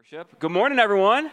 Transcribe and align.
Worship. 0.00 0.38
Good 0.38 0.50
morning, 0.50 0.78
everyone. 0.78 1.30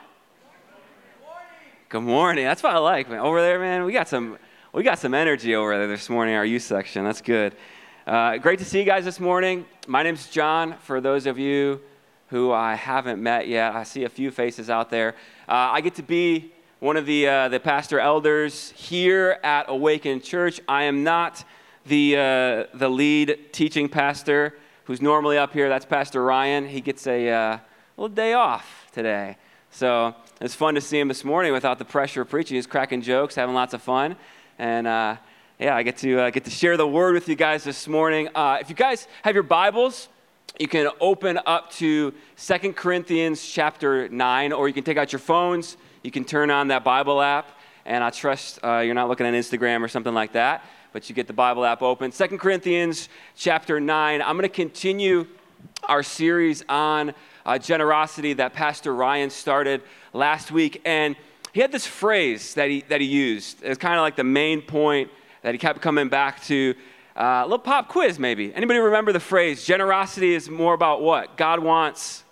Good 1.88 2.02
morning. 2.02 2.44
That's 2.44 2.62
what 2.62 2.74
I 2.74 2.80
like, 2.80 3.10
man. 3.10 3.20
Over 3.20 3.40
there, 3.40 3.60
man, 3.60 3.86
we 3.86 3.94
got 3.94 4.10
some 4.10 4.38
we 4.74 4.84
got 4.84 5.00
some 5.00 5.14
energy 5.14 5.56
over 5.56 5.78
there 5.78 5.88
this 5.88 6.10
morning. 6.10 6.36
Our 6.36 6.44
youth 6.44 6.64
section. 6.64 7.06
That's 7.06 7.22
good. 7.22 7.56
Uh, 8.06 8.36
great 8.38 8.60
to 8.60 8.66
see 8.66 8.80
you 8.80 8.84
guys 8.84 9.06
this 9.06 9.22
morning. 9.22 9.64
My 9.88 10.04
name's 10.04 10.28
Jon. 10.28 10.76
For 10.80 11.00
those 11.00 11.28
of 11.28 11.40
you 11.40 11.80
who 12.28 12.52
I 12.52 12.76
haven't 12.76 13.24
met 13.24 13.48
yet, 13.48 13.74
I 13.74 13.84
see 13.84 14.04
a 14.04 14.10
few 14.10 14.32
faces 14.32 14.70
out 14.70 14.90
there. 14.90 15.16
Uh, 15.48 15.72
I 15.72 15.80
get 15.80 15.96
to 15.96 16.04
be 16.04 16.52
one 16.80 16.98
of 16.98 17.06
the 17.06 17.26
uh, 17.26 17.48
the 17.48 17.62
pastor 17.62 18.02
elders 18.02 18.72
here 18.72 19.40
at 19.44 19.68
Awakened 19.70 20.26
Church. 20.26 20.60
I 20.68 20.84
am 20.84 21.06
not 21.06 21.46
the 21.86 22.18
uh, 22.18 22.78
the 22.78 22.90
lead 22.90 23.54
teaching 23.54 23.88
pastor 23.88 24.58
who's 24.84 25.02
normally 25.02 25.38
up 25.38 25.54
here. 25.54 25.70
That's 25.70 25.86
Pastor 25.86 26.22
Ryan. 26.22 26.68
He 26.68 26.82
gets 26.82 27.08
a 27.08 27.30
uh, 27.30 27.58
little 27.98 28.14
day 28.14 28.34
off 28.34 28.88
today. 28.92 29.36
So 29.72 30.14
it's 30.40 30.54
fun 30.54 30.76
to 30.76 30.82
see 30.82 31.00
him 31.00 31.08
this 31.08 31.24
morning 31.24 31.52
without 31.52 31.80
the 31.80 31.86
pressure 31.86 32.22
of 32.22 32.30
preaching. 32.30 32.54
He's 32.54 32.68
cracking 32.68 33.02
jokes, 33.02 33.34
having 33.34 33.56
lots 33.56 33.74
of 33.74 33.82
fun. 33.82 34.16
And 34.60 34.86
uh, 34.86 35.18
yeah, 35.58 35.76
I 35.76 35.82
get 35.82 35.98
to, 35.98 36.20
uh, 36.20 36.30
get 36.30 36.46
to 36.46 36.52
share 36.52 36.78
the 36.78 36.88
word 36.88 37.16
with 37.16 37.28
you 37.28 37.34
guys 37.34 37.64
this 37.64 37.88
morning. 37.88 38.30
Uh, 38.36 38.60
if 38.62 38.70
you 38.70 38.76
guys 38.76 39.08
have 39.24 39.34
your 39.34 39.42
Bibles, 39.42 40.10
you 40.60 40.68
can 40.68 40.92
open 41.02 41.40
up 41.48 41.72
to 41.72 42.14
Second 42.36 42.76
Corinthians 42.76 43.44
chapter 43.44 44.08
9, 44.08 44.54
or 44.54 44.68
you 44.68 44.76
can 44.76 44.84
take 44.84 44.98
out 44.98 45.12
your 45.12 45.20
phones. 45.20 45.76
You 46.04 46.12
can 46.12 46.24
turn 46.24 46.52
on 46.52 46.68
that 46.68 46.84
Bible 46.84 47.20
app. 47.20 47.50
And 47.84 48.04
I 48.04 48.12
trust 48.12 48.60
uh, 48.64 48.78
you're 48.78 48.94
not 48.94 49.10
looking 49.10 49.26
at 49.26 49.34
Instagram 49.34 49.82
or 49.82 49.88
something 49.88 50.14
like 50.14 50.34
that, 50.34 50.64
but 50.94 51.10
you 51.10 51.16
get 51.16 51.26
the 51.26 51.34
Bible 51.34 51.66
app 51.66 51.82
open. 51.82 52.12
Second 52.12 52.38
Corinthians 52.38 53.10
chapter 53.36 53.80
9. 53.80 54.22
I'm 54.22 54.38
going 54.38 54.44
to 54.44 54.50
continue 54.50 55.26
our 55.88 56.04
series 56.04 56.64
on 56.70 57.14
uh, 57.48 57.58
generosity 57.58 58.34
that 58.34 58.54
Pastor 58.54 58.94
Ryan 58.94 59.30
started 59.30 59.82
last 60.14 60.52
week. 60.52 60.82
And 60.86 61.16
he 61.54 61.62
had 61.62 61.72
this 61.72 61.88
phrase 61.88 62.54
that 62.56 62.70
he, 62.70 62.82
that 62.90 63.00
he 63.00 63.08
used. 63.08 63.64
It's 63.64 63.80
kind 63.80 63.96
of 63.96 64.02
like 64.02 64.18
the 64.18 64.24
main 64.26 64.62
point 64.62 65.10
that 65.42 65.54
he 65.54 65.58
kept 65.58 65.82
coming 65.82 66.10
back 66.10 66.44
to. 66.44 66.76
Uh, 67.16 67.42
a 67.42 67.46
little 67.46 67.58
pop 67.58 67.88
quiz, 67.88 68.20
maybe. 68.20 68.54
Anybody 68.54 68.78
remember 68.78 69.12
the 69.12 69.20
phrase? 69.20 69.64
Generosity 69.66 70.36
is 70.36 70.50
more 70.50 70.76
about 70.76 71.02
what? 71.02 71.36
God 71.36 71.60
wants 71.64 72.24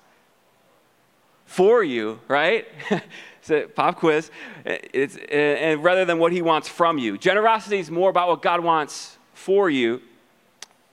for 1.45 1.84
you, 1.84 2.20
right? 2.28 2.68
so 3.42 3.68
pop 3.68 3.95
quiz. 3.95 4.30
It's, 4.66 5.18
and 5.31 5.84
rather 5.84 6.06
than 6.06 6.20
what 6.20 6.34
he 6.34 6.42
wants 6.42 6.68
from 6.68 7.00
you. 7.00 7.18
Generosity 7.18 7.80
is 7.80 7.90
more 7.90 8.09
about 8.09 8.28
what 8.28 8.44
God 8.44 8.59
wants 8.59 9.18
for 9.34 9.70
you 9.70 10.02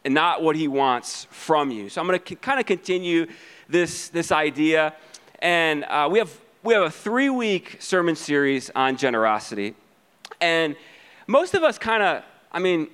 and 0.05 0.15
not 0.15 0.43
what 0.43 0.57
he 0.57 0.69
wants 0.69 1.27
from 1.31 1.71
you. 1.71 1.89
So 1.89 2.01
I'm 2.01 2.07
going 2.07 2.19
to 2.19 2.27
c- 2.27 2.37
kind 2.37 2.61
of 2.61 2.67
continue 2.67 3.27
this, 3.73 4.09
this 4.09 4.31
idea. 4.31 4.95
And 5.41 5.85
uh, 5.85 6.09
we, 6.11 6.19
have, 6.19 6.31
we 6.63 6.75
have 6.75 6.85
a 6.85 6.91
three 6.91 7.31
week 7.31 7.79
sermon 7.81 8.15
series 8.15 8.71
on 8.77 8.97
generosity. 8.97 9.75
And 10.41 10.77
most 11.27 11.55
of 11.55 11.65
us 11.65 11.79
kind 11.79 12.03
of, 12.03 12.23
I 12.53 12.61
mean, 12.61 12.89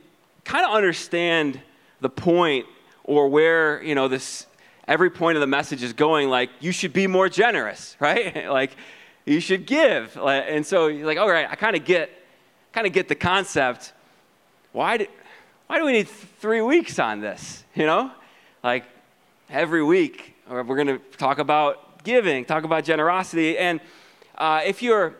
kind 0.44 0.64
of 0.64 0.72
understand 0.72 1.60
the 2.00 2.08
point 2.08 2.66
or 3.04 3.28
where, 3.28 3.82
you 3.82 3.94
know, 3.94 4.08
this, 4.08 4.46
every 4.86 5.10
point 5.10 5.36
of 5.36 5.40
the 5.40 5.46
message 5.46 5.82
is 5.82 5.92
going 5.92 6.28
like, 6.28 6.50
you 6.60 6.72
should 6.72 6.92
be 6.92 7.06
more 7.06 7.28
generous, 7.28 7.96
right? 8.00 8.48
like, 8.48 8.70
you 9.26 9.40
should 9.40 9.66
give. 9.66 10.16
And 10.16 10.64
so 10.64 10.86
you're 10.86 11.06
like, 11.06 11.18
all 11.18 11.28
right, 11.28 11.46
I 11.50 11.54
kind 11.54 11.76
of 11.76 11.84
get, 11.84 12.10
kind 12.72 12.86
of 12.86 12.92
get 12.92 13.08
the 13.08 13.14
concept. 13.14 13.92
Why 14.72 14.96
do, 14.98 15.06
why 15.66 15.78
do 15.78 15.84
we 15.84 15.92
need 15.92 16.08
three 16.08 16.62
weeks 16.62 16.98
on 16.98 17.20
this? 17.20 17.64
You 17.74 17.84
know, 17.84 18.10
like 18.62 18.84
every 19.50 19.82
week 19.82 20.34
we're 20.48 20.62
going 20.62 20.86
to 20.86 20.98
talk 21.16 21.38
about 21.38 22.02
giving, 22.04 22.44
talk 22.44 22.64
about 22.64 22.84
generosity. 22.84 23.58
And 23.58 23.80
uh, 24.36 24.62
if 24.64 24.82
you're, 24.82 25.14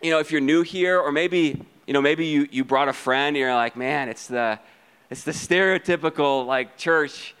you 0.00 0.10
know, 0.10 0.18
if 0.20 0.32
you're 0.32 0.40
new 0.40 0.62
here, 0.62 0.98
or 0.98 1.12
maybe, 1.12 1.62
you 1.86 1.92
know, 1.92 2.00
maybe 2.00 2.26
you, 2.26 2.48
you 2.50 2.64
brought 2.64 2.88
a 2.88 2.92
friend, 2.92 3.28
and 3.28 3.36
you're 3.36 3.54
like, 3.54 3.76
man, 3.76 4.08
it's 4.08 4.26
the, 4.26 4.58
it's 5.10 5.24
the 5.24 5.32
stereotypical 5.32 6.46
like 6.46 6.78
church 6.78 7.34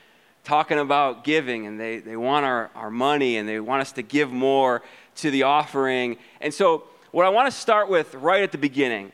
talking 0.44 0.78
about 0.78 1.24
giving, 1.24 1.66
and 1.66 1.80
they, 1.80 1.98
they 1.98 2.16
want 2.16 2.44
our, 2.44 2.70
our 2.74 2.90
money, 2.90 3.38
and 3.38 3.48
they 3.48 3.58
want 3.58 3.80
us 3.80 3.92
to 3.92 4.02
give 4.02 4.30
more 4.30 4.82
to 5.16 5.30
the 5.30 5.44
offering. 5.44 6.18
And 6.40 6.52
so, 6.52 6.84
what 7.12 7.26
I 7.26 7.30
want 7.30 7.52
to 7.52 7.58
start 7.58 7.88
with 7.88 8.14
right 8.14 8.42
at 8.42 8.52
the 8.52 8.58
beginning, 8.58 9.12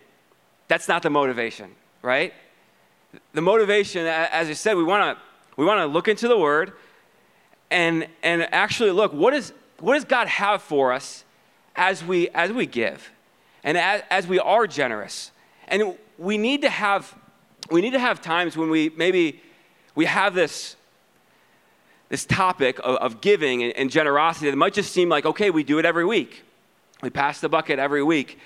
that's 0.68 0.88
not 0.88 1.02
the 1.02 1.10
motivation, 1.10 1.70
right? 2.02 2.34
The 3.32 3.40
motivation, 3.40 4.06
as 4.06 4.48
I 4.48 4.52
said, 4.52 4.76
we 4.76 4.84
want 4.84 5.16
to 5.16 5.22
we 5.56 5.64
want 5.64 5.78
to 5.78 5.86
look 5.86 6.08
into 6.08 6.28
the 6.28 6.36
Word 6.36 6.74
and, 7.70 8.06
and 8.22 8.42
actually 8.52 8.90
look 8.90 9.12
what, 9.12 9.34
is, 9.34 9.52
what 9.80 9.94
does 9.94 10.04
God 10.04 10.28
have 10.28 10.62
for 10.62 10.92
us 10.92 11.24
as 11.74 12.04
we, 12.04 12.28
as 12.30 12.52
we 12.52 12.66
give 12.66 13.10
and 13.64 13.76
as, 13.76 14.02
as 14.10 14.26
we 14.26 14.38
are 14.38 14.66
generous. 14.66 15.32
And 15.68 15.96
we 16.18 16.38
need 16.38 16.62
to 16.62 16.70
have 16.70 17.14
we 17.70 17.80
need 17.80 17.92
to 17.92 17.98
have 17.98 18.22
times 18.22 18.56
when 18.56 18.70
we 18.70 18.90
maybe 18.90 19.40
we 19.94 20.04
have 20.04 20.34
this 20.34 20.76
this 22.08 22.24
topic 22.24 22.78
of, 22.78 22.96
of 22.96 23.20
giving 23.20 23.64
and, 23.64 23.72
and, 23.72 23.90
generosity 23.90 24.48
that 24.48 24.56
might 24.56 24.72
just 24.72 24.92
seem 24.92 25.08
like 25.08 25.26
okay 25.26 25.50
we 25.50 25.64
do 25.64 25.78
it 25.78 25.84
every 25.84 26.04
week 26.04 26.44
we 27.02 27.10
pass 27.10 27.40
the 27.40 27.48
bucket 27.48 27.78
every 27.78 28.02
week 28.02 28.38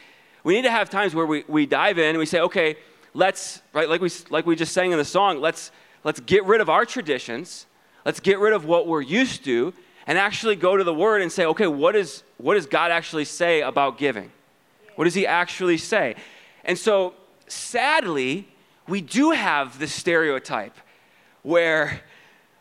we 0.43 0.55
need 0.55 0.63
to 0.63 0.71
have 0.71 0.89
times 0.89 1.15
where 1.15 1.27
we, 1.27 1.45
we 1.49 1.67
dive 1.67 1.99
in 1.99 2.07
and 2.07 2.19
we 2.19 2.25
say 2.25 2.41
okay 2.41 2.77
let's 3.13 3.61
right 3.75 3.89
like 3.89 4.01
we 4.01 4.11
like 4.31 4.47
we 4.47 4.57
just 4.57 4.73
sang 4.73 4.93
in 4.93 4.99
the 4.99 5.05
song 5.05 5.41
let's 5.41 5.71
let's 6.03 6.21
get 6.21 6.45
rid 6.45 6.61
of 6.61 6.71
our 6.71 6.87
traditions 6.87 7.67
Let's 8.05 8.21
get 8.21 8.39
rid 8.39 8.53
of 8.53 8.65
what 8.65 8.87
we're 8.87 9.03
used 9.03 9.45
to 9.45 9.75
and 10.07 10.19
actually 10.19 10.57
go 10.57 10.77
to 10.77 10.85
the 10.85 10.95
Word 10.95 11.23
and 11.23 11.31
say, 11.31 11.47
okay, 11.47 11.67
what, 11.67 11.95
is, 11.95 12.23
what 12.39 12.55
does 12.55 12.67
God 12.67 12.91
actually 12.91 13.25
say 13.25 13.61
about 13.61 13.99
giving? 13.99 14.31
What 14.97 15.05
does 15.05 15.15
He 15.15 15.27
actually 15.27 15.79
say? 15.79 16.17
And 16.65 16.79
so, 16.79 17.15
sadly, 17.47 18.49
we 18.89 19.01
do 19.01 19.31
have 19.31 19.79
this 19.79 19.93
stereotype 19.93 20.77
where, 21.43 22.01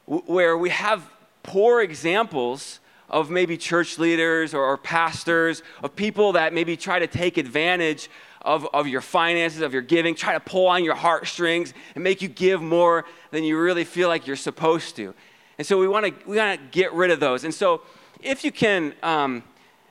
where 0.05 0.57
we 0.57 0.69
have 0.69 1.09
poor 1.43 1.81
examples 1.81 2.79
of 3.09 3.31
maybe 3.31 3.57
church 3.57 3.97
leaders 3.97 4.53
or, 4.53 4.63
or, 4.63 4.77
pastors, 4.77 5.63
of 5.81 5.95
people 5.95 6.33
that 6.33 6.53
maybe 6.53 6.77
try 6.77 6.99
to 6.99 7.07
take 7.07 7.37
advantage 7.37 8.09
of, 8.41 8.67
of 8.73 8.87
your 8.87 9.01
finances, 9.01 9.61
of 9.61 9.73
your 9.73 9.81
giving, 9.81 10.13
try 10.13 10.33
to 10.33 10.39
pull 10.39 10.67
on 10.67 10.83
your 10.83 10.95
heartstrings 10.95 11.73
and 11.95 12.03
make 12.03 12.21
you 12.21 12.27
give 12.27 12.61
more 12.61 13.05
than 13.31 13.43
you 13.43 13.59
really 13.59 13.83
feel 13.83 14.07
like 14.07 14.27
you're 14.27 14.35
supposed 14.35 14.95
to. 14.95 15.13
And 15.59 15.67
so 15.67 15.77
we 15.77 15.89
want 15.89 16.05
to 16.05 16.13
we 16.25 16.37
want 16.37 16.57
to 16.57 16.65
get 16.71 16.93
rid 16.93 17.11
of 17.11 17.19
those. 17.19 17.43
And 17.43 17.53
so 17.53 17.81
if 18.21 18.45
you 18.45 18.51
can 18.51 18.93
um, 19.03 19.43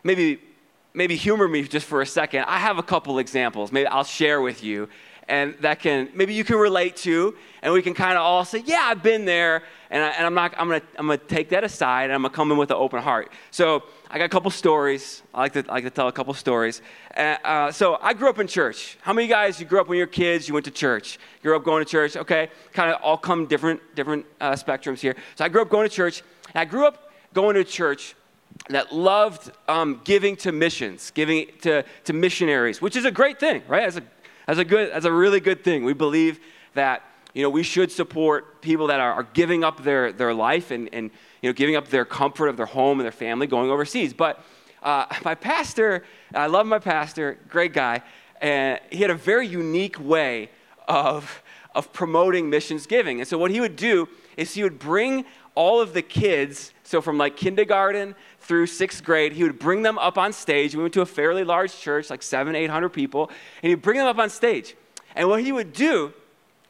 maybe 0.03 0.41
maybe 0.95 1.15
humor 1.15 1.47
me 1.47 1.63
just 1.63 1.87
for 1.87 2.01
a 2.01 2.07
second, 2.07 2.45
I 2.45 2.59
have 2.59 2.79
a 2.79 2.83
couple 2.83 3.19
examples. 3.19 3.71
Maybe 3.71 3.87
I'll 3.87 4.03
share 4.03 4.41
with 4.41 4.65
you, 4.65 4.89
and 5.29 5.55
that 5.61 5.81
can 5.81 6.09
maybe 6.15 6.33
you 6.33 6.43
can 6.43 6.57
relate 6.57 6.97
to, 6.97 7.37
and 7.61 7.75
we 7.75 7.83
can 7.83 7.93
kind 7.93 8.17
of 8.17 8.23
all 8.23 8.47
say, 8.47 8.63
yeah, 8.65 8.85
I've 8.85 9.03
been 9.03 9.27
there, 9.27 9.63
and, 9.91 10.03
I, 10.03 10.27
am 10.27 10.33
not 10.33 10.55
I'm 10.59 10.69
gonna 10.69 10.83
I'm 10.99 11.07
gonna 11.07 11.19
take 11.19 11.51
that 11.51 11.65
aside, 11.65 12.05
and 12.05 12.15
I'm 12.15 12.23
gonna 12.23 12.35
come 12.35 12.51
in 12.51 12.57
with 12.57 12.71
an 12.71 12.79
open 12.79 13.03
heart. 13.03 13.31
So 13.51 13.83
I 14.11 14.17
got 14.17 14.25
a 14.25 14.29
couple 14.29 14.51
stories. 14.51 15.23
I 15.35 15.41
like 15.41 15.53
to 15.53 15.65
I 15.69 15.75
like 15.75 15.85
to 15.85 15.91
tell 15.91 16.09
a 16.09 16.13
couple 16.13 16.33
stories. 16.33 16.81
Uh, 17.17 17.37
uh, 17.45 17.73
so 17.73 17.99
I 18.01 18.15
grew 18.15 18.31
up 18.31 18.39
in 18.39 18.47
church. 18.47 18.97
How 19.03 19.13
many 19.13 19.29
guys 19.29 19.61
you 19.61 19.67
grew 19.67 19.81
up 19.81 19.89
when 19.89 19.99
you 19.99 20.05
were 20.05 20.07
kids? 20.07 20.49
You 20.49 20.55
went 20.55 20.65
to 20.65 20.71
church. 20.71 21.19
You 21.43 21.51
grew 21.51 21.57
up 21.57 21.65
going 21.65 21.85
to 21.85 21.91
church. 21.91 22.17
Okay, 22.17 22.49
kind 22.73 22.91
of 22.91 23.03
all 23.03 23.19
come 23.19 23.47
different 23.47 23.81
different 23.95 24.25
uh, 24.41 24.53
spectrums 24.53 25.01
here. 25.01 25.15
So 25.35 25.45
I 25.45 25.49
grew 25.49 25.61
up 25.61 25.69
going 25.69 25.89
to 25.89 25.95
church. 25.95 26.23
I 26.55 26.65
grew 26.65 26.87
up 26.87 27.13
going 27.35 27.55
to 27.55 27.65
church 27.65 28.15
that 28.71 28.95
loved 28.95 29.51
um, 29.69 30.01
giving 30.05 30.37
to 30.37 30.53
missions, 30.53 31.11
giving 31.11 31.47
to, 31.63 31.85
to 32.05 32.13
missionaries, 32.13 32.83
which 32.83 32.97
is 32.97 33.05
a 33.05 33.11
great 33.11 33.39
thing, 33.39 33.63
right? 33.69 33.85
As 33.85 33.97
a, 33.97 34.03
as 34.47 34.59
a 34.59 34.65
good, 34.65 34.91
as 34.91 35.05
a 35.05 35.13
really 35.13 35.41
good 35.41 35.63
thing. 35.63 35.85
We 35.85 35.93
believe 35.93 36.41
that 36.75 37.03
you 37.39 37.45
know 37.45 37.51
we 37.51 37.63
should 37.63 37.93
support 37.93 38.61
people 38.63 38.89
that 38.89 38.99
are, 38.99 39.13
are 39.13 39.29
giving 39.33 39.63
up 39.63 39.85
their, 39.85 40.11
their 40.13 40.35
life 40.35 40.73
and, 40.73 40.93
and 40.93 41.13
you 41.41 41.49
know, 41.49 41.53
giving 41.53 41.77
up 41.77 41.87
their 41.87 42.05
comfort 42.05 42.49
of 42.49 42.57
their 42.57 42.67
home 42.67 42.99
and 42.99 43.05
their 43.05 43.13
family, 43.13 43.47
going 43.47 43.71
overseas. 43.71 44.13
But 44.13 44.45
uh, 44.83 45.07
my 45.25 45.37
pastor, 45.37 46.03
I 46.35 46.49
love 46.49 46.67
my 46.67 46.81
pastor, 46.81 47.39
great 47.49 47.73
guy, 47.73 48.03
and 48.41 48.81
he 48.91 48.99
had 48.99 49.11
a 49.11 49.15
very 49.15 49.47
unique 49.47 50.01
way 50.01 50.51
of, 50.89 51.45
of 51.77 51.93
promoting 51.93 52.51
missions 52.51 52.89
giving. 52.89 53.21
And 53.21 53.29
so 53.29 53.39
what 53.39 53.53
he 53.53 53.61
would 53.61 53.77
do 53.77 54.09
is 54.37 54.55
he 54.55 54.65
would 54.65 54.81
bring 54.81 55.25
all 55.55 55.81
of 55.81 55.93
the 55.93 56.03
kids, 56.03 56.73
so 56.83 57.01
from 57.01 57.19
like 57.19 57.37
kindergarten 57.37 58.17
through 58.41 58.67
sixth 58.67 59.05
grade, 59.05 59.33
he 59.33 59.45
would 59.45 59.61
bring 59.61 59.83
them 59.83 59.97
up 59.99 60.19
on 60.19 60.33
stage. 60.33 60.75
We 60.75 60.83
went 60.83 60.95
to 60.95 61.03
a 61.03 61.07
fairly 61.07 61.45
large 61.45 61.79
church, 61.79 62.11
like 62.11 62.25
seven, 62.25 62.57
eight 62.57 62.71
hundred 62.71 62.89
people, 62.89 63.31
and 63.63 63.71
he'd 63.71 63.83
bring 63.83 63.99
them 63.99 64.09
up 64.09 64.19
on 64.19 64.29
stage. 64.29 64.75
And 65.15 65.29
what 65.29 65.41
he 65.41 65.53
would 65.53 65.73
do 65.73 66.13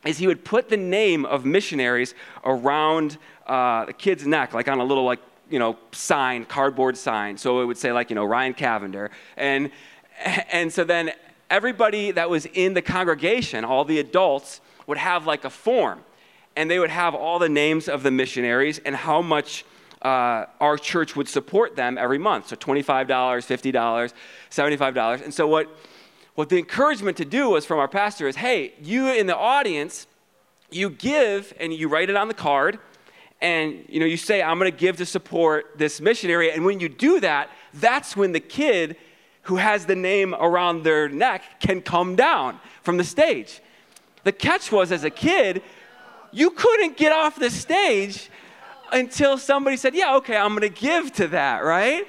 is 0.04 0.18
he 0.18 0.26
would 0.26 0.44
put 0.44 0.68
the 0.68 0.76
name 0.76 1.24
of 1.24 1.44
missionaries 1.44 2.14
around 2.44 3.18
uh, 3.46 3.84
the 3.86 3.92
kid's 3.92 4.26
neck, 4.26 4.54
like 4.54 4.68
on 4.68 4.78
a 4.78 4.84
little 4.84 5.04
like 5.04 5.20
you 5.50 5.58
know 5.58 5.76
sign, 5.92 6.44
cardboard 6.44 6.96
sign. 6.96 7.36
So 7.36 7.62
it 7.62 7.64
would 7.64 7.78
say 7.78 7.92
like 7.92 8.10
you 8.10 8.16
know 8.16 8.24
Ryan 8.24 8.54
Cavender, 8.54 9.10
and 9.36 9.70
and 10.52 10.72
so 10.72 10.84
then 10.84 11.12
everybody 11.50 12.10
that 12.12 12.28
was 12.28 12.46
in 12.46 12.74
the 12.74 12.82
congregation, 12.82 13.64
all 13.64 13.84
the 13.84 13.98
adults, 13.98 14.60
would 14.86 14.98
have 14.98 15.26
like 15.26 15.44
a 15.44 15.50
form, 15.50 16.00
and 16.56 16.70
they 16.70 16.78
would 16.78 16.90
have 16.90 17.14
all 17.14 17.38
the 17.38 17.48
names 17.48 17.88
of 17.88 18.02
the 18.02 18.10
missionaries 18.10 18.78
and 18.84 18.94
how 18.94 19.22
much 19.22 19.64
uh, 20.02 20.46
our 20.60 20.78
church 20.78 21.16
would 21.16 21.28
support 21.28 21.76
them 21.76 21.98
every 21.98 22.18
month. 22.18 22.48
So 22.48 22.56
$25, 22.56 23.06
$50, 23.06 24.12
$75. 24.50 25.24
And 25.24 25.34
so 25.34 25.46
what, 25.48 25.68
what 26.38 26.50
the 26.50 26.56
encouragement 26.56 27.16
to 27.16 27.24
do 27.24 27.50
was 27.50 27.66
from 27.66 27.80
our 27.80 27.88
pastor 27.88 28.28
is, 28.28 28.36
hey, 28.36 28.72
you 28.80 29.12
in 29.12 29.26
the 29.26 29.36
audience, 29.36 30.06
you 30.70 30.88
give 30.88 31.52
and 31.58 31.74
you 31.74 31.88
write 31.88 32.08
it 32.08 32.14
on 32.14 32.28
the 32.28 32.34
card 32.34 32.78
and 33.40 33.84
you 33.88 33.98
know 33.98 34.06
you 34.06 34.16
say 34.16 34.40
i'm 34.40 34.58
going 34.58 34.70
to 34.70 34.76
give 34.76 34.96
to 34.96 35.06
support 35.06 35.66
this 35.76 36.00
missionary 36.00 36.50
and 36.50 36.64
when 36.64 36.80
you 36.80 36.88
do 36.88 37.20
that 37.20 37.48
that's 37.74 38.16
when 38.16 38.32
the 38.32 38.40
kid 38.40 38.96
who 39.42 39.56
has 39.56 39.86
the 39.86 39.94
name 39.94 40.34
around 40.34 40.82
their 40.82 41.08
neck 41.08 41.42
can 41.60 41.80
come 41.80 42.16
down 42.16 42.58
from 42.82 42.96
the 42.96 43.04
stage 43.04 43.60
the 44.24 44.32
catch 44.32 44.72
was 44.72 44.90
as 44.90 45.04
a 45.04 45.10
kid 45.10 45.62
you 46.32 46.50
couldn't 46.50 46.96
get 46.96 47.12
off 47.12 47.36
the 47.36 47.50
stage 47.50 48.28
until 48.92 49.38
somebody 49.38 49.76
said, 49.76 49.94
Yeah, 49.94 50.16
okay, 50.16 50.36
I'm 50.36 50.50
going 50.50 50.72
to 50.72 50.80
give 50.80 51.12
to 51.14 51.28
that, 51.28 51.64
right? 51.64 52.06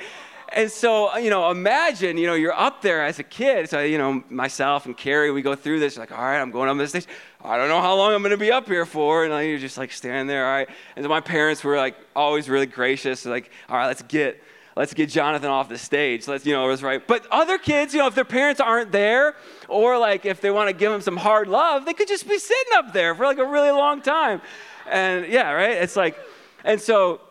And 0.52 0.72
so, 0.72 1.16
you 1.18 1.30
know, 1.30 1.52
imagine, 1.52 2.18
you 2.18 2.26
know, 2.26 2.34
you're 2.34 2.58
up 2.58 2.82
there 2.82 3.06
as 3.06 3.20
a 3.20 3.24
kid. 3.24 3.70
So, 3.70 3.82
you 3.82 3.98
know, 3.98 4.24
myself 4.30 4.86
and 4.86 4.98
Carrie, 4.98 5.32
we 5.32 5.42
go 5.42 5.54
through 5.54 5.80
this, 5.80 5.98
like, 5.98 6.12
all 6.12 6.18
right, 6.18 6.40
I'm 6.40 6.50
going 6.50 6.70
up 6.70 6.78
this 6.78 6.90
stage. 6.90 7.06
I 7.44 7.56
don't 7.56 7.70
know 7.70 7.82
how 7.82 7.96
long 7.96 8.14
I'm 8.14 8.22
going 8.22 8.32
to 8.32 8.38
be 8.38 8.52
up 8.52 8.68
here 8.68 8.86
for. 8.86 9.26
And 9.26 9.48
you're 9.48 9.60
just 9.60 9.78
like 9.78 9.92
standing 9.92 10.28
there, 10.28 10.46
all 10.46 10.52
right. 10.52 10.70
And 10.96 11.06
so 11.06 11.10
my 11.10 11.22
parents 11.22 11.64
were 11.64 11.78
like 11.78 11.96
always 12.16 12.50
really 12.50 12.66
gracious, 12.66 13.26
like, 13.26 13.52
all 13.70 13.78
right, 13.78 13.88
let's 13.88 14.02
get, 14.02 14.42
let's 14.76 14.94
get 14.94 15.10
Jonathan 15.10 15.50
off 15.50 15.70
the 15.70 15.78
stage. 15.78 16.28
Let's, 16.28 16.46
you 16.46 16.54
know, 16.54 16.66
it 16.66 16.70
was 16.70 16.82
right. 16.82 17.06
But 17.06 17.28
other 17.32 17.58
kids, 17.60 17.94
you 17.94 18.00
know, 18.00 18.08
if 18.08 18.16
their 18.16 18.26
parents 18.26 18.60
aren't 18.60 18.92
there, 18.92 19.36
or 19.68 20.00
like 20.00 20.26
if 20.26 20.42
they 20.42 20.50
want 20.50 20.70
to 20.70 20.74
give 20.74 20.92
them 20.92 21.02
some 21.02 21.18
hard 21.18 21.48
love, 21.48 21.86
they 21.86 21.94
could 21.94 22.08
just 22.08 22.28
be 22.28 22.40
sitting 22.40 22.74
up 22.76 22.92
there 22.92 23.14
for 23.14 23.26
like 23.26 23.38
a 23.38 23.46
really 23.46 23.72
long 23.72 24.02
time. 24.02 24.42
And 24.90 25.28
yeah, 25.28 25.52
right? 25.52 25.78
It's 25.78 25.96
like, 25.96 26.18
and 26.64 26.82
so, 26.82 27.22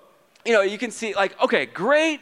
you 0.44 0.52
know, 0.52 0.62
you 0.62 0.78
can 0.78 0.90
see, 0.90 1.14
like, 1.14 1.38
okay, 1.42 1.66
great, 1.66 2.20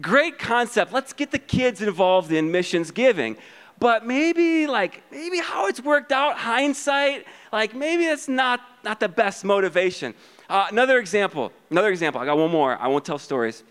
great 0.00 0.38
concept. 0.38 0.92
Let's 0.92 1.12
get 1.12 1.30
the 1.30 1.38
kids 1.38 1.82
involved 1.82 2.32
in 2.32 2.50
missions 2.50 2.90
giving. 2.90 3.36
But 3.78 4.06
maybe, 4.06 4.66
like, 4.66 5.02
maybe 5.10 5.38
how 5.38 5.66
it's 5.66 5.80
worked 5.80 6.12
out, 6.12 6.36
hindsight, 6.36 7.26
like, 7.52 7.74
maybe 7.74 8.06
that's 8.06 8.28
not, 8.28 8.60
not 8.84 9.00
the 9.00 9.08
best 9.08 9.44
motivation. 9.44 10.14
Uh, 10.48 10.66
another 10.70 10.98
example, 10.98 11.52
another 11.70 11.90
example. 11.90 12.20
I 12.20 12.26
got 12.26 12.38
one 12.38 12.50
more. 12.50 12.76
I 12.76 12.86
won't 12.86 13.04
tell 13.04 13.18
stories 13.18 13.64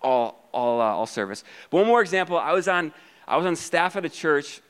all, 0.00 0.48
all, 0.52 0.80
uh, 0.80 0.84
all 0.84 1.06
service. 1.06 1.44
But 1.70 1.78
one 1.78 1.86
more 1.86 2.00
example. 2.00 2.36
I 2.36 2.52
was 2.52 2.66
on, 2.66 2.92
I 3.28 3.36
was 3.36 3.46
on 3.46 3.54
staff 3.54 3.94
at 3.94 4.04
a 4.04 4.08
church 4.08 4.60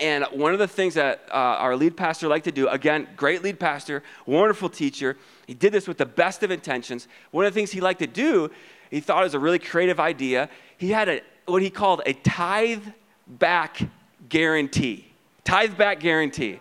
and 0.00 0.24
one 0.32 0.52
of 0.52 0.58
the 0.58 0.68
things 0.68 0.94
that 0.94 1.22
uh, 1.30 1.34
our 1.34 1.74
lead 1.74 1.96
pastor 1.96 2.28
liked 2.28 2.44
to 2.44 2.52
do, 2.52 2.68
again, 2.68 3.08
great 3.16 3.42
lead 3.42 3.58
pastor, 3.58 4.02
wonderful 4.26 4.68
teacher, 4.68 5.16
he 5.46 5.54
did 5.54 5.72
this 5.72 5.88
with 5.88 5.96
the 5.96 6.06
best 6.06 6.42
of 6.42 6.50
intentions. 6.50 7.08
One 7.30 7.46
of 7.46 7.54
the 7.54 7.58
things 7.58 7.70
he 7.70 7.80
liked 7.80 8.00
to 8.00 8.06
do, 8.06 8.50
he 8.90 9.00
thought 9.00 9.20
it 9.20 9.24
was 9.24 9.34
a 9.34 9.38
really 9.38 9.58
creative 9.58 10.00
idea. 10.00 10.48
He 10.76 10.90
had 10.90 11.08
a, 11.08 11.20
what 11.46 11.62
he 11.62 11.70
called 11.70 12.02
a 12.06 12.12
tithe 12.12 12.84
back 13.26 13.80
guarantee. 14.28 15.06
Tithe 15.44 15.76
back 15.76 16.00
guarantee. 16.00 16.60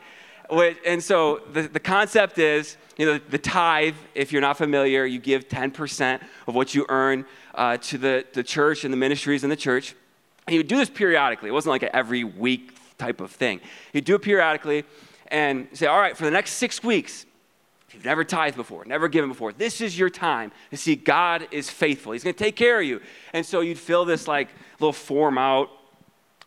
And 0.86 1.04
so 1.04 1.42
the, 1.52 1.64
the 1.64 1.80
concept 1.80 2.38
is, 2.38 2.78
you 2.98 3.06
know, 3.06 3.20
the 3.30 3.38
tithe, 3.38 3.96
if 4.16 4.32
you're 4.32 4.42
not 4.42 4.58
familiar, 4.58 5.06
you 5.06 5.20
give 5.20 5.48
10% 5.48 6.22
of 6.48 6.56
what 6.56 6.74
you 6.74 6.86
earn 6.90 7.26
uh, 7.54 7.78
to 7.78 7.98
the, 7.98 8.26
the 8.34 8.44
church 8.44 8.84
and 8.86 8.94
the 8.94 8.98
ministries 8.98 9.44
in 9.44 9.50
the 9.50 9.56
church. 9.56 9.94
And 10.46 10.54
he 10.54 10.58
would 10.58 10.68
do 10.68 10.78
this 10.78 10.90
periodically. 10.90 11.50
It 11.50 11.52
wasn't 11.52 11.72
like 11.72 11.84
an 11.84 11.90
every 11.94 12.24
week 12.24 12.78
type 12.98 13.20
of 13.20 13.32
thing. 13.32 13.60
He'd 13.92 14.06
do 14.06 14.16
it 14.16 14.22
periodically 14.22 14.86
and 15.28 15.68
say, 15.74 15.88
all 15.88 16.00
right, 16.00 16.16
for 16.16 16.24
the 16.24 16.32
next 16.32 16.54
six 16.54 16.82
weeks, 16.82 17.26
if 17.88 17.96
you've 17.96 18.06
never 18.06 18.24
tithed 18.24 18.58
before, 18.58 18.84
never 18.86 19.08
given 19.08 19.30
before, 19.30 19.54
this 19.54 19.80
is 19.82 19.98
your 19.98 20.10
time 20.10 20.52
to 20.72 20.78
see 20.78 20.96
God 20.96 21.48
is 21.52 21.70
faithful. 21.70 22.12
He's 22.12 22.24
going 22.24 22.36
to 22.36 22.44
take 22.44 22.56
care 22.56 22.80
of 22.80 22.86
you. 22.86 23.02
And 23.34 23.46
so 23.46 23.62
you'd 23.62 23.80
fill 23.80 24.06
this 24.06 24.28
like 24.28 24.50
little 24.80 24.94
form 24.94 25.38
out 25.38 25.70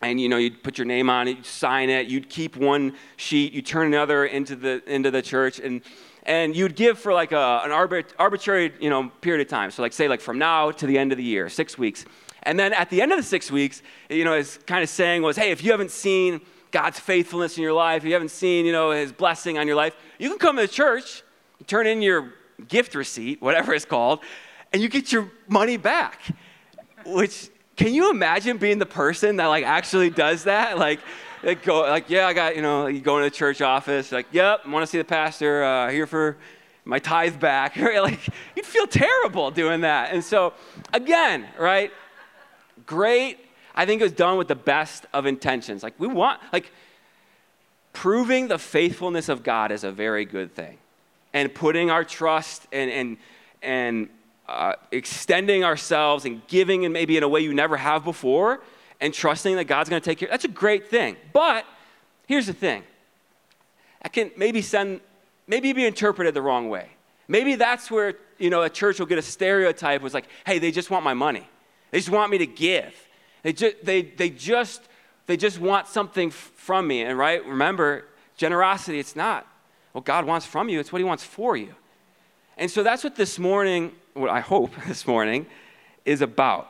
and 0.03 0.21
you 0.21 0.29
know 0.29 0.39
you'd 0.39 0.63
put 0.63 0.79
your 0.79 0.87
name 0.87 1.11
on 1.11 1.29
it 1.29 1.37
you'd 1.37 1.45
sign 1.45 1.91
it 1.91 2.07
you'd 2.07 2.31
keep 2.31 2.57
one 2.57 2.97
sheet 3.19 3.53
you 3.53 3.61
turn 3.61 3.87
another 3.87 4.25
into 4.25 4.57
the 4.57 4.83
into 4.91 5.11
the 5.11 5.21
church 5.21 5.59
and 5.59 5.83
and 6.23 6.57
you'd 6.57 6.75
give 6.75 6.99
for 6.99 7.13
like 7.13 7.33
a, 7.33 7.61
an 7.65 7.71
arbitrary 8.19 8.73
you 8.81 8.89
know 8.89 9.11
period 9.21 9.43
of 9.43 9.49
time 9.51 9.71
so 9.71 9.83
like 9.83 9.93
say 9.93 10.09
like 10.09 10.23
from 10.23 10.39
now 10.39 10.71
to 10.71 10.87
the 10.87 10.97
end 10.97 11.13
of 11.13 11.19
the 11.19 11.25
year 11.25 11.51
six 11.51 11.77
weeks 11.77 12.07
and 12.43 12.59
then 12.59 12.73
at 12.73 12.91
the 12.91 13.03
end 13.03 13.13
of 13.13 13.19
the 13.19 13.23
six 13.23 13.51
weeks, 13.51 13.83
you 14.09 14.25
know, 14.25 14.35
his 14.35 14.59
kind 14.67 14.83
of 14.83 14.89
saying 14.89 15.23
was, 15.23 15.37
hey, 15.37 15.51
if 15.51 15.63
you 15.63 15.71
haven't 15.71 15.91
seen 15.91 16.41
God's 16.71 16.99
faithfulness 16.99 17.57
in 17.57 17.63
your 17.63 17.73
life, 17.73 18.03
if 18.03 18.07
you 18.07 18.13
haven't 18.13 18.31
seen, 18.31 18.65
you 18.65 18.73
know, 18.73 18.91
his 18.93 19.13
blessing 19.13 19.59
on 19.59 19.67
your 19.67 19.77
life, 19.77 19.95
you 20.19 20.29
can 20.29 20.39
come 20.39 20.57
to 20.57 20.63
the 20.63 20.69
church, 20.69 21.23
turn 21.67 21.87
in 21.87 22.03
your 22.03 22.33
gift 22.69 22.95
receipt, 22.95 23.41
whatever 23.41 23.75
it's 23.75 23.85
called, 23.85 24.21
and 24.73 24.83
you 24.83 24.89
get 24.89 25.13
your 25.13 25.31
money 25.49 25.77
back. 25.77 26.21
Which, 27.07 27.49
can 27.77 27.95
you 27.95 28.11
imagine 28.11 28.59
being 28.59 28.79
the 28.79 28.87
person 28.87 29.37
that 29.37 29.47
like 29.47 29.65
actually 29.65 30.11
does 30.11 30.45
that? 30.45 30.79
Like, 30.79 31.01
like 31.43 31.63
go 31.63 31.81
like, 31.81 32.11
yeah, 32.11 32.27
I 32.27 32.33
got, 32.33 32.57
you 32.57 32.63
know, 32.63 32.87
you 32.87 33.01
go 33.01 33.17
into 33.19 33.31
the 33.31 33.37
church 33.37 33.63
office, 33.63 34.13
like, 34.13 34.27
yep, 34.33 34.61
I 34.65 34.71
want 34.71 34.83
to 34.83 34.87
see 34.87 34.99
the 34.99 35.05
pastor, 35.05 35.65
uh, 35.65 35.91
here 35.91 36.07
for 36.07 36.37
my 36.85 36.99
tithe 36.99 37.41
back. 37.41 37.77
like, 37.77 38.21
you'd 38.55 38.67
feel 38.67 38.87
terrible 38.87 39.51
doing 39.51 39.83
that. 39.83 40.13
And 40.13 40.23
so, 40.23 40.55
again, 40.93 41.47
right? 41.59 41.91
great. 42.91 43.39
I 43.75 43.87
think 43.87 44.01
it 44.01 44.05
was 44.05 44.13
done 44.13 44.37
with 44.37 44.49
the 44.49 44.57
best 44.57 45.07
of 45.13 45.27
intentions. 45.27 45.83
Like, 45.83 45.95
we 45.99 46.09
want, 46.09 46.41
like, 46.53 46.73
proving 47.93 48.49
the 48.49 48.59
faithfulness 48.59 49.29
of 49.29 49.43
God 49.43 49.71
is 49.71 49.85
a 49.85 49.93
very 49.93 50.25
good 50.25 50.55
thing. 50.55 50.79
And 51.33 51.55
putting 51.55 51.91
our 51.91 52.05
trust 52.05 52.67
and, 52.73 52.91
and, 52.91 53.17
and 53.63 54.09
uh, 54.49 54.75
extending 54.91 55.63
ourselves 55.63 56.25
and 56.25 56.45
giving 56.49 56.85
and 56.85 56.93
maybe 56.93 57.17
in 57.17 57.23
a 57.23 57.29
way 57.29 57.41
you 57.41 57.55
never 57.55 57.77
have 57.77 58.05
before 58.05 58.61
and 59.01 59.15
trusting 59.15 59.57
that 59.57 59.65
God's 59.65 59.89
going 59.89 60.03
to 60.03 60.05
take 60.05 60.19
care, 60.19 60.29
that's 60.29 60.45
a 60.45 60.49
great 60.49 60.89
thing. 60.89 61.17
But 61.33 61.65
here's 62.27 62.47
the 62.47 62.53
thing. 62.53 62.83
I 64.03 64.09
can 64.09 64.31
maybe 64.37 64.61
send, 64.61 65.01
maybe 65.47 65.73
be 65.73 65.87
interpreted 65.87 66.35
the 66.35 66.43
wrong 66.43 66.69
way. 66.69 66.89
Maybe 67.29 67.55
that's 67.55 67.91
where, 67.91 68.15
you 68.39 68.51
know, 68.51 68.63
a 68.63 68.71
church 68.71 68.99
will 68.99 69.07
get 69.07 69.19
a 69.19 69.23
stereotype 69.23 70.03
was 70.03 70.15
like, 70.15 70.27
hey, 70.45 70.59
they 70.59 70.73
just 70.73 70.91
want 70.91 71.05
my 71.05 71.15
money. 71.15 71.49
They 71.93 71.99
just 71.99 72.11
want 72.11 72.31
me 72.31 72.39
to 72.39 72.47
give. 72.47 72.93
They 73.43 73.53
just, 73.53 73.85
they, 73.85 74.03
they 74.03 74.31
just, 74.31 74.83
they 75.27 75.37
just 75.37 75.61
want 75.61 75.87
something 75.87 76.31
from 76.31 76.89
me. 76.89 77.03
And 77.03 77.17
right, 77.17 77.45
remember, 77.47 78.07
generosity, 78.37 78.99
it's 78.99 79.15
not 79.15 79.47
what 79.93 80.05
God 80.05 80.25
wants 80.25 80.47
from 80.47 80.69
you, 80.69 80.81
it's 80.81 80.93
what 80.93 80.99
He 80.99 81.05
wants 81.05 81.25
for 81.25 81.57
you. 81.57 81.75
And 82.57 82.71
so 82.71 82.83
that's 82.83 83.03
what 83.03 83.17
this 83.17 83.39
morning, 83.39 83.93
what 84.15 84.31
I 84.31 84.41
hope 84.41 84.73
this 84.87 85.07
morning, 85.07 85.47
is 86.05 86.21
about. 86.21 86.69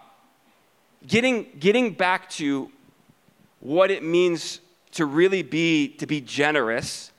Getting, 1.06 1.46
getting 1.58 1.92
back 1.92 2.28
to 2.30 2.70
what 3.60 3.90
it 3.90 4.02
means 4.02 4.60
to 4.92 5.06
really 5.06 5.42
be, 5.42 5.88
to 5.88 6.06
be 6.06 6.20
generous, 6.20 7.12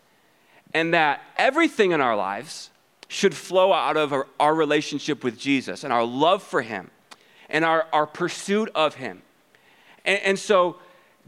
and 0.74 0.94
that 0.94 1.22
everything 1.38 1.92
in 1.92 2.02
our 2.02 2.16
lives 2.16 2.70
should 3.08 3.36
flow 3.36 3.74
out 3.74 3.98
of 3.98 4.14
our, 4.14 4.28
our 4.40 4.56
relationship 4.56 5.24
with 5.24 5.38
Jesus 5.38 5.84
and 5.84 5.92
our 5.92 6.04
love 6.04 6.42
for 6.42 6.62
Him 6.62 6.90
and 7.50 7.66
our, 7.66 7.86
our 7.92 8.08
pursuit 8.08 8.70
of 8.74 8.96
Him. 8.96 9.22
And, 10.06 10.20
and 10.22 10.40
so, 10.40 10.78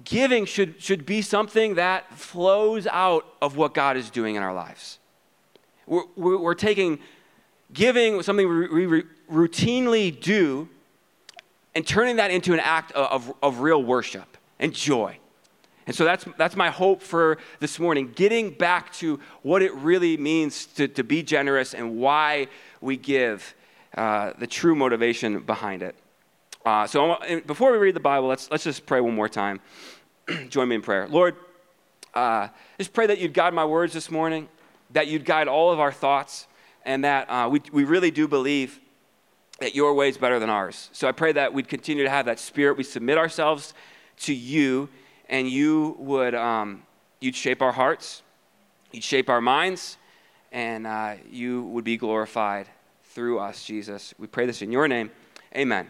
giving 0.04 0.46
should, 0.46 0.82
should 0.82 1.06
be 1.06 1.22
something 1.22 1.76
that 1.76 2.12
flows 2.18 2.88
out 2.88 3.26
of 3.42 3.58
what 3.58 3.74
God 3.74 3.98
is 3.98 4.10
doing 4.10 4.36
in 4.36 4.44
our 4.44 4.54
lives. 4.54 5.00
We're, 5.86 6.38
we're 6.38 6.56
taking 6.56 7.00
giving, 7.74 8.22
something 8.22 8.48
we, 8.48 8.88
we 8.88 9.04
routinely 9.32 10.20
do, 10.20 10.70
and 11.76 11.86
turning 11.86 12.18
that 12.18 12.32
into 12.32 12.54
an 12.54 12.60
act 12.60 12.92
of, 12.92 13.30
of, 13.30 13.36
of 13.42 13.60
real 13.60 13.82
worship 13.82 14.38
and 14.60 14.74
joy. 14.74 15.18
And 15.86 15.96
so 15.96 16.06
that's, 16.06 16.26
that's 16.38 16.56
my 16.56 16.70
hope 16.70 17.02
for 17.02 17.38
this 17.60 17.80
morning, 17.80 18.12
getting 18.16 18.52
back 18.52 18.94
to 18.94 19.20
what 19.42 19.62
it 19.62 19.74
really 19.74 20.16
means 20.18 20.66
to, 20.68 20.88
to 20.88 21.04
be 21.04 21.24
generous 21.24 21.74
and 21.74 21.98
why 21.98 22.48
we 22.80 22.96
give, 22.96 23.54
uh, 23.98 24.32
the 24.38 24.48
true 24.48 24.76
motivation 24.76 25.40
behind 25.42 25.82
it. 25.82 25.96
Uh, 26.66 26.88
so 26.88 27.18
before 27.46 27.72
we 27.72 27.78
read 27.78 27.96
the 27.96 28.00
Bible, 28.00 28.28
let's, 28.28 28.50
let's 28.50 28.64
just 28.64 28.86
pray 28.86 29.02
one 29.02 29.16
more 29.16 29.28
time. 29.28 29.60
Join 30.50 30.70
me 30.70 30.76
in 30.76 30.82
prayer. 30.82 31.08
Lord, 31.10 31.36
uh, 32.14 32.48
just 32.78 32.94
pray 32.94 33.08
that 33.08 33.20
you'd 33.20 33.34
guide 33.34 33.54
my 33.54 33.66
words 33.66 33.94
this 33.94 34.10
morning, 34.10 34.48
that 34.92 35.08
you'd 35.08 35.26
guide 35.26 35.48
all 35.48 35.72
of 35.72 35.80
our 35.80 35.92
thoughts, 35.92 36.48
and 36.86 37.04
that 37.04 37.30
uh, 37.30 37.50
we, 37.50 37.62
we 37.72 37.84
really 37.84 38.12
do 38.12 38.28
believe 38.28 38.80
that 39.60 39.76
your 39.76 39.94
way 39.94 40.10
is 40.10 40.18
better 40.18 40.40
than 40.40 40.50
ours. 40.50 40.90
So 40.94 41.08
I 41.08 41.12
pray 41.12 41.32
that 41.34 41.54
we'd 41.54 41.68
continue 41.68 42.04
to 42.04 42.10
have 42.10 42.26
that 42.26 42.40
spirit. 42.40 42.78
We 42.78 42.84
submit 42.84 43.18
ourselves 43.18 43.74
to 44.22 44.34
you, 44.34 44.90
and 45.30 45.50
you 45.50 45.96
would 46.00 46.36
um, 46.36 46.84
you'd 47.20 47.36
shape 47.36 47.62
our 47.62 47.72
hearts, 47.72 48.22
you'd 48.92 49.04
shape 49.04 49.30
our 49.30 49.42
minds, 49.42 49.98
and 50.52 50.86
uh, 50.86 51.16
you 51.30 51.64
would 51.64 51.84
be 51.84 51.98
glorified 51.98 52.68
through 53.04 53.40
us, 53.40 53.64
Jesus. 53.64 54.14
We 54.18 54.28
pray 54.28 54.46
this 54.46 54.62
in 54.62 54.72
your 54.72 54.88
name. 54.88 55.12
Amen. 55.56 55.88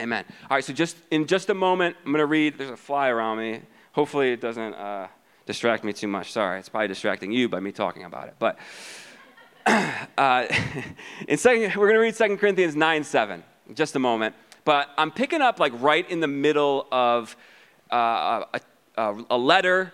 Amen. 0.00 0.24
All 0.50 0.56
right, 0.56 0.64
so 0.64 0.72
just 0.72 0.96
in 1.12 1.26
just 1.26 1.50
a 1.50 1.54
moment, 1.54 1.96
I'm 2.04 2.10
going 2.10 2.18
to 2.18 2.26
read. 2.26 2.58
There's 2.58 2.70
a 2.70 2.76
fly 2.76 3.10
around 3.10 3.38
me. 3.38 3.60
Hopefully, 3.92 4.32
it 4.32 4.40
doesn't 4.40 4.74
uh, 4.74 5.06
distract 5.46 5.84
me 5.84 5.92
too 5.92 6.08
much. 6.08 6.32
Sorry, 6.32 6.58
it's 6.58 6.68
probably 6.68 6.88
distracting 6.88 7.30
you 7.30 7.48
by 7.48 7.60
me 7.60 7.70
talking 7.70 8.02
about 8.02 8.26
it. 8.26 8.34
But 8.40 8.58
uh, 10.18 10.46
in 11.28 11.38
second, 11.38 11.76
we're 11.76 11.92
going 11.92 11.94
to 11.94 12.00
read 12.00 12.16
2 12.16 12.36
Corinthians 12.38 12.74
9 12.74 13.04
7 13.04 13.44
in 13.68 13.74
just 13.76 13.94
a 13.94 14.00
moment. 14.00 14.34
But 14.64 14.88
I'm 14.98 15.12
picking 15.12 15.40
up 15.40 15.60
like 15.60 15.72
right 15.80 16.08
in 16.10 16.18
the 16.18 16.28
middle 16.28 16.88
of 16.90 17.36
uh, 17.92 18.44
a, 18.96 19.24
a 19.30 19.38
letter 19.38 19.92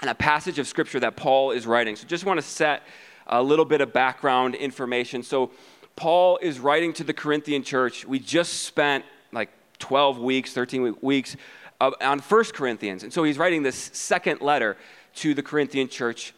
and 0.00 0.08
a 0.08 0.14
passage 0.14 0.58
of 0.58 0.66
scripture 0.66 1.00
that 1.00 1.16
Paul 1.16 1.50
is 1.50 1.66
writing. 1.66 1.96
So 1.96 2.06
just 2.06 2.24
want 2.24 2.38
to 2.38 2.46
set 2.46 2.82
a 3.26 3.42
little 3.42 3.64
bit 3.66 3.82
of 3.82 3.92
background 3.92 4.54
information. 4.54 5.22
So 5.22 5.50
Paul 5.96 6.38
is 6.40 6.60
writing 6.60 6.92
to 6.94 7.04
the 7.04 7.12
Corinthian 7.12 7.62
church. 7.62 8.06
We 8.06 8.18
just 8.18 8.64
spent 8.64 9.04
like 9.34 9.50
12 9.78 10.18
weeks, 10.18 10.52
13 10.52 10.96
weeks 11.00 11.36
on 11.80 12.20
First 12.20 12.54
Corinthians. 12.54 13.02
And 13.02 13.12
so 13.12 13.24
he's 13.24 13.38
writing 13.38 13.62
this 13.62 13.90
second 13.92 14.40
letter 14.40 14.76
to 15.16 15.34
the 15.34 15.42
Corinthian 15.42 15.88
church. 15.88 16.34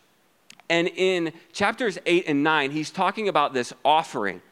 And 0.69 0.89
in 0.89 1.33
chapters 1.53 1.99
8 2.07 2.25
and 2.27 2.43
9, 2.43 2.71
he's 2.71 2.91
talking 2.91 3.29
about 3.29 3.55
this 3.55 3.73
offering 3.85 4.43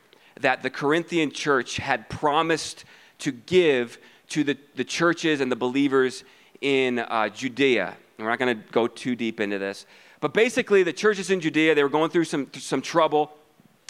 that 0.40 0.62
the 0.62 0.70
Corinthian 0.70 1.30
church 1.30 1.76
had 1.76 2.08
promised 2.08 2.84
to 3.20 3.32
give 3.32 3.98
to 4.28 4.44
the, 4.44 4.56
the 4.76 4.84
churches 4.84 5.40
and 5.40 5.50
the 5.50 5.56
believers 5.56 6.24
in 6.60 6.98
uh, 6.98 7.28
Judea. 7.28 7.96
And 8.18 8.24
we're 8.24 8.30
not 8.30 8.38
going 8.38 8.56
to 8.56 8.64
go 8.70 8.86
too 8.86 9.16
deep 9.16 9.40
into 9.40 9.58
this. 9.58 9.86
But 10.20 10.32
basically, 10.32 10.82
the 10.82 10.92
churches 10.92 11.30
in 11.30 11.40
Judea, 11.40 11.74
they 11.74 11.82
were 11.82 11.88
going 11.88 12.10
through 12.10 12.24
some, 12.24 12.48
some 12.54 12.80
trouble. 12.80 13.32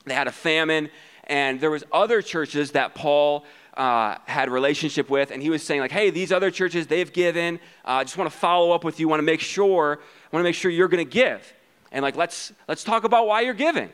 They 0.04 0.14
had 0.14 0.26
a 0.26 0.32
famine, 0.32 0.90
and 1.24 1.60
there 1.60 1.70
was 1.70 1.84
other 1.92 2.20
churches 2.20 2.72
that 2.72 2.94
Paul 2.94 3.44
uh, 3.76 4.16
had 4.26 4.50
relationship 4.50 5.10
with, 5.10 5.30
and 5.30 5.42
he 5.42 5.50
was 5.50 5.62
saying 5.62 5.80
like, 5.80 5.92
"Hey, 5.92 6.10
these 6.10 6.32
other 6.32 6.50
churches, 6.50 6.86
they've 6.86 7.12
given. 7.12 7.56
Uh, 7.84 7.88
I 7.88 8.00
uh, 8.00 8.04
just 8.04 8.16
want 8.16 8.30
to 8.30 8.36
follow 8.36 8.72
up 8.72 8.84
with 8.84 9.00
you. 9.00 9.08
Want 9.08 9.18
to 9.18 9.24
make 9.24 9.40
sure, 9.40 10.00
want 10.32 10.40
to 10.40 10.44
make 10.44 10.54
sure 10.54 10.70
you're 10.70 10.88
going 10.88 11.04
to 11.04 11.10
give, 11.10 11.52
and 11.90 12.02
like 12.02 12.16
let's 12.16 12.52
let's 12.68 12.84
talk 12.84 13.04
about 13.04 13.26
why 13.26 13.40
you're 13.40 13.54
giving. 13.54 13.90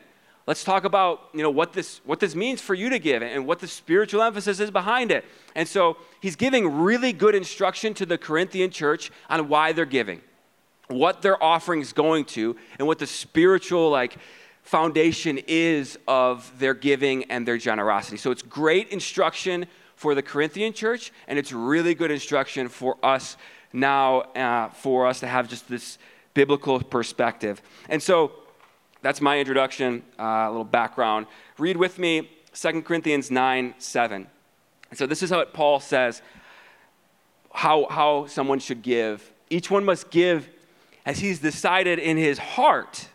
Let's 0.47 0.63
talk 0.63 0.85
about 0.85 1.29
you 1.33 1.41
know 1.41 1.49
what 1.49 1.73
this 1.73 2.01
what 2.03 2.19
this 2.19 2.35
means 2.35 2.61
for 2.61 2.73
you 2.73 2.89
to 2.89 2.99
give 2.99 3.21
and 3.21 3.45
what 3.45 3.59
the 3.59 3.67
spiritual 3.67 4.21
emphasis 4.21 4.59
is 4.59 4.71
behind 4.71 5.11
it. 5.11 5.25
And 5.55 5.67
so 5.67 5.97
he's 6.19 6.35
giving 6.35 6.81
really 6.81 7.13
good 7.13 7.35
instruction 7.35 7.93
to 7.95 8.05
the 8.05 8.17
Corinthian 8.17 8.71
church 8.71 9.11
on 9.29 9.47
why 9.49 9.71
they're 9.71 9.85
giving, 9.85 10.21
what 10.87 11.21
their 11.21 11.41
offering 11.41 11.81
is 11.81 11.93
going 11.93 12.25
to, 12.25 12.55
and 12.79 12.87
what 12.87 12.99
the 12.99 13.07
spiritual 13.07 13.89
like 13.89 14.17
foundation 14.63 15.39
is 15.47 15.97
of 16.07 16.51
their 16.59 16.73
giving 16.73 17.25
and 17.25 17.47
their 17.47 17.57
generosity. 17.57 18.17
So 18.17 18.31
it's 18.31 18.41
great 18.41 18.89
instruction 18.89 19.65
for 19.95 20.15
the 20.15 20.21
Corinthian 20.21 20.73
church, 20.73 21.11
and 21.27 21.37
it's 21.37 21.51
really 21.51 21.93
good 21.93 22.11
instruction 22.11 22.69
for 22.69 22.97
us 23.03 23.37
now, 23.73 24.21
uh, 24.21 24.69
for 24.69 25.07
us 25.07 25.19
to 25.19 25.27
have 25.27 25.47
just 25.47 25.67
this 25.69 25.97
biblical 26.33 26.81
perspective. 26.81 27.61
And 27.89 28.01
so 28.01 28.31
that's 29.01 29.21
my 29.21 29.39
introduction, 29.39 30.03
uh, 30.19 30.23
a 30.23 30.49
little 30.49 30.63
background. 30.63 31.27
Read 31.57 31.77
with 31.77 31.99
me 31.99 32.29
2 32.53 32.81
Corinthians 32.81 33.31
9 33.31 33.75
7. 33.77 34.27
And 34.89 34.97
so 34.97 35.05
this 35.05 35.23
is 35.23 35.29
how 35.29 35.43
Paul 35.45 35.79
says 35.79 36.21
how, 37.53 37.87
how 37.89 38.27
someone 38.27 38.59
should 38.59 38.81
give. 38.81 39.31
Each 39.49 39.69
one 39.69 39.83
must 39.83 40.09
give 40.09 40.49
as 41.05 41.19
he's 41.19 41.39
decided 41.39 41.99
in 41.99 42.17
his 42.17 42.37
heart 42.37 43.07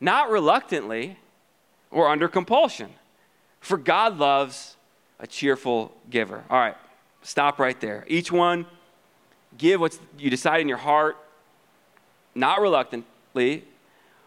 not 0.00 0.30
reluctantly 0.30 1.18
or 1.90 2.08
under 2.08 2.28
compulsion. 2.28 2.90
For 3.60 3.76
God 3.76 4.18
loves 4.18 4.76
a 5.18 5.26
cheerful 5.26 5.92
giver. 6.10 6.44
All 6.48 6.58
right, 6.58 6.76
stop 7.22 7.58
right 7.58 7.78
there. 7.80 8.04
Each 8.06 8.30
one, 8.30 8.66
give 9.56 9.80
what 9.80 9.98
you 10.18 10.30
decide 10.30 10.60
in 10.60 10.68
your 10.68 10.78
heart, 10.78 11.16
not 12.34 12.60
reluctantly 12.60 13.64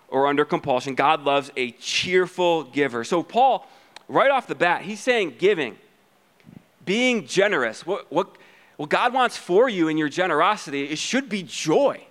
or 0.10 0.28
under 0.28 0.44
compulsion. 0.44 0.94
God 0.96 1.24
loves 1.24 1.52
a 1.56 1.72
cheerful 1.72 2.66
giver. 2.66 3.04
So, 3.04 3.24
Paul, 3.24 3.68
right 4.10 4.30
off 4.30 4.48
the 4.48 4.56
bat, 4.56 4.82
he's 4.82 5.00
saying 5.00 5.36
giving, 5.40 5.78
being 6.84 7.26
generous. 7.26 7.86
What, 7.86 8.12
what, 8.12 8.36
what 8.76 8.90
God 8.90 9.14
wants 9.14 9.38
for 9.38 9.70
you 9.70 9.88
in 9.88 9.98
your 9.98 10.10
generosity, 10.10 10.84
it 10.84 10.98
should 10.98 11.30
be 11.30 11.44
joy. 11.44 12.06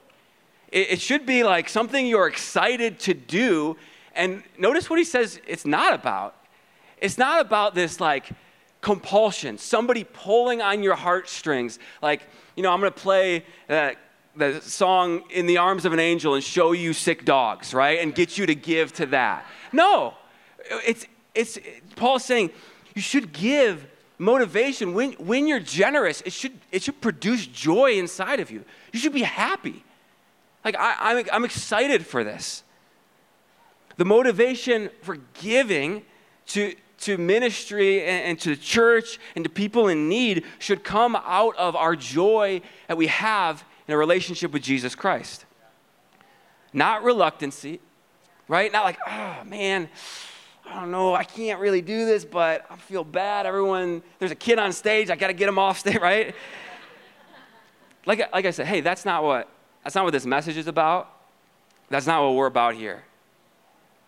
It, 0.70 0.92
it 0.92 1.00
should 1.00 1.26
be 1.26 1.42
like 1.42 1.68
something 1.68 2.06
you're 2.06 2.28
excited 2.28 2.98
to 3.00 3.14
do. 3.14 3.76
And 4.14 4.42
notice 4.58 4.90
what 4.90 4.98
he 4.98 5.04
says 5.04 5.40
it's 5.46 5.64
not 5.64 5.94
about. 5.94 6.34
It's 6.98 7.18
not 7.18 7.40
about 7.40 7.74
this 7.74 8.00
like 8.00 8.30
compulsion, 8.80 9.58
somebody 9.58 10.04
pulling 10.04 10.62
on 10.62 10.82
your 10.82 10.94
heartstrings. 10.94 11.78
Like, 12.02 12.22
you 12.56 12.62
know, 12.62 12.72
I'm 12.72 12.80
going 12.80 12.92
to 12.92 12.98
play 12.98 13.44
uh, 13.68 13.92
the 14.36 14.60
song 14.60 15.22
In 15.30 15.46
the 15.46 15.58
Arms 15.58 15.84
of 15.84 15.92
an 15.92 15.98
Angel 15.98 16.34
and 16.34 16.42
show 16.42 16.72
you 16.72 16.92
sick 16.92 17.24
dogs, 17.24 17.74
right? 17.74 18.00
And 18.00 18.14
get 18.14 18.38
you 18.38 18.46
to 18.46 18.54
give 18.54 18.92
to 18.94 19.06
that. 19.06 19.46
No, 19.72 20.14
it's, 20.86 21.06
it's, 21.34 21.58
Paul's 21.96 22.24
saying 22.24 22.50
you 22.94 23.02
should 23.02 23.32
give 23.32 23.86
motivation. 24.18 24.94
When, 24.94 25.12
when 25.12 25.46
you're 25.46 25.60
generous, 25.60 26.22
it 26.22 26.32
should, 26.32 26.58
it 26.70 26.82
should 26.82 27.00
produce 27.00 27.46
joy 27.46 27.92
inside 27.92 28.40
of 28.40 28.50
you. 28.50 28.64
You 28.92 28.98
should 28.98 29.12
be 29.12 29.22
happy. 29.22 29.84
Like, 30.64 30.76
I, 30.78 30.96
I'm, 30.98 31.26
I'm 31.32 31.44
excited 31.44 32.06
for 32.06 32.24
this. 32.24 32.62
The 33.96 34.04
motivation 34.04 34.90
for 35.02 35.18
giving 35.40 36.02
to, 36.48 36.74
to 37.00 37.18
ministry 37.18 38.02
and, 38.04 38.24
and, 38.24 38.40
to 38.40 38.50
the 38.50 38.60
church 38.60 39.18
and 39.34 39.44
to 39.44 39.50
people 39.50 39.88
in 39.88 40.08
need 40.08 40.44
should 40.58 40.84
come 40.84 41.16
out 41.16 41.56
of 41.56 41.76
our 41.76 41.96
joy 41.96 42.60
that 42.88 42.96
we 42.96 43.06
have 43.06 43.64
in 43.86 43.94
a 43.94 43.96
relationship 43.96 44.52
with 44.52 44.62
Jesus 44.62 44.94
Christ. 44.94 45.44
Not 46.72 47.02
reluctancy, 47.02 47.80
right? 48.48 48.70
Not 48.70 48.84
like, 48.84 48.98
oh 49.06 49.44
man, 49.44 49.88
I 50.66 50.80
don't 50.80 50.90
know, 50.90 51.14
I 51.14 51.24
can't 51.24 51.60
really 51.60 51.82
do 51.82 52.06
this, 52.06 52.24
but 52.24 52.64
I 52.70 52.76
feel 52.76 53.02
bad. 53.02 53.46
Everyone, 53.46 54.02
there's 54.18 54.30
a 54.30 54.36
kid 54.36 54.58
on 54.58 54.72
stage, 54.72 55.10
I 55.10 55.16
got 55.16 55.28
to 55.28 55.32
get 55.32 55.48
him 55.48 55.58
off 55.58 55.80
stage, 55.80 55.98
right? 56.00 56.34
like, 58.06 58.32
like 58.32 58.44
I 58.44 58.50
said, 58.50 58.66
hey, 58.66 58.80
that's 58.80 59.04
not 59.04 59.24
what 59.24 59.48
that's 59.82 59.94
not 59.94 60.04
what 60.04 60.12
this 60.12 60.26
message 60.26 60.56
is 60.56 60.66
about. 60.66 61.10
That's 61.88 62.06
not 62.06 62.22
what 62.22 62.34
we're 62.34 62.46
about 62.46 62.74
here. 62.74 63.02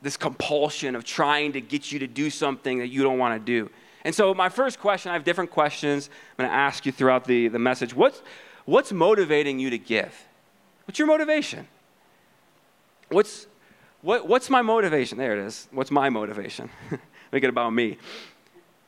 This 0.02 0.16
compulsion 0.16 0.94
of 0.94 1.04
trying 1.04 1.52
to 1.52 1.60
get 1.60 1.92
you 1.92 1.98
to 2.00 2.06
do 2.06 2.30
something 2.30 2.78
that 2.78 2.88
you 2.88 3.02
don't 3.02 3.18
want 3.18 3.40
to 3.40 3.44
do. 3.44 3.70
And 4.04 4.14
so, 4.14 4.34
my 4.34 4.48
first 4.48 4.80
question 4.80 5.10
I 5.10 5.14
have 5.14 5.24
different 5.24 5.50
questions 5.50 6.10
I'm 6.38 6.44
going 6.44 6.50
to 6.50 6.56
ask 6.56 6.84
you 6.84 6.92
throughout 6.92 7.24
the, 7.24 7.48
the 7.48 7.58
message. 7.58 7.94
What's, 7.94 8.22
what's 8.64 8.92
motivating 8.92 9.58
you 9.58 9.70
to 9.70 9.78
give? 9.78 10.26
What's 10.86 10.98
your 10.98 11.06
motivation? 11.06 11.68
What's, 13.10 13.46
what, 14.00 14.26
what's 14.26 14.50
my 14.50 14.62
motivation? 14.62 15.18
There 15.18 15.38
it 15.38 15.46
is. 15.46 15.68
What's 15.70 15.90
my 15.90 16.10
motivation? 16.10 16.70
Make 17.32 17.44
it 17.44 17.48
about 17.48 17.72
me. 17.72 17.98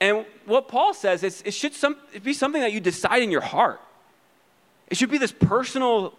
And 0.00 0.26
what 0.44 0.68
Paul 0.68 0.92
says 0.92 1.22
is 1.22 1.42
it 1.46 1.54
should 1.54 1.74
some, 1.74 1.96
it 2.12 2.24
be 2.24 2.34
something 2.34 2.60
that 2.60 2.72
you 2.72 2.80
decide 2.80 3.22
in 3.22 3.30
your 3.30 3.40
heart. 3.40 3.80
It 4.88 4.96
should 4.96 5.10
be 5.10 5.18
this 5.18 5.32
personal 5.32 6.14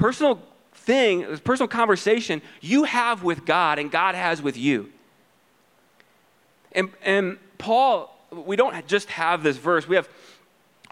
personal 0.00 0.40
thing, 0.72 1.20
this 1.20 1.40
personal 1.40 1.68
conversation 1.68 2.40
you 2.60 2.84
have 2.84 3.22
with 3.22 3.44
God 3.44 3.78
and 3.78 3.90
God 3.90 4.14
has 4.14 4.40
with 4.40 4.56
you. 4.56 4.90
And, 6.72 6.90
and 7.02 7.38
Paul, 7.58 8.16
we 8.32 8.56
don't 8.56 8.86
just 8.86 9.10
have 9.10 9.42
this 9.42 9.58
verse, 9.58 9.86
we 9.86 9.96
have 9.96 10.08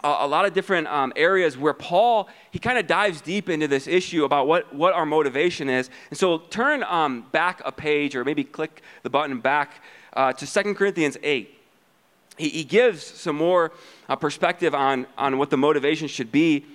a, 0.03 0.07
a 0.19 0.27
lot 0.27 0.45
of 0.45 0.53
different 0.53 0.87
um, 0.87 1.11
areas 1.15 1.57
where 1.57 1.73
Paul, 1.73 2.29
he 2.51 2.59
kind 2.59 2.77
of 2.77 2.85
dives 2.85 3.19
deep 3.21 3.49
into 3.49 3.67
this 3.67 3.87
issue 3.87 4.25
about 4.25 4.47
what, 4.47 4.73
what 4.75 4.93
our 4.93 5.07
motivation 5.07 5.69
is. 5.69 5.89
And 6.11 6.19
so 6.19 6.37
turn 6.37 6.83
um, 6.83 7.25
back 7.31 7.61
a 7.65 7.71
page 7.71 8.15
or 8.15 8.23
maybe 8.23 8.43
click 8.43 8.83
the 9.01 9.09
button 9.09 9.39
back 9.39 9.83
uh, 10.13 10.33
to 10.33 10.63
2 10.63 10.75
Corinthians 10.75 11.17
8. 11.23 11.55
He, 12.37 12.49
he 12.49 12.63
gives 12.63 13.03
some 13.03 13.37
more 13.37 13.71
uh, 14.07 14.15
perspective 14.15 14.75
on, 14.75 15.07
on 15.17 15.39
what 15.39 15.49
the 15.49 15.57
motivation 15.57 16.07
should 16.07 16.31
be. 16.31 16.65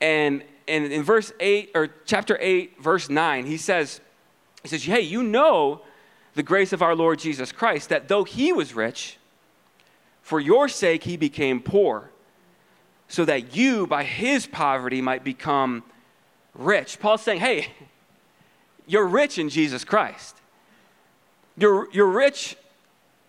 And 0.00 0.44
and 0.70 0.92
in 0.92 1.02
verse 1.02 1.32
8 1.40 1.72
or 1.74 1.88
chapter 2.06 2.38
8 2.40 2.82
verse 2.82 3.08
9 3.08 3.46
he 3.46 3.56
says 3.56 4.00
he 4.62 4.68
says 4.68 4.84
hey 4.84 5.00
you 5.00 5.22
know 5.22 5.82
the 6.34 6.42
grace 6.42 6.72
of 6.72 6.82
our 6.82 6.94
lord 6.94 7.18
jesus 7.18 7.52
christ 7.52 7.88
that 7.88 8.08
though 8.08 8.24
he 8.24 8.52
was 8.52 8.74
rich 8.74 9.18
for 10.22 10.40
your 10.40 10.68
sake 10.68 11.04
he 11.04 11.16
became 11.16 11.60
poor 11.60 12.10
so 13.08 13.24
that 13.24 13.54
you 13.56 13.86
by 13.86 14.04
his 14.04 14.46
poverty 14.46 15.00
might 15.00 15.24
become 15.24 15.82
rich 16.54 17.00
paul's 17.00 17.22
saying 17.22 17.40
hey 17.40 17.68
you're 18.86 19.06
rich 19.06 19.38
in 19.38 19.48
jesus 19.48 19.84
christ 19.84 20.36
you're, 21.56 21.88
you're 21.92 22.08
rich 22.08 22.56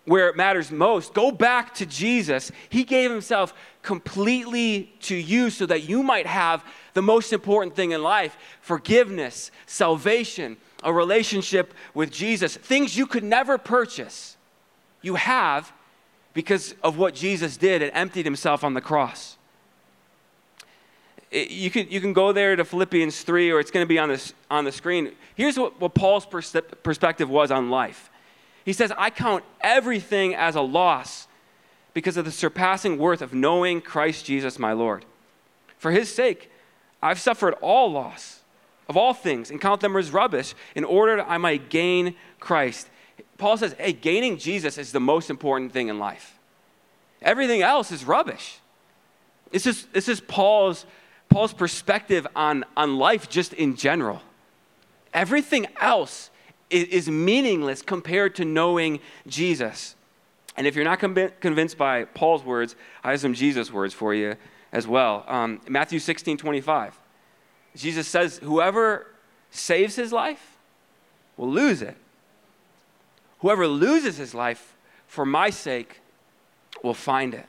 where 0.04 0.28
it 0.28 0.36
matters 0.36 0.70
most. 0.70 1.14
Go 1.14 1.30
back 1.30 1.74
to 1.74 1.86
Jesus. 1.86 2.50
He 2.68 2.84
gave 2.84 3.10
himself 3.10 3.54
completely 3.82 4.92
to 5.02 5.14
you 5.14 5.50
so 5.50 5.66
that 5.66 5.88
you 5.88 6.02
might 6.02 6.26
have 6.26 6.64
the 6.94 7.02
most 7.02 7.32
important 7.32 7.74
thing 7.74 7.92
in 7.92 8.02
life 8.02 8.36
forgiveness, 8.60 9.50
salvation, 9.66 10.56
a 10.82 10.92
relationship 10.92 11.74
with 11.94 12.10
Jesus, 12.10 12.56
things 12.56 12.96
you 12.96 13.06
could 13.06 13.24
never 13.24 13.58
purchase. 13.58 14.36
You 15.00 15.16
have 15.16 15.72
because 16.34 16.74
of 16.82 16.96
what 16.96 17.14
Jesus 17.14 17.56
did 17.56 17.82
and 17.82 17.90
emptied 17.94 18.24
himself 18.24 18.64
on 18.64 18.74
the 18.74 18.80
cross. 18.80 19.36
You, 21.30 21.70
can, 21.70 21.88
you 21.90 22.00
can 22.00 22.12
go 22.12 22.32
there 22.32 22.56
to 22.56 22.64
Philippians 22.64 23.22
3, 23.22 23.50
or 23.52 23.60
it's 23.60 23.70
going 23.70 23.84
to 23.84 23.88
be 23.88 23.98
on, 23.98 24.10
this, 24.10 24.34
on 24.50 24.64
the 24.64 24.72
screen. 24.72 25.12
Here's 25.34 25.58
what, 25.58 25.80
what 25.80 25.94
Paul's 25.94 26.26
pers- 26.26 26.54
perspective 26.82 27.30
was 27.30 27.50
on 27.50 27.70
life 27.70 28.10
He 28.64 28.74
says, 28.74 28.92
I 28.98 29.08
count 29.10 29.44
everything 29.60 30.34
as 30.34 30.56
a 30.56 30.60
loss 30.60 31.26
because 31.94 32.16
of 32.16 32.24
the 32.24 32.32
surpassing 32.32 32.98
worth 32.98 33.22
of 33.22 33.32
knowing 33.32 33.80
Christ 33.80 34.26
Jesus 34.26 34.58
my 34.58 34.72
Lord. 34.72 35.04
For 35.78 35.90
his 35.90 36.14
sake, 36.14 36.50
I've 37.02 37.18
suffered 37.18 37.54
all 37.60 37.90
loss 37.90 38.40
of 38.88 38.96
all 38.96 39.14
things 39.14 39.50
and 39.50 39.60
count 39.60 39.80
them 39.80 39.96
as 39.96 40.10
rubbish 40.10 40.54
in 40.74 40.84
order 40.84 41.16
that 41.16 41.28
I 41.28 41.38
might 41.38 41.68
gain 41.68 42.14
Christ. 42.38 42.88
Paul 43.38 43.56
says, 43.56 43.74
hey, 43.78 43.92
gaining 43.92 44.38
Jesus 44.38 44.78
is 44.78 44.92
the 44.92 45.00
most 45.00 45.30
important 45.30 45.72
thing 45.72 45.88
in 45.88 45.98
life. 45.98 46.38
Everything 47.20 47.62
else 47.62 47.90
is 47.90 48.04
rubbish. 48.04 48.58
This 49.50 49.66
is, 49.66 49.86
this 49.92 50.08
is 50.08 50.20
Paul's, 50.20 50.86
Paul's 51.28 51.52
perspective 51.52 52.26
on, 52.36 52.64
on 52.76 52.98
life 52.98 53.28
just 53.28 53.52
in 53.52 53.76
general. 53.76 54.22
Everything 55.12 55.66
else 55.80 56.30
is, 56.70 56.84
is 56.84 57.10
meaningless 57.10 57.82
compared 57.82 58.34
to 58.36 58.44
knowing 58.44 59.00
Jesus. 59.26 59.94
And 60.56 60.66
if 60.66 60.74
you're 60.74 60.84
not 60.84 60.98
convinced 61.40 61.78
by 61.78 62.04
Paul's 62.04 62.44
words, 62.44 62.76
I 63.02 63.10
have 63.10 63.20
some 63.20 63.34
Jesus 63.34 63.72
words 63.72 63.94
for 63.94 64.14
you 64.14 64.36
as 64.72 64.86
well. 64.86 65.24
Um, 65.28 65.60
Matthew 65.68 65.98
16 65.98 66.36
25. 66.38 66.98
Jesus 67.76 68.08
says, 68.08 68.38
Whoever 68.38 69.06
saves 69.50 69.96
his 69.96 70.12
life 70.12 70.56
will 71.36 71.50
lose 71.50 71.82
it. 71.82 71.96
Whoever 73.40 73.66
loses 73.66 74.16
his 74.16 74.34
life 74.34 74.74
for 75.06 75.26
my 75.26 75.50
sake 75.50 76.00
will 76.82 76.94
find 76.94 77.34
it. 77.34 77.46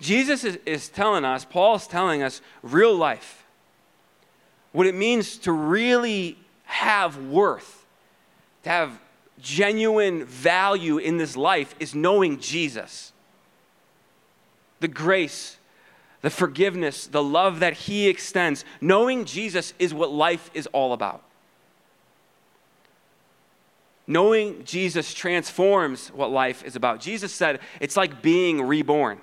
Jesus 0.00 0.44
is, 0.44 0.58
is 0.66 0.88
telling 0.88 1.24
us, 1.24 1.44
Paul's 1.44 1.86
telling 1.86 2.22
us, 2.22 2.40
real 2.62 2.94
life. 2.94 3.44
What 4.72 4.86
it 4.86 4.94
means 4.94 5.38
to 5.38 5.52
really 5.52 6.36
have 6.64 7.16
worth, 7.26 7.86
to 8.64 8.70
have 8.70 8.98
genuine 9.40 10.24
value 10.24 10.98
in 10.98 11.16
this 11.16 11.36
life 11.36 11.74
is 11.78 11.94
knowing 11.94 12.40
Jesus. 12.40 13.12
The 14.84 14.88
grace, 14.88 15.56
the 16.20 16.28
forgiveness, 16.28 17.06
the 17.06 17.22
love 17.22 17.60
that 17.60 17.72
He 17.72 18.06
extends. 18.06 18.66
Knowing 18.82 19.24
Jesus 19.24 19.72
is 19.78 19.94
what 19.94 20.12
life 20.12 20.50
is 20.52 20.66
all 20.74 20.92
about. 20.92 21.22
Knowing 24.06 24.62
Jesus 24.62 25.14
transforms 25.14 26.08
what 26.08 26.30
life 26.30 26.62
is 26.66 26.76
about. 26.76 27.00
Jesus 27.00 27.32
said 27.32 27.60
it's 27.80 27.96
like 27.96 28.20
being 28.20 28.60
reborn. 28.60 29.22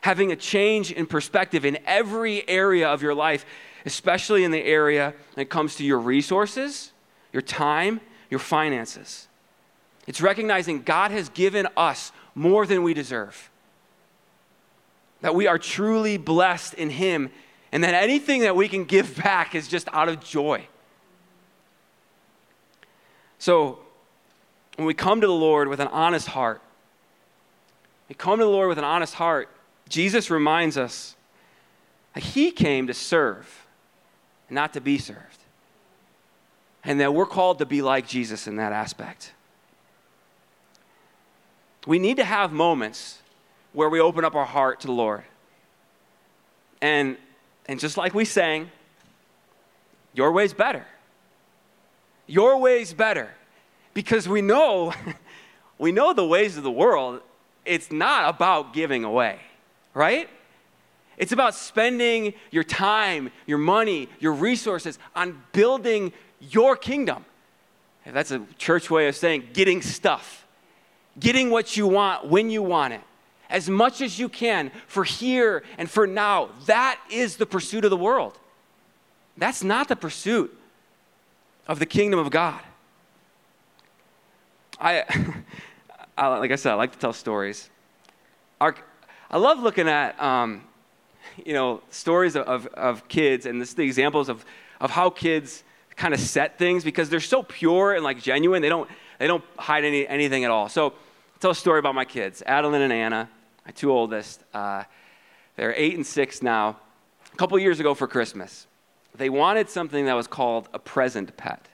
Having 0.00 0.32
a 0.32 0.36
change 0.36 0.90
in 0.90 1.04
perspective 1.04 1.66
in 1.66 1.76
every 1.84 2.48
area 2.48 2.88
of 2.88 3.02
your 3.02 3.14
life, 3.14 3.44
especially 3.84 4.44
in 4.44 4.50
the 4.50 4.64
area 4.64 5.12
that 5.34 5.50
comes 5.50 5.74
to 5.74 5.84
your 5.84 5.98
resources, 5.98 6.92
your 7.34 7.42
time, 7.42 8.00
your 8.30 8.40
finances. 8.40 9.28
It's 10.06 10.22
recognizing 10.22 10.84
God 10.84 11.10
has 11.10 11.28
given 11.28 11.68
us 11.76 12.12
more 12.34 12.64
than 12.64 12.82
we 12.82 12.94
deserve. 12.94 13.50
That 15.20 15.34
we 15.34 15.46
are 15.46 15.58
truly 15.58 16.16
blessed 16.16 16.74
in 16.74 16.90
Him, 16.90 17.30
and 17.72 17.82
that 17.84 17.94
anything 17.94 18.42
that 18.42 18.56
we 18.56 18.68
can 18.68 18.84
give 18.84 19.16
back 19.16 19.54
is 19.54 19.68
just 19.68 19.88
out 19.92 20.08
of 20.08 20.22
joy. 20.22 20.66
So, 23.38 23.78
when 24.76 24.86
we 24.86 24.94
come 24.94 25.20
to 25.20 25.26
the 25.26 25.32
Lord 25.32 25.68
with 25.68 25.80
an 25.80 25.88
honest 25.88 26.28
heart, 26.28 26.62
we 28.08 28.14
come 28.14 28.38
to 28.38 28.44
the 28.44 28.50
Lord 28.50 28.68
with 28.68 28.78
an 28.78 28.84
honest 28.84 29.14
heart, 29.14 29.48
Jesus 29.88 30.30
reminds 30.30 30.76
us 30.76 31.16
that 32.14 32.22
He 32.22 32.50
came 32.50 32.86
to 32.86 32.94
serve 32.94 33.66
and 34.48 34.54
not 34.54 34.72
to 34.74 34.80
be 34.80 34.98
served 34.98 35.38
and 36.84 37.00
that 37.00 37.12
we're 37.12 37.26
called 37.26 37.58
to 37.58 37.66
be 37.66 37.82
like 37.82 38.06
Jesus 38.06 38.46
in 38.46 38.56
that 38.56 38.72
aspect. 38.72 39.32
We 41.86 41.98
need 41.98 42.16
to 42.16 42.24
have 42.24 42.52
moments 42.52 43.18
where 43.78 43.88
we 43.88 44.00
open 44.00 44.24
up 44.24 44.34
our 44.34 44.44
heart 44.44 44.80
to 44.80 44.88
the 44.88 44.92
Lord. 44.92 45.22
And, 46.80 47.16
and 47.66 47.78
just 47.78 47.96
like 47.96 48.12
we 48.12 48.24
sang, 48.24 48.72
your 50.14 50.32
way's 50.32 50.52
better. 50.52 50.84
Your 52.26 52.58
way's 52.58 52.92
better. 52.92 53.30
Because 53.94 54.28
we 54.28 54.42
know, 54.42 54.92
we 55.78 55.92
know 55.92 56.12
the 56.12 56.26
ways 56.26 56.56
of 56.56 56.64
the 56.64 56.72
world, 56.72 57.20
it's 57.64 57.92
not 57.92 58.28
about 58.28 58.72
giving 58.72 59.04
away, 59.04 59.38
right? 59.94 60.28
It's 61.16 61.30
about 61.30 61.54
spending 61.54 62.34
your 62.50 62.64
time, 62.64 63.30
your 63.46 63.58
money, 63.58 64.08
your 64.18 64.32
resources 64.32 64.98
on 65.14 65.40
building 65.52 66.12
your 66.40 66.76
kingdom. 66.76 67.24
That's 68.04 68.32
a 68.32 68.44
church 68.56 68.90
way 68.90 69.06
of 69.06 69.14
saying 69.14 69.50
getting 69.52 69.82
stuff, 69.82 70.44
getting 71.20 71.50
what 71.50 71.76
you 71.76 71.86
want 71.86 72.26
when 72.26 72.50
you 72.50 72.64
want 72.64 72.94
it, 72.94 73.02
as 73.50 73.68
much 73.68 74.00
as 74.00 74.18
you 74.18 74.28
can 74.28 74.70
for 74.86 75.04
here 75.04 75.62
and 75.78 75.90
for 75.90 76.06
now. 76.06 76.50
That 76.66 77.00
is 77.10 77.36
the 77.36 77.46
pursuit 77.46 77.84
of 77.84 77.90
the 77.90 77.96
world. 77.96 78.38
That's 79.36 79.62
not 79.62 79.88
the 79.88 79.96
pursuit 79.96 80.56
of 81.66 81.78
the 81.78 81.86
kingdom 81.86 82.18
of 82.18 82.30
God. 82.30 82.60
I, 84.80 85.04
I 86.18 86.28
like 86.38 86.50
I 86.50 86.56
said, 86.56 86.72
I 86.72 86.74
like 86.74 86.92
to 86.92 86.98
tell 86.98 87.12
stories. 87.12 87.70
Our, 88.60 88.74
I 89.30 89.38
love 89.38 89.60
looking 89.60 89.88
at, 89.88 90.20
um, 90.20 90.64
you 91.44 91.52
know, 91.52 91.82
stories 91.90 92.34
of, 92.34 92.46
of, 92.46 92.66
of 92.68 93.08
kids 93.08 93.46
and 93.46 93.60
this, 93.60 93.74
the 93.74 93.82
examples 93.82 94.28
of, 94.28 94.44
of 94.80 94.90
how 94.90 95.10
kids 95.10 95.62
kind 95.96 96.14
of 96.14 96.20
set 96.20 96.58
things 96.58 96.84
because 96.84 97.10
they're 97.10 97.20
so 97.20 97.42
pure 97.42 97.94
and 97.94 98.02
like 98.02 98.20
genuine. 98.20 98.62
They 98.62 98.68
don't, 98.68 98.88
they 99.18 99.26
don't 99.26 99.44
hide 99.56 99.84
any, 99.84 100.06
anything 100.06 100.44
at 100.44 100.50
all. 100.50 100.68
So 100.68 100.86
I'll 100.86 100.92
tell 101.40 101.50
a 101.50 101.54
story 101.54 101.78
about 101.78 101.94
my 101.94 102.04
kids, 102.04 102.42
Adeline 102.46 102.82
and 102.82 102.92
Anna, 102.92 103.28
my 103.68 103.72
two 103.72 103.92
oldest. 103.92 104.42
Uh, 104.54 104.82
they're 105.56 105.74
eight 105.76 105.94
and 105.94 106.06
six 106.06 106.42
now. 106.42 106.78
A 107.34 107.36
couple 107.36 107.58
years 107.58 107.80
ago 107.80 107.92
for 107.92 108.08
Christmas, 108.08 108.66
they 109.14 109.28
wanted 109.28 109.68
something 109.68 110.06
that 110.06 110.14
was 110.14 110.26
called 110.26 110.70
a 110.72 110.78
present 110.78 111.36
pet. 111.36 111.68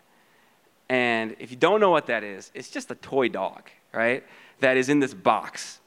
And 0.89 1.37
if 1.39 1.53
you 1.53 1.57
don't 1.57 1.81
know 1.81 1.91
what 1.91 2.07
that 2.07 2.25
is, 2.25 2.51
it's 2.53 2.69
just 2.69 2.91
a 2.91 2.97
toy 2.97 3.29
dog, 3.29 3.71
right? 3.93 4.25
That 4.59 4.77
is 4.77 4.89
in 4.89 4.99
this 4.99 5.15
box. 5.15 5.79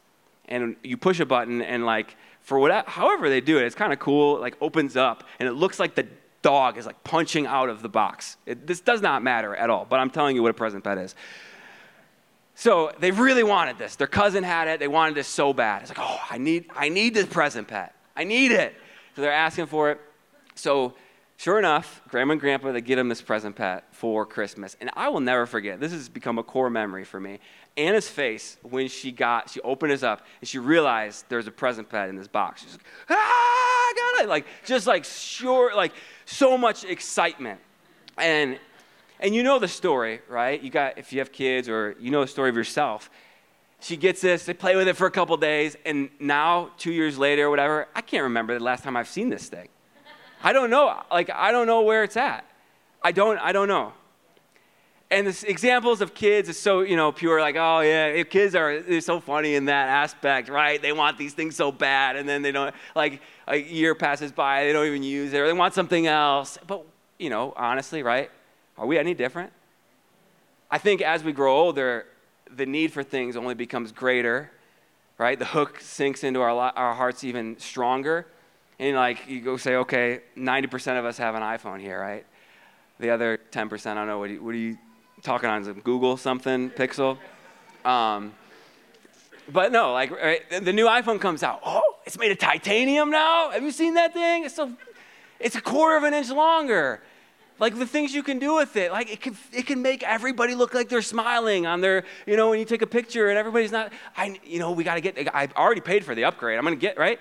And 0.48 0.78
you 0.82 0.96
push 0.96 1.20
a 1.20 1.26
button 1.26 1.62
and 1.62 1.86
like 1.86 2.16
for 2.40 2.58
whatever 2.58 2.90
however 2.90 3.30
they 3.30 3.42
do 3.42 3.58
it, 3.58 3.66
it's 3.66 3.76
kind 3.76 3.92
of 3.92 4.00
cool, 4.00 4.38
it 4.38 4.40
like 4.40 4.56
opens 4.62 4.96
up 4.96 5.26
and 5.40 5.50
it 5.50 5.54
looks 5.54 5.78
like 5.78 5.96
the 5.96 6.08
dog 6.42 6.78
is 6.78 6.86
like 6.86 7.04
punching 7.04 7.46
out 7.46 7.68
of 7.68 7.82
the 7.82 7.90
box. 7.90 8.38
It, 8.46 8.66
this 8.66 8.80
does 8.80 9.02
not 9.02 9.24
matter 9.24 9.54
at 9.54 9.70
all, 9.70 9.86
but 9.90 10.00
I'm 10.00 10.10
telling 10.10 10.38
you 10.38 10.42
what 10.42 10.52
a 10.52 10.54
present 10.54 10.86
pet 10.86 10.98
is. 10.98 11.16
So 12.60 12.92
they 12.98 13.12
really 13.12 13.44
wanted 13.44 13.78
this. 13.78 13.98
Their 13.98 14.08
cousin 14.08 14.44
had 14.44 14.68
it. 14.68 14.80
They 14.80 14.88
wanted 14.88 15.14
this 15.14 15.28
so 15.28 15.54
bad. 15.54 15.84
It's 15.84 15.92
like, 15.92 16.00
oh, 16.02 16.20
I 16.28 16.40
need, 16.40 16.66
I 16.76 16.90
need 16.90 17.14
this 17.14 17.28
present 17.28 17.68
pet. 17.68 17.94
I 18.16 18.24
need 18.24 18.52
it. 18.52 18.74
So 19.16 19.22
they're 19.22 19.32
asking 19.32 19.68
for 19.68 19.92
it. 19.92 20.02
So 20.56 20.96
sure 21.38 21.60
enough, 21.60 22.02
grandma 22.08 22.32
and 22.32 22.42
grandpa, 22.42 22.72
they 22.72 22.82
get 22.82 22.96
them 22.96 23.10
this 23.10 23.22
present 23.22 23.56
pet 23.56 23.84
for 23.92 24.26
Christmas. 24.26 24.76
And 24.82 24.90
I 24.96 25.10
will 25.10 25.20
never 25.20 25.46
forget, 25.46 25.80
this 25.80 25.92
has 25.92 26.10
become 26.10 26.40
a 26.40 26.44
core 26.44 26.72
memory 26.72 27.04
for 27.04 27.20
me. 27.20 27.38
Anna's 27.78 28.10
face 28.10 28.58
when 28.64 28.88
she 28.88 29.12
got, 29.12 29.52
she 29.52 29.62
opened 29.62 29.92
this 29.92 30.02
up 30.02 30.26
and 30.42 30.50
she 30.50 30.58
realized 30.58 31.26
there's 31.30 31.46
a 31.46 31.52
present 31.52 31.88
pet 31.88 32.10
in 32.10 32.16
this 32.16 32.28
box. 32.28 32.64
She's 32.64 32.72
like, 32.72 32.86
ah, 33.12 33.16
I 33.16 33.94
got 33.96 34.24
it. 34.24 34.30
Like, 34.30 34.48
just 34.66 34.88
like 34.88 35.06
sure, 35.06 35.76
like 35.76 35.94
so 36.26 36.58
much 36.58 36.86
excitement. 36.86 37.60
And, 38.18 38.58
and 39.20 39.34
you 39.34 39.44
know 39.44 39.60
the 39.60 39.68
story, 39.68 40.22
right? 40.30 40.62
You 40.62 40.70
got, 40.70 40.98
if 40.98 41.12
you 41.12 41.20
have 41.20 41.32
kids 41.32 41.68
or 41.70 41.96
you 42.00 42.12
know 42.12 42.22
the 42.22 42.28
story 42.28 42.50
of 42.50 42.56
yourself. 42.56 43.10
She 43.80 43.96
gets 43.96 44.22
this, 44.22 44.46
they 44.46 44.56
play 44.56 44.76
with 44.76 44.88
it 44.88 44.96
for 44.96 45.06
a 45.06 45.12
couple 45.12 45.38
days, 45.38 45.78
and 45.86 46.10
now, 46.20 46.72
two 46.78 46.92
years 46.92 47.18
later 47.20 47.46
or 47.46 47.50
whatever, 47.52 47.88
I 47.94 48.02
can't 48.02 48.24
remember 48.24 48.58
the 48.58 48.64
last 48.64 48.84
time 48.84 48.98
I've 48.98 49.08
seen 49.08 49.30
this 49.30 49.50
thing. 49.50 49.70
I 50.44 50.52
don't 50.52 50.72
know. 50.72 51.00
Like, 51.12 51.30
I 51.30 51.52
don't 51.52 51.68
know 51.68 51.82
where 51.82 52.04
it's 52.04 52.18
at. 52.18 52.44
I 53.04 53.12
don't, 53.12 53.38
I 53.38 53.52
don't 53.52 53.68
know. 53.68 53.94
And 55.10 55.28
the 55.28 55.50
examples 55.50 56.02
of 56.02 56.14
kids 56.14 56.50
is 56.50 56.60
so, 56.60 56.82
you 56.82 56.96
know, 56.96 57.12
pure, 57.12 57.40
like, 57.40 57.56
oh 57.56 57.80
yeah, 57.82 58.24
kids 58.24 58.56
are 58.56 58.82
they're 58.82 59.00
so 59.00 59.20
funny 59.20 59.56
in 59.56 59.66
that 59.66 59.88
aspect, 59.90 60.50
right? 60.50 60.82
They 60.82 60.92
want 60.92 61.18
these 61.18 61.34
things 61.34 61.56
so 61.56 61.72
bad, 61.72 62.16
and 62.16 62.28
then 62.28 62.42
they 62.42 62.52
don't 62.52 62.74
like 62.96 63.22
a 63.48 63.58
year 63.58 63.94
passes 63.96 64.32
by, 64.32 64.66
they 64.66 64.74
don't 64.74 64.88
even 64.88 65.04
use 65.04 65.34
it, 65.34 65.38
or 65.38 65.48
they 65.48 65.54
want 65.54 65.76
something 65.76 66.08
else. 66.08 66.58
But, 66.66 66.84
you 67.20 67.30
know, 67.30 67.54
honestly, 67.56 68.02
right? 68.04 68.32
Are 68.78 68.86
we 68.86 68.98
any 68.98 69.14
different? 69.14 69.52
I 70.70 70.78
think 70.78 71.02
as 71.02 71.24
we 71.24 71.32
grow 71.32 71.56
older, 71.56 72.06
the 72.54 72.66
need 72.66 72.92
for 72.92 73.04
things 73.04 73.36
only 73.36 73.56
becomes 73.56 73.92
greater, 73.92 74.52
right? 75.18 75.38
The 75.38 75.46
hook 75.46 75.80
sinks 75.80 76.24
into 76.24 76.42
our, 76.42 76.52
our 76.52 76.94
hearts 76.94 77.24
even 77.24 77.58
stronger. 77.60 78.28
And 78.80 78.96
like 78.96 79.28
you 79.28 79.42
go 79.42 79.58
say, 79.58 79.76
okay, 79.76 80.22
90% 80.38 81.00
of 81.00 81.06
us 81.06 81.18
have 81.18 81.36
an 81.36 81.42
iPhone 81.42 81.80
here, 81.80 82.00
right? 82.00 82.26
The 83.00 83.10
other 83.10 83.40
10%, 83.52 83.88
I 83.88 83.94
don't 83.94 84.08
know, 84.08 84.20
what, 84.20 84.30
you, 84.30 84.44
what 84.44 84.54
are 84.54 84.58
you 84.58 84.78
talking 85.24 85.50
on? 85.50 85.64
Google 85.82 86.18
something, 86.18 86.70
Pixel? 86.70 87.18
Um, 87.86 88.34
but 89.50 89.72
no, 89.72 89.94
like 89.94 90.12
right, 90.12 90.42
the 90.50 90.74
new 90.74 90.86
iPhone 90.86 91.22
comes 91.22 91.42
out. 91.42 91.62
Oh, 91.66 91.96
it's 92.06 92.18
made 92.18 92.32
of 92.32 92.38
titanium 92.38 93.10
now. 93.10 93.52
Have 93.52 93.64
you 93.64 93.72
seen 93.72 93.94
that 93.94 94.14
thing? 94.14 94.44
It's 94.44 94.56
so, 94.56 94.74
it's 95.40 95.56
a 95.56 95.62
quarter 95.62 95.96
of 95.96 96.04
an 96.04 96.14
inch 96.14 96.30
longer. 96.30 97.02
Like 97.60 97.78
the 97.78 97.86
things 97.86 98.14
you 98.14 98.24
can 98.24 98.40
do 98.40 98.56
with 98.56 98.76
it. 98.76 98.92
Like 98.92 99.12
it 99.12 99.22
can 99.22 99.36
it 99.52 99.66
can 99.66 99.82
make 99.82 100.04
everybody 100.04 100.56
look 100.56 100.74
like 100.74 100.90
they're 100.90 101.02
smiling 101.02 101.66
on 101.66 101.82
their 101.82 102.04
you 102.26 102.38
know 102.38 102.50
when 102.50 102.60
you 102.60 102.66
take 102.66 102.82
a 102.82 102.88
picture 102.88 103.30
and 103.30 103.38
everybody's 103.38 103.72
not 103.72 103.92
i 104.16 104.40
you 104.46 104.60
know 104.60 104.72
we 104.72 104.84
got 104.84 104.96
to 104.96 105.02
get 105.02 105.36
i've 105.36 105.54
already 105.54 105.82
paid 105.82 106.06
for 106.06 106.16
the 106.16 106.24
upgrade. 106.26 106.58
I'm 106.58 106.66
to 106.66 106.76
get 106.76 106.98
right? 106.98 107.20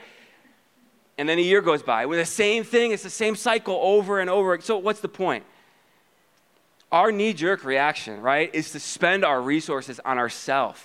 And 1.19 1.29
then 1.29 1.39
a 1.39 1.43
year 1.43 1.63
goes 1.63 1.83
by 1.83 2.05
with 2.07 2.19
the 2.19 2.27
same 2.27 2.63
thing. 2.63 2.93
It's 2.93 3.03
the 3.03 3.11
same 3.11 3.37
cycle 3.37 3.79
over 3.81 4.21
and 4.21 4.29
over. 4.29 4.61
So 4.61 4.77
what's 4.77 5.01
the 5.01 5.09
point? 5.09 5.45
Our 6.93 7.11
knee-jerk 7.11 7.65
reaction 7.65 8.21
right 8.21 8.55
is 8.55 8.73
to 8.73 8.81
spend 8.81 9.25
our 9.25 9.41
resources 9.41 10.01
on 10.05 10.19
ourselves 10.19 10.83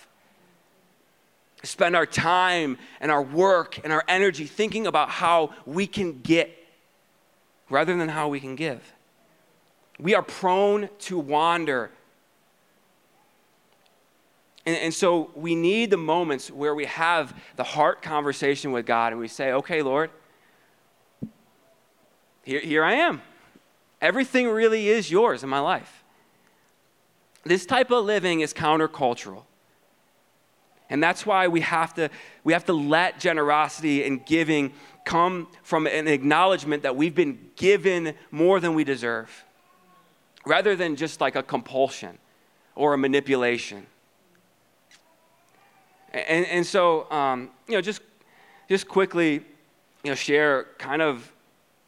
spend 1.63 1.95
our 1.95 2.05
time 2.05 2.77
and 2.99 3.11
our 3.11 3.21
work 3.21 3.79
and 3.83 3.93
our 3.93 4.03
energy 4.07 4.45
thinking 4.45 4.87
about 4.87 5.09
how 5.09 5.53
we 5.65 5.85
can 5.85 6.19
get 6.21 6.49
rather 7.69 7.95
than 7.95 8.09
how 8.09 8.27
we 8.27 8.39
can 8.39 8.55
give 8.55 8.81
we 9.99 10.15
are 10.15 10.21
prone 10.21 10.89
to 10.99 11.19
wander. 11.19 11.91
And, 14.65 14.75
and, 14.77 14.93
so 14.93 15.32
we 15.36 15.56
need 15.56 15.89
the 15.89 15.97
moments 15.97 16.51
where 16.51 16.75
we 16.75 16.86
have 16.86 17.36
the 17.56 17.63
heart 17.63 18.01
conversation 18.01 18.71
with 18.71 18.86
God 18.86 19.12
and 19.12 19.19
we 19.19 19.27
say, 19.27 19.51
okay, 19.54 19.82
Lord, 19.82 20.12
here, 22.43 22.60
here 22.60 22.84
I 22.84 22.93
am. 22.93 23.21
Everything 24.01 24.47
really 24.47 24.89
is 24.89 25.12
yours 25.12 25.43
in 25.43 25.49
my 25.49 25.60
life. 25.60 26.04
This 27.43 27.65
type 27.65 27.91
of 27.91 28.06
living 28.06 28.41
is 28.41 28.54
countercultural. 28.54 29.43
And 30.89 31.01
that's 31.01 31.25
why 31.25 31.47
we 31.47 31.62
have 31.62 31.93
to, 31.95 32.10
we 32.43 32.54
have 32.54 32.65
to 32.65 32.73
let 32.73 33.19
generosity 33.19 34.04
and 34.04 34.23
giving 34.25 34.73
come 35.06 35.47
from 35.63 35.88
an 35.88 36.08
acknowledgement 36.08 36.84
that 36.84 36.95
we've 36.95 37.15
been 37.15 37.49
given 37.56 38.13
more 38.30 38.60
than 38.60 38.75
we 38.75 38.84
deserve 38.84 39.45
rather 40.45 40.75
than 40.75 40.95
just 40.95 41.21
like 41.21 41.36
a 41.36 41.43
compulsion 41.43 42.17
or 42.75 42.93
a 42.93 42.97
manipulation. 42.97 43.86
And, 46.13 46.45
and 46.45 46.65
so, 46.65 47.10
um, 47.12 47.51
you 47.67 47.75
know, 47.75 47.82
just, 47.82 48.01
just 48.69 48.88
quickly, 48.88 49.34
you 50.04 50.12
know, 50.12 50.15
share 50.15 50.67
kind 50.77 51.01
of 51.01 51.32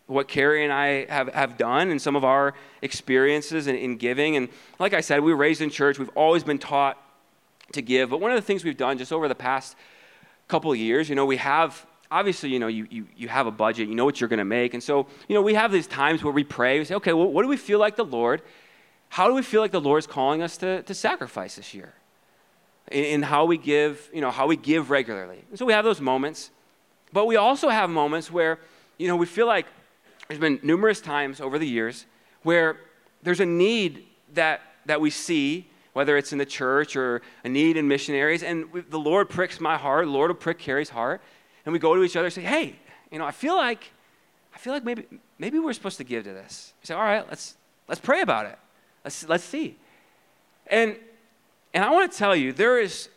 what 0.07 0.27
Carrie 0.27 0.63
and 0.63 0.71
I 0.71 1.05
have, 1.05 1.29
have 1.33 1.57
done 1.57 1.89
and 1.89 2.01
some 2.01 2.15
of 2.15 2.23
our 2.23 2.53
experiences 2.81 3.67
in, 3.67 3.75
in 3.75 3.97
giving. 3.97 4.35
And 4.35 4.49
like 4.79 4.93
I 4.93 5.01
said, 5.01 5.21
we 5.21 5.31
were 5.31 5.37
raised 5.37 5.61
in 5.61 5.69
church. 5.69 5.97
We've 5.97 6.09
always 6.09 6.43
been 6.43 6.59
taught 6.59 6.97
to 7.73 7.81
give. 7.81 8.09
But 8.09 8.19
one 8.19 8.31
of 8.31 8.35
the 8.35 8.41
things 8.41 8.63
we've 8.63 8.77
done 8.77 8.97
just 8.97 9.11
over 9.11 9.27
the 9.27 9.35
past 9.35 9.75
couple 10.47 10.73
years, 10.75 11.09
you 11.09 11.15
know, 11.15 11.25
we 11.25 11.37
have 11.37 11.85
obviously, 12.13 12.49
you 12.49 12.59
know, 12.59 12.67
you, 12.67 12.85
you, 12.91 13.07
you 13.17 13.27
have 13.27 13.47
a 13.47 13.51
budget, 13.51 13.89
you 13.89 13.95
know 13.95 14.05
what 14.05 14.21
you're 14.21 14.27
going 14.27 14.37
to 14.37 14.45
make. 14.45 14.75
And 14.75 14.83
so, 14.83 15.07
you 15.27 15.33
know, 15.33 15.41
we 15.41 15.55
have 15.55 15.71
these 15.71 15.87
times 15.87 16.23
where 16.23 16.31
we 16.31 16.43
pray, 16.43 16.77
we 16.77 16.85
say, 16.85 16.93
okay, 16.95 17.11
well, 17.11 17.27
what 17.27 17.41
do 17.41 17.47
we 17.47 17.57
feel 17.57 17.79
like 17.79 17.95
the 17.95 18.05
Lord? 18.05 18.43
How 19.09 19.27
do 19.27 19.33
we 19.33 19.41
feel 19.41 19.61
like 19.61 19.71
the 19.71 19.81
Lord 19.81 19.97
is 19.97 20.07
calling 20.07 20.43
us 20.43 20.55
to, 20.57 20.83
to 20.83 20.93
sacrifice 20.93 21.55
this 21.55 21.73
year? 21.73 21.93
In, 22.91 23.03
in 23.05 23.21
how 23.23 23.45
we 23.45 23.57
give, 23.57 24.11
you 24.13 24.21
know, 24.21 24.29
how 24.29 24.45
we 24.45 24.55
give 24.55 24.91
regularly. 24.91 25.43
And 25.49 25.57
so 25.57 25.65
we 25.65 25.73
have 25.73 25.83
those 25.83 25.99
moments. 25.99 26.51
But 27.11 27.25
we 27.25 27.35
also 27.35 27.69
have 27.69 27.89
moments 27.89 28.29
where, 28.29 28.59
you 28.99 29.07
know, 29.07 29.15
we 29.15 29.25
feel 29.25 29.47
like 29.47 29.65
there's 30.27 30.39
been 30.39 30.59
numerous 30.61 31.01
times 31.01 31.41
over 31.41 31.57
the 31.57 31.67
years 31.67 32.05
where 32.43 32.77
there's 33.23 33.39
a 33.39 33.45
need 33.45 34.05
that, 34.33 34.61
that 34.85 35.01
we 35.01 35.09
see 35.09 35.67
whether 35.93 36.15
it's 36.15 36.31
in 36.31 36.37
the 36.37 36.45
church 36.45 36.95
or 36.95 37.23
a 37.43 37.49
need 37.49 37.75
in 37.75 37.87
missionaries. 37.87 38.43
And 38.43 38.71
we, 38.71 38.81
the 38.81 38.99
Lord 38.99 39.29
pricks 39.29 39.59
my 39.59 39.77
heart, 39.77 40.05
the 40.05 40.11
Lord 40.11 40.29
will 40.29 40.35
prick 40.35 40.59
Carrie's 40.59 40.89
heart 40.89 41.19
and 41.65 41.73
we 41.73 41.79
go 41.79 41.95
to 41.95 42.03
each 42.03 42.15
other 42.15 42.25
and 42.25 42.33
say, 42.33 42.41
hey, 42.41 42.75
you 43.11 43.19
know, 43.19 43.25
I 43.25 43.31
feel 43.31 43.55
like, 43.55 43.91
I 44.53 44.57
feel 44.57 44.73
like 44.73 44.83
maybe, 44.83 45.05
maybe 45.37 45.59
we're 45.59 45.73
supposed 45.73 45.97
to 45.97 46.03
give 46.03 46.23
to 46.25 46.33
this. 46.33 46.73
You 46.81 46.87
say, 46.87 46.93
all 46.93 47.03
right, 47.03 47.25
let's, 47.29 47.55
let's 47.87 48.01
pray 48.01 48.21
about 48.21 48.45
it. 48.45 48.57
Let's, 49.03 49.27
let's 49.27 49.43
see. 49.43 49.77
And, 50.67 50.95
and 51.73 51.83
I 51.83 51.91
want 51.91 52.11
to 52.11 52.17
tell 52.17 52.35
you, 52.35 52.53
there 52.53 52.79
is, 52.79 53.09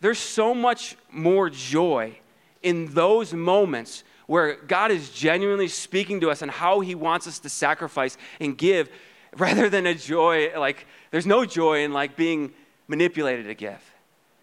there's 0.00 0.18
so 0.18 0.54
much 0.54 0.96
more 1.10 1.50
joy 1.50 2.18
in 2.62 2.92
those 2.94 3.32
moments 3.32 4.04
where 4.26 4.56
God 4.56 4.90
is 4.90 5.10
genuinely 5.10 5.68
speaking 5.68 6.20
to 6.20 6.30
us 6.30 6.42
and 6.42 6.50
how 6.50 6.80
he 6.80 6.94
wants 6.94 7.26
us 7.26 7.38
to 7.40 7.48
sacrifice 7.48 8.16
and 8.40 8.56
give 8.56 8.90
rather 9.36 9.68
than 9.68 9.86
a 9.86 9.94
joy 9.94 10.58
like 10.58 10.86
there's 11.10 11.26
no 11.26 11.44
joy 11.44 11.84
in 11.84 11.92
like 11.92 12.16
being 12.16 12.52
manipulated 12.86 13.46
to 13.46 13.54
give 13.54 13.92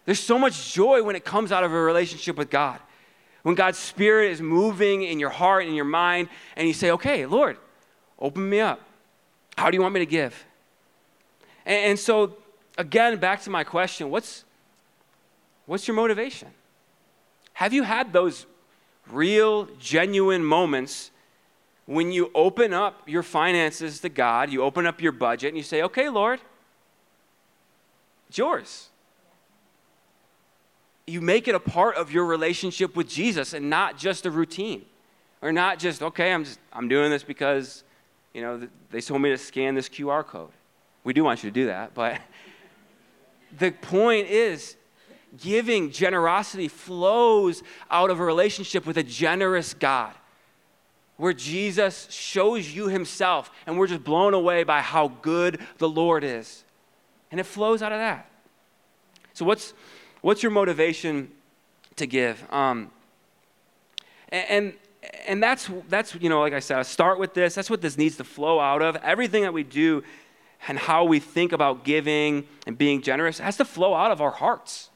there's 0.04 0.20
so 0.20 0.38
much 0.38 0.72
joy 0.72 1.02
when 1.02 1.16
it 1.16 1.24
comes 1.24 1.50
out 1.50 1.64
of 1.64 1.72
a 1.72 1.80
relationship 1.80 2.36
with 2.36 2.50
god 2.50 2.78
when 3.46 3.54
God's 3.54 3.78
Spirit 3.78 4.32
is 4.32 4.42
moving 4.42 5.04
in 5.04 5.20
your 5.20 5.30
heart 5.30 5.66
and 5.66 5.76
your 5.76 5.84
mind, 5.84 6.28
and 6.56 6.66
you 6.66 6.74
say, 6.74 6.90
okay, 6.90 7.26
Lord, 7.26 7.56
open 8.18 8.50
me 8.50 8.58
up. 8.58 8.80
How 9.56 9.70
do 9.70 9.76
you 9.76 9.82
want 9.82 9.94
me 9.94 10.00
to 10.00 10.06
give? 10.06 10.44
And, 11.64 11.90
and 11.90 11.96
so, 11.96 12.38
again, 12.76 13.18
back 13.18 13.42
to 13.42 13.50
my 13.50 13.62
question 13.62 14.10
what's, 14.10 14.44
what's 15.66 15.86
your 15.86 15.94
motivation? 15.94 16.48
Have 17.52 17.72
you 17.72 17.84
had 17.84 18.12
those 18.12 18.46
real, 19.12 19.66
genuine 19.78 20.44
moments 20.44 21.12
when 21.84 22.10
you 22.10 22.32
open 22.34 22.74
up 22.74 23.02
your 23.06 23.22
finances 23.22 24.00
to 24.00 24.08
God, 24.08 24.50
you 24.50 24.60
open 24.64 24.88
up 24.88 25.00
your 25.00 25.12
budget, 25.12 25.50
and 25.50 25.56
you 25.56 25.62
say, 25.62 25.82
okay, 25.82 26.08
Lord, 26.08 26.40
it's 28.28 28.38
yours 28.38 28.88
you 31.06 31.20
make 31.20 31.46
it 31.46 31.54
a 31.54 31.60
part 31.60 31.96
of 31.96 32.12
your 32.12 32.24
relationship 32.24 32.96
with 32.96 33.08
Jesus 33.08 33.52
and 33.52 33.70
not 33.70 33.96
just 33.96 34.26
a 34.26 34.30
routine. 34.30 34.84
Or 35.42 35.52
not 35.52 35.78
just, 35.78 36.02
okay, 36.02 36.32
I'm, 36.32 36.44
just, 36.44 36.58
I'm 36.72 36.88
doing 36.88 37.10
this 37.10 37.22
because, 37.22 37.84
you 38.34 38.42
know, 38.42 38.66
they 38.90 39.00
told 39.00 39.22
me 39.22 39.30
to 39.30 39.38
scan 39.38 39.74
this 39.74 39.88
QR 39.88 40.26
code. 40.26 40.50
We 41.04 41.12
do 41.12 41.22
want 41.22 41.44
you 41.44 41.50
to 41.50 41.54
do 41.54 41.66
that, 41.66 41.94
but 41.94 42.20
the 43.58 43.70
point 43.70 44.28
is 44.28 44.76
giving, 45.40 45.90
generosity 45.90 46.68
flows 46.68 47.62
out 47.90 48.10
of 48.10 48.18
a 48.18 48.24
relationship 48.24 48.86
with 48.86 48.96
a 48.96 49.02
generous 49.02 49.74
God 49.74 50.12
where 51.16 51.32
Jesus 51.32 52.08
shows 52.10 52.74
you 52.74 52.88
himself 52.88 53.50
and 53.66 53.78
we're 53.78 53.86
just 53.86 54.04
blown 54.04 54.34
away 54.34 54.64
by 54.64 54.80
how 54.80 55.08
good 55.22 55.60
the 55.78 55.88
Lord 55.88 56.24
is. 56.24 56.64
And 57.30 57.40
it 57.40 57.44
flows 57.44 57.82
out 57.82 57.92
of 57.92 57.98
that. 57.98 58.30
So, 59.32 59.44
what's, 59.44 59.74
What's 60.20 60.42
your 60.42 60.52
motivation 60.52 61.30
to 61.96 62.06
give? 62.06 62.44
Um, 62.52 62.90
and 64.28 64.74
and 65.26 65.42
that's 65.42 65.70
that's 65.88 66.14
you 66.16 66.28
know 66.28 66.40
like 66.40 66.52
I 66.52 66.60
said, 66.60 66.78
I 66.78 66.82
start 66.82 67.18
with 67.18 67.34
this. 67.34 67.54
That's 67.54 67.70
what 67.70 67.80
this 67.80 67.96
needs 67.96 68.16
to 68.16 68.24
flow 68.24 68.60
out 68.60 68.82
of. 68.82 68.96
Everything 68.96 69.42
that 69.42 69.52
we 69.52 69.62
do 69.62 70.02
and 70.68 70.78
how 70.78 71.04
we 71.04 71.20
think 71.20 71.52
about 71.52 71.84
giving 71.84 72.46
and 72.66 72.76
being 72.76 73.02
generous 73.02 73.38
has 73.38 73.56
to 73.58 73.64
flow 73.64 73.94
out 73.94 74.10
of 74.10 74.20
our 74.20 74.30
hearts. 74.30 74.90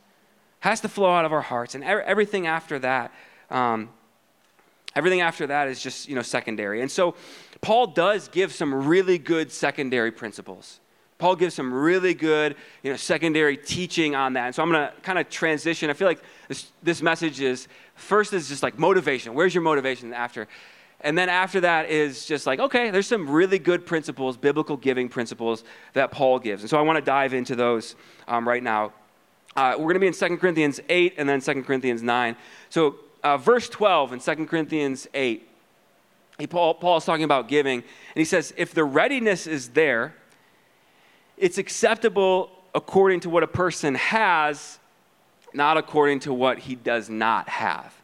Has 0.61 0.81
to 0.83 0.89
flow 0.89 1.11
out 1.11 1.25
of 1.25 1.33
our 1.33 1.41
hearts, 1.41 1.75
and 1.75 1.85
everything 1.85 2.47
after 2.47 2.79
that. 2.81 3.13
Um, 3.51 3.91
everything 4.95 5.21
after 5.21 5.47
that 5.47 5.69
is 5.69 5.83
just 5.83 6.09
you 6.09 6.15
know 6.15 6.23
secondary 6.23 6.81
and 6.81 6.91
so 6.91 7.15
paul 7.61 7.87
does 7.87 8.29
give 8.29 8.53
some 8.53 8.89
really 8.89 9.19
good 9.19 9.53
secondary 9.53 10.11
principles 10.11 10.81
Paul 11.21 11.37
gives 11.37 11.55
some 11.55 11.73
really 11.73 12.15
good, 12.15 12.57
you 12.83 12.91
know, 12.91 12.97
secondary 12.97 13.57
teaching 13.59 14.15
on 14.15 14.33
that. 14.33 14.47
And 14.47 14.55
so 14.55 14.63
I'm 14.63 14.73
going 14.73 14.89
to 14.89 15.01
kind 15.03 15.19
of 15.19 15.29
transition. 15.29 15.91
I 15.91 15.93
feel 15.93 16.09
like 16.09 16.23
this, 16.49 16.73
this 16.83 17.03
message 17.03 17.41
is 17.43 17.69
first 17.95 18.33
is 18.33 18.49
just 18.49 18.63
like 18.63 18.79
motivation. 18.79 19.35
Where's 19.35 19.55
your 19.55 19.63
motivation 19.63 20.15
after? 20.15 20.49
And 21.03 21.17
then 21.17 21.29
after 21.29 21.61
that 21.61 21.91
is 21.91 22.25
just 22.25 22.47
like, 22.47 22.59
okay, 22.59 22.91
there's 22.91 23.07
some 23.07 23.29
really 23.29 23.59
good 23.59 23.85
principles, 23.85 24.39
biblical 24.39 24.79
giving 24.79 25.11
principles 25.11 25.63
that 25.93 26.11
Paul 26.11 26.39
gives. 26.39 26.63
And 26.63 26.71
so 26.71 26.79
I 26.79 26.83
want 26.83 26.97
to 26.97 27.05
dive 27.05 27.35
into 27.35 27.55
those 27.55 27.97
um, 28.27 28.49
right 28.49 28.63
now. 28.63 28.93
Uh, 29.55 29.75
we're 29.77 29.93
going 29.93 29.95
to 29.95 30.01
be 30.01 30.07
in 30.07 30.15
2 30.15 30.39
Corinthians 30.39 30.81
8 30.89 31.15
and 31.19 31.29
then 31.29 31.41
2 31.41 31.63
Corinthians 31.65 32.03
9. 32.03 32.35
So, 32.71 32.97
uh, 33.23 33.37
verse 33.37 33.69
12 33.69 34.15
in 34.15 34.21
2 34.21 34.47
Corinthians 34.47 35.07
8, 35.13 35.47
he, 36.39 36.47
Paul, 36.47 36.73
Paul 36.75 36.97
is 36.97 37.05
talking 37.05 37.25
about 37.25 37.49
giving. 37.49 37.81
And 37.81 37.85
he 38.15 38.25
says, 38.25 38.55
if 38.57 38.73
the 38.73 38.85
readiness 38.85 39.47
is 39.47 39.71
there, 39.71 40.15
it's 41.41 41.59
acceptable 41.59 42.51
according 42.75 43.21
to 43.21 43.31
what 43.31 43.43
a 43.43 43.49
person 43.49 43.95
has, 43.97 44.79
not 45.55 45.77
according 45.77 46.21
to 46.21 46.33
what 46.33 46.59
he 46.59 46.75
does 46.75 47.09
not 47.09 47.49
have. 47.49 47.95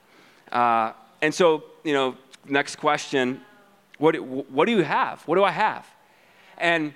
Uh, 0.50 0.92
and 1.20 1.32
so, 1.32 1.62
you 1.84 1.92
know, 1.92 2.16
next 2.48 2.76
question 2.76 3.42
what, 3.98 4.14
what 4.16 4.66
do 4.66 4.72
you 4.72 4.82
have? 4.82 5.22
What 5.22 5.36
do 5.36 5.44
I 5.44 5.50
have? 5.50 5.86
And, 6.58 6.92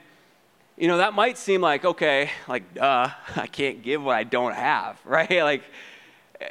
you 0.76 0.87
know, 0.87 0.98
that 0.98 1.14
might 1.14 1.38
seem 1.38 1.62
like, 1.62 1.85
okay, 1.85 2.31
like, 2.46 2.74
duh, 2.74 3.09
I 3.37 3.46
can't 3.46 3.83
give 3.83 4.03
what 4.03 4.16
I 4.16 4.24
don't 4.24 4.55
have, 4.55 4.98
right? 5.05 5.42
Like, 5.42 5.62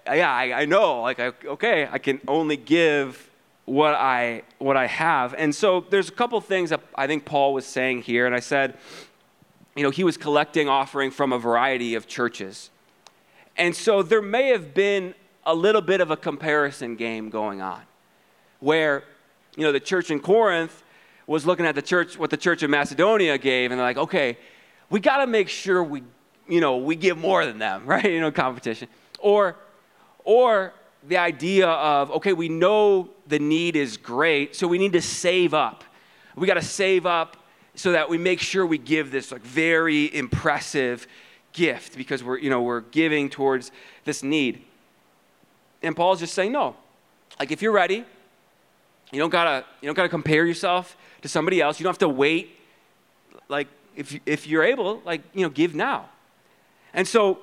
yeah, 0.07 0.31
I, 0.31 0.61
I 0.61 0.65
know, 0.65 1.01
like, 1.01 1.19
I, 1.19 1.33
okay, 1.45 1.87
I 1.91 1.97
can 1.97 2.19
only 2.27 2.57
give 2.57 3.29
what 3.65 3.93
I, 3.93 4.41
what 4.57 4.75
I 4.75 4.87
have. 4.87 5.35
And 5.35 5.53
so 5.53 5.85
there's 5.89 6.09
a 6.09 6.11
couple 6.11 6.41
things 6.41 6.71
that 6.71 6.81
I 6.95 7.05
think 7.05 7.25
Paul 7.25 7.53
was 7.53 7.65
saying 7.65 8.01
here. 8.03 8.25
And 8.25 8.33
I 8.33 8.39
said, 8.39 8.77
you 9.79 9.83
know, 9.83 9.91
he 9.91 10.03
was 10.03 10.17
collecting 10.17 10.67
offering 10.67 11.09
from 11.09 11.31
a 11.31 11.39
variety 11.39 11.95
of 11.95 12.05
churches. 12.05 12.69
And 13.55 13.73
so 13.73 14.03
there 14.03 14.21
may 14.21 14.49
have 14.49 14.73
been 14.73 15.15
a 15.45 15.55
little 15.55 15.79
bit 15.79 16.01
of 16.01 16.11
a 16.11 16.17
comparison 16.17 16.97
game 16.97 17.29
going 17.29 17.61
on 17.61 17.79
where, 18.59 19.05
you 19.55 19.63
know, 19.63 19.71
the 19.71 19.79
church 19.79 20.11
in 20.11 20.19
Corinth 20.19 20.83
was 21.27 21.45
looking 21.45 21.65
at 21.65 21.75
the 21.75 21.81
church, 21.81 22.19
what 22.19 22.29
the 22.29 22.35
church 22.35 22.61
in 22.61 22.69
Macedonia 22.69 23.37
gave, 23.37 23.71
and 23.71 23.79
they're 23.79 23.87
like, 23.87 23.97
okay, 23.97 24.37
we 24.89 24.99
got 24.99 25.19
to 25.19 25.27
make 25.27 25.47
sure 25.47 25.81
we, 25.81 26.03
you 26.45 26.59
know, 26.59 26.75
we 26.75 26.97
give 26.97 27.17
more 27.17 27.45
than 27.45 27.57
them, 27.57 27.85
right? 27.85 28.03
You 28.03 28.19
know, 28.19 28.33
competition. 28.33 28.89
Or, 29.17 29.55
or 30.25 30.73
the 31.07 31.15
idea 31.15 31.69
of, 31.69 32.11
okay, 32.11 32.33
we 32.33 32.49
know 32.49 33.11
the 33.27 33.39
need 33.39 33.77
is 33.77 33.95
great, 33.95 34.57
so 34.57 34.67
we 34.67 34.77
need 34.77 34.91
to 34.91 35.01
save 35.01 35.53
up. 35.53 35.85
We 36.35 36.47
got 36.47 36.55
to 36.55 36.61
save 36.61 37.05
up 37.05 37.37
so 37.79 37.93
that 37.93 38.09
we 38.09 38.17
make 38.17 38.41
sure 38.41 38.65
we 38.65 38.77
give 38.77 39.09
this 39.09 39.31
like 39.31 39.41
very 39.41 40.13
impressive 40.13 41.07
gift 41.53 41.95
because 41.95 42.21
we're, 42.21 42.37
you 42.37 42.49
know, 42.49 42.61
we're 42.61 42.81
giving 42.81 43.29
towards 43.29 43.71
this 44.03 44.21
need. 44.21 44.61
And 45.81 45.95
Paul's 45.95 46.19
just 46.19 46.33
saying, 46.33 46.51
no. 46.51 46.75
Like 47.39 47.53
if 47.53 47.61
you're 47.61 47.71
ready, 47.71 48.03
you 49.13 49.19
don't 49.19 49.29
gotta, 49.29 49.63
you 49.79 49.87
don't 49.87 49.95
gotta 49.95 50.09
compare 50.09 50.45
yourself 50.45 50.97
to 51.21 51.29
somebody 51.29 51.61
else. 51.61 51.79
You 51.79 51.85
don't 51.85 51.91
have 51.91 51.99
to 51.99 52.09
wait. 52.09 52.59
Like, 53.47 53.69
if, 53.95 54.19
if 54.25 54.45
you're 54.45 54.63
able, 54.63 55.01
like, 55.05 55.21
you 55.33 55.43
know, 55.43 55.49
give 55.49 55.73
now. 55.73 56.09
And 56.93 57.07
so, 57.07 57.39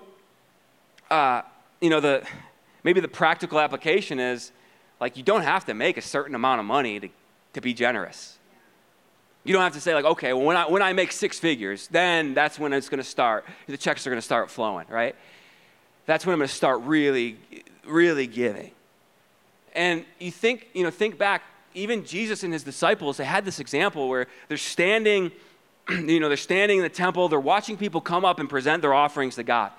uh, 1.10 1.40
you 1.80 1.88
know, 1.88 2.00
the, 2.00 2.26
maybe 2.84 3.00
the 3.00 3.08
practical 3.08 3.58
application 3.58 4.20
is 4.20 4.52
like, 5.00 5.16
you 5.16 5.22
don't 5.22 5.44
have 5.44 5.64
to 5.64 5.72
make 5.72 5.96
a 5.96 6.02
certain 6.02 6.34
amount 6.34 6.60
of 6.60 6.66
money 6.66 7.00
to, 7.00 7.08
to 7.54 7.62
be 7.62 7.72
generous. 7.72 8.35
You 9.46 9.52
don't 9.52 9.62
have 9.62 9.74
to 9.74 9.80
say, 9.80 9.94
like, 9.94 10.04
okay, 10.04 10.32
well, 10.32 10.44
when 10.44 10.56
I, 10.56 10.68
when 10.68 10.82
I 10.82 10.92
make 10.92 11.12
six 11.12 11.38
figures, 11.38 11.88
then 11.88 12.34
that's 12.34 12.58
when 12.58 12.72
it's 12.72 12.88
going 12.88 12.98
to 12.98 13.08
start. 13.08 13.44
The 13.66 13.76
checks 13.76 14.06
are 14.06 14.10
going 14.10 14.18
to 14.18 14.24
start 14.24 14.50
flowing, 14.50 14.86
right? 14.88 15.14
That's 16.06 16.26
when 16.26 16.32
I'm 16.32 16.38
going 16.38 16.48
to 16.48 16.54
start 16.54 16.80
really, 16.82 17.36
really 17.86 18.26
giving. 18.26 18.72
And 19.74 20.04
you 20.18 20.30
think, 20.30 20.68
you 20.74 20.82
know, 20.82 20.90
think 20.90 21.18
back 21.18 21.42
even 21.76 22.04
Jesus 22.04 22.42
and 22.42 22.52
his 22.52 22.64
disciples, 22.64 23.18
they 23.18 23.24
had 23.24 23.44
this 23.44 23.60
example 23.60 24.08
where 24.08 24.26
they're 24.48 24.56
standing, 24.56 25.30
you 25.90 26.18
know, 26.18 26.28
they're 26.28 26.36
standing 26.36 26.78
in 26.78 26.82
the 26.82 26.88
temple, 26.88 27.28
they're 27.28 27.38
watching 27.38 27.76
people 27.76 28.00
come 28.00 28.24
up 28.24 28.40
and 28.40 28.48
present 28.48 28.82
their 28.82 28.94
offerings 28.94 29.36
to 29.36 29.42
God. 29.42 29.70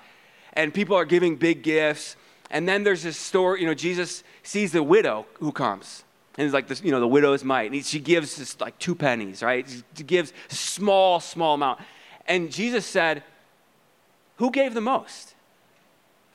And 0.52 0.72
people 0.72 0.96
are 0.96 1.04
giving 1.04 1.36
big 1.36 1.62
gifts. 1.62 2.16
And 2.50 2.66
then 2.66 2.84
there's 2.84 3.02
this 3.02 3.18
story, 3.18 3.60
you 3.60 3.66
know, 3.66 3.74
Jesus 3.74 4.22
sees 4.42 4.72
the 4.72 4.82
widow 4.82 5.26
who 5.34 5.52
comes. 5.52 6.04
And 6.38 6.44
it's 6.44 6.54
like 6.54 6.68
this, 6.68 6.82
you 6.84 6.92
know, 6.92 7.00
the 7.00 7.08
widow's 7.08 7.42
mite. 7.42 7.72
And 7.72 7.84
she 7.84 7.98
gives 7.98 8.38
just 8.38 8.60
like 8.60 8.78
two 8.78 8.94
pennies, 8.94 9.42
right? 9.42 9.66
She 9.96 10.04
gives 10.04 10.32
small, 10.46 11.18
small 11.18 11.54
amount. 11.54 11.80
And 12.26 12.52
Jesus 12.52 12.86
said, 12.86 13.24
Who 14.36 14.52
gave 14.52 14.72
the 14.72 14.80
most? 14.80 15.34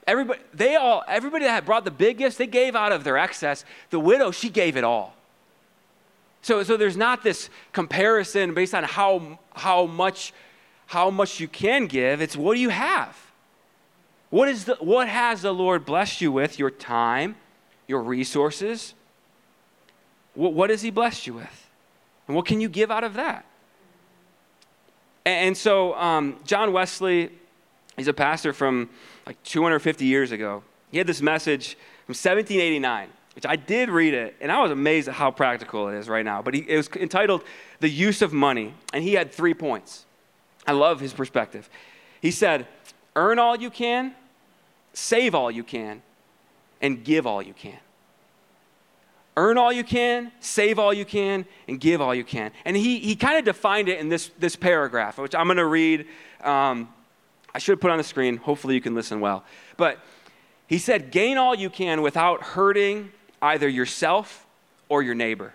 Everybody, 0.06 0.42
they 0.54 0.76
all, 0.76 1.06
everybody 1.08 1.46
that 1.46 1.52
had 1.52 1.66
brought 1.66 1.86
the 1.86 1.92
big 1.92 2.18
gifts, 2.18 2.36
they 2.36 2.48
gave 2.48 2.76
out 2.76 2.92
of 2.92 3.06
their 3.06 3.18
excess. 3.18 3.63
The 3.92 4.00
widow, 4.00 4.32
she 4.32 4.50
gave 4.50 4.76
it 4.76 4.84
all. 4.84 5.16
So, 6.42 6.62
so 6.63 6.76
there's 6.76 6.98
not 6.98 7.24
this 7.24 7.50
comparison 7.72 8.54
based 8.54 8.76
on 8.76 8.84
how, 8.84 9.39
how, 9.56 9.86
much, 9.86 10.34
how 10.88 11.10
much 11.12 11.39
you 11.39 11.48
can 11.48 11.88
give. 11.88 12.22
It's 12.22 12.36
what 12.36 12.56
do 12.56 12.60
you 12.60 12.68
have? 12.68 13.18
What, 14.30 14.50
is 14.50 14.66
the, 14.66 14.76
what 14.76 15.08
has 15.08 15.44
the 15.44 15.54
Lord 15.54 15.86
blessed 15.86 16.20
you 16.20 16.34
with? 16.34 16.60
Your 16.60 16.72
time, 16.72 17.38
your 17.88 18.02
resources? 18.02 18.96
What, 20.34 20.54
what 20.54 20.69
has 20.69 20.82
He 20.82 20.91
blessed 20.91 21.28
you 21.28 21.34
with? 21.34 21.69
And 22.28 22.36
what 22.36 22.46
can 22.46 22.62
you 22.62 22.69
give 22.69 22.91
out 22.91 23.04
of 23.04 23.15
that? 23.15 23.46
And, 25.26 25.48
and 25.48 25.58
so, 25.58 25.96
um, 25.96 26.38
John 26.46 26.74
Wesley, 26.74 27.32
he's 27.98 28.08
a 28.08 28.13
pastor 28.13 28.54
from 28.54 28.89
like 29.26 29.41
250 29.43 30.06
years 30.06 30.32
ago. 30.32 30.63
He 30.91 30.98
had 30.98 31.08
this 31.08 31.22
message 31.22 31.76
from 32.06 32.13
1789 32.13 33.10
which 33.36 33.46
I 33.46 33.56
did 33.56 33.89
read 33.89 34.13
it, 34.13 34.36
and 34.41 34.52
I 34.52 34.62
was 34.62 34.72
amazed 34.72 35.08
at 35.08 35.15
how 35.15 35.32
practical 35.32 35.88
it 35.89 35.96
is 35.96 36.08
right 36.08 36.24
now. 36.24 36.41
But 36.41 36.54
he, 36.54 36.62
it 36.62 36.78
was 36.78 36.89
entitled 36.96 37.43
The 37.80 37.89
Use 37.89 38.22
of 38.22 38.32
Money, 38.32 38.74
and 38.93 39.04
he 39.04 39.13
had 39.13 39.32
three 39.32 39.54
points. 39.54 40.06
I 40.67 40.74
love 40.74 41.00
his 41.00 41.13
perspective. 41.13 41.69
He 42.22 42.32
said, 42.32 42.67
Earn 43.15 43.39
all 43.39 43.56
you 43.56 43.69
can, 43.69 44.13
save 44.93 45.36
all 45.36 45.50
you 45.50 45.63
can, 45.63 46.02
and 46.82 47.04
give 47.04 47.26
all 47.26 47.41
you 47.41 47.54
can. 47.54 47.78
Earn 49.36 49.58
all 49.58 49.72
you 49.74 49.84
can, 49.84 50.32
save 50.39 50.78
all 50.78 50.93
you 50.93 51.06
can, 51.06 51.46
and 51.67 51.80
give 51.80 52.02
all 52.02 52.13
you 52.13 52.24
can. 52.24 52.52
And 52.65 52.78
he, 52.78 53.00
he 53.00 53.15
kind 53.15 53.38
of 53.39 53.46
defined 53.46 53.89
it 53.89 54.00
in 54.00 54.10
this, 54.10 54.30
this 54.38 54.56
paragraph, 54.56 55.17
which 55.17 55.34
I'm 55.34 55.48
going 55.48 55.58
to 55.58 55.65
read. 55.65 56.06
Um, 56.43 56.89
I 57.54 57.60
should 57.60 57.82
put 57.82 57.89
on 57.89 57.98
the 57.98 58.04
screen. 58.04 58.38
Hopefully, 58.38 58.76
you 58.76 58.82
can 58.82 58.93
listen 58.93 59.19
well. 59.19 59.43
But 59.76 60.00
he 60.67 60.78
said, 60.78 61.12
Gain 61.12 61.38
all 61.38 61.56
you 61.56 61.69
can 61.69 62.02
without 62.02 62.43
hurting 62.43 63.12
either 63.41 63.67
yourself 63.67 64.46
or 64.88 65.02
your 65.02 65.15
neighbor. 65.15 65.54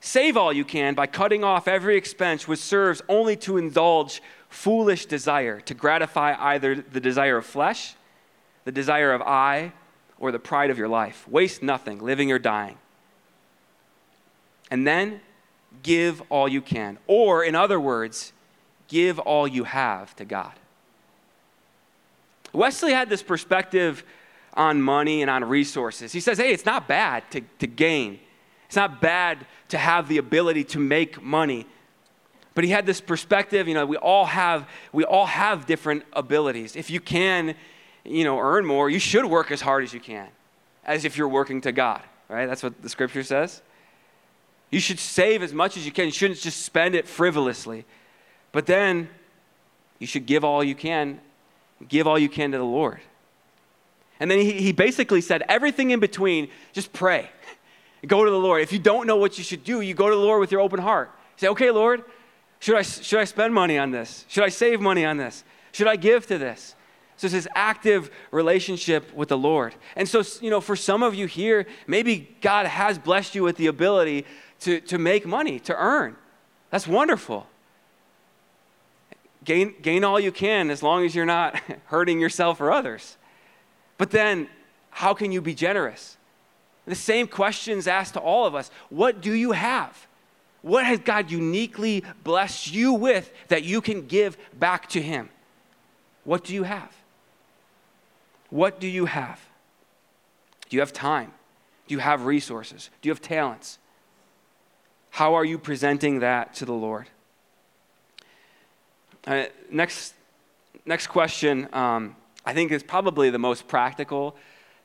Save 0.00 0.36
all 0.36 0.52
you 0.52 0.64
can 0.64 0.94
by 0.94 1.06
cutting 1.06 1.44
off 1.44 1.68
every 1.68 1.96
expense 1.96 2.48
which 2.48 2.60
serves 2.60 3.02
only 3.08 3.36
to 3.36 3.58
indulge 3.58 4.22
foolish 4.48 5.06
desire, 5.06 5.60
to 5.60 5.74
gratify 5.74 6.34
either 6.38 6.74
the 6.74 7.00
desire 7.00 7.36
of 7.36 7.46
flesh, 7.46 7.94
the 8.64 8.72
desire 8.72 9.12
of 9.12 9.22
eye, 9.22 9.72
or 10.20 10.30
the 10.30 10.38
pride 10.38 10.70
of 10.70 10.78
your 10.78 10.88
life. 10.88 11.26
Waste 11.26 11.62
nothing, 11.62 11.98
living 11.98 12.30
or 12.30 12.38
dying. 12.38 12.76
And 14.70 14.86
then 14.86 15.20
give 15.82 16.22
all 16.28 16.46
you 16.46 16.60
can. 16.60 16.98
Or, 17.06 17.42
in 17.42 17.56
other 17.56 17.80
words, 17.80 18.32
give 18.86 19.18
all 19.18 19.48
you 19.48 19.64
have 19.64 20.14
to 20.16 20.24
God. 20.24 20.52
Wesley 22.52 22.92
had 22.92 23.08
this 23.08 23.22
perspective 23.22 24.04
on 24.54 24.82
money 24.82 25.22
and 25.22 25.30
on 25.30 25.44
resources. 25.44 26.12
He 26.12 26.20
says, 26.20 26.38
hey, 26.38 26.52
it's 26.52 26.66
not 26.66 26.88
bad 26.88 27.28
to, 27.30 27.40
to 27.60 27.66
gain, 27.66 28.20
it's 28.66 28.76
not 28.76 29.00
bad 29.00 29.46
to 29.68 29.78
have 29.78 30.08
the 30.08 30.18
ability 30.18 30.64
to 30.64 30.78
make 30.78 31.22
money. 31.22 31.66
But 32.54 32.64
he 32.64 32.70
had 32.70 32.84
this 32.84 33.00
perspective, 33.00 33.68
you 33.68 33.74
know, 33.74 33.86
we 33.86 33.96
all 33.96 34.26
have 34.26 34.68
we 34.92 35.04
all 35.04 35.26
have 35.26 35.66
different 35.66 36.02
abilities. 36.12 36.74
If 36.74 36.90
you 36.90 37.00
can, 37.00 37.54
you 38.04 38.24
know, 38.24 38.38
earn 38.38 38.64
more, 38.66 38.88
you 38.88 38.98
should 38.98 39.24
work 39.24 39.50
as 39.50 39.60
hard 39.60 39.84
as 39.84 39.92
you 39.92 40.00
can, 40.00 40.28
as 40.84 41.04
if 41.04 41.16
you're 41.16 41.28
working 41.28 41.60
to 41.62 41.72
God, 41.72 42.02
right? 42.28 42.46
That's 42.46 42.62
what 42.62 42.80
the 42.82 42.88
scripture 42.88 43.22
says. 43.22 43.62
You 44.70 44.80
should 44.80 44.98
save 44.98 45.42
as 45.42 45.52
much 45.52 45.76
as 45.76 45.84
you 45.84 45.92
can. 45.92 46.06
You 46.06 46.12
shouldn't 46.12 46.40
just 46.40 46.64
spend 46.64 46.94
it 46.94 47.08
frivolously. 47.08 47.84
But 48.52 48.66
then 48.66 49.08
you 49.98 50.06
should 50.06 50.26
give 50.26 50.44
all 50.44 50.62
you 50.62 50.74
can, 50.74 51.20
give 51.88 52.06
all 52.06 52.18
you 52.18 52.28
can 52.28 52.52
to 52.52 52.58
the 52.58 52.64
Lord. 52.64 53.00
And 54.20 54.30
then 54.30 54.38
he, 54.38 54.52
he 54.52 54.72
basically 54.72 55.22
said, 55.22 55.42
everything 55.48 55.90
in 55.90 56.00
between, 56.00 56.48
just 56.72 56.92
pray. 56.92 57.30
Go 58.06 58.24
to 58.24 58.30
the 58.30 58.38
Lord. 58.38 58.62
If 58.62 58.72
you 58.72 58.78
don't 58.78 59.06
know 59.06 59.16
what 59.16 59.38
you 59.38 59.44
should 59.44 59.64
do, 59.64 59.80
you 59.80 59.94
go 59.94 60.08
to 60.08 60.14
the 60.14 60.20
Lord 60.20 60.40
with 60.40 60.52
your 60.52 60.60
open 60.60 60.80
heart. 60.80 61.10
Say, 61.36 61.48
okay, 61.48 61.70
Lord, 61.70 62.04
should 62.60 62.76
I, 62.76 62.82
should 62.82 63.18
I 63.18 63.24
spend 63.24 63.54
money 63.54 63.78
on 63.78 63.90
this? 63.90 64.24
Should 64.28 64.44
I 64.44 64.48
save 64.50 64.80
money 64.80 65.04
on 65.04 65.16
this? 65.16 65.42
Should 65.72 65.86
I 65.86 65.96
give 65.96 66.26
to 66.26 66.38
this? 66.38 66.74
So 67.20 67.26
it's 67.26 67.34
this 67.34 67.48
active 67.54 68.10
relationship 68.30 69.12
with 69.12 69.28
the 69.28 69.36
Lord. 69.36 69.74
And 69.94 70.08
so, 70.08 70.22
you 70.40 70.48
know, 70.48 70.62
for 70.62 70.74
some 70.74 71.02
of 71.02 71.14
you 71.14 71.26
here, 71.26 71.66
maybe 71.86 72.34
God 72.40 72.64
has 72.64 72.98
blessed 72.98 73.34
you 73.34 73.42
with 73.42 73.58
the 73.58 73.66
ability 73.66 74.24
to, 74.60 74.80
to 74.80 74.96
make 74.96 75.26
money, 75.26 75.60
to 75.60 75.76
earn. 75.76 76.16
That's 76.70 76.88
wonderful. 76.88 77.46
Gain, 79.44 79.74
gain 79.82 80.02
all 80.02 80.18
you 80.18 80.32
can 80.32 80.70
as 80.70 80.82
long 80.82 81.04
as 81.04 81.14
you're 81.14 81.26
not 81.26 81.58
hurting 81.88 82.20
yourself 82.20 82.58
or 82.58 82.72
others. 82.72 83.18
But 83.98 84.12
then, 84.12 84.48
how 84.88 85.12
can 85.12 85.30
you 85.30 85.42
be 85.42 85.52
generous? 85.52 86.16
The 86.86 86.94
same 86.94 87.26
questions 87.26 87.86
asked 87.86 88.14
to 88.14 88.20
all 88.20 88.46
of 88.46 88.54
us 88.54 88.70
What 88.88 89.20
do 89.20 89.34
you 89.34 89.52
have? 89.52 90.06
What 90.62 90.86
has 90.86 91.00
God 91.00 91.30
uniquely 91.30 92.02
blessed 92.24 92.72
you 92.72 92.94
with 92.94 93.30
that 93.48 93.62
you 93.62 93.82
can 93.82 94.06
give 94.06 94.38
back 94.58 94.88
to 94.90 95.02
Him? 95.02 95.28
What 96.24 96.44
do 96.44 96.54
you 96.54 96.62
have? 96.62 96.96
What 98.50 98.80
do 98.80 98.86
you 98.86 99.06
have? 99.06 99.40
Do 100.68 100.76
you 100.76 100.80
have 100.80 100.92
time? 100.92 101.32
Do 101.86 101.94
you 101.94 102.00
have 102.00 102.26
resources? 102.26 102.90
Do 103.00 103.08
you 103.08 103.12
have 103.12 103.22
talents? 103.22 103.78
How 105.10 105.34
are 105.34 105.44
you 105.44 105.58
presenting 105.58 106.20
that 106.20 106.54
to 106.54 106.64
the 106.64 106.72
Lord? 106.72 107.08
Uh, 109.26 109.44
next, 109.70 110.14
next 110.86 111.08
question 111.08 111.68
um, 111.72 112.16
I 112.44 112.54
think 112.54 112.72
is 112.72 112.82
probably 112.82 113.30
the 113.30 113.38
most 113.38 113.68
practical 113.68 114.36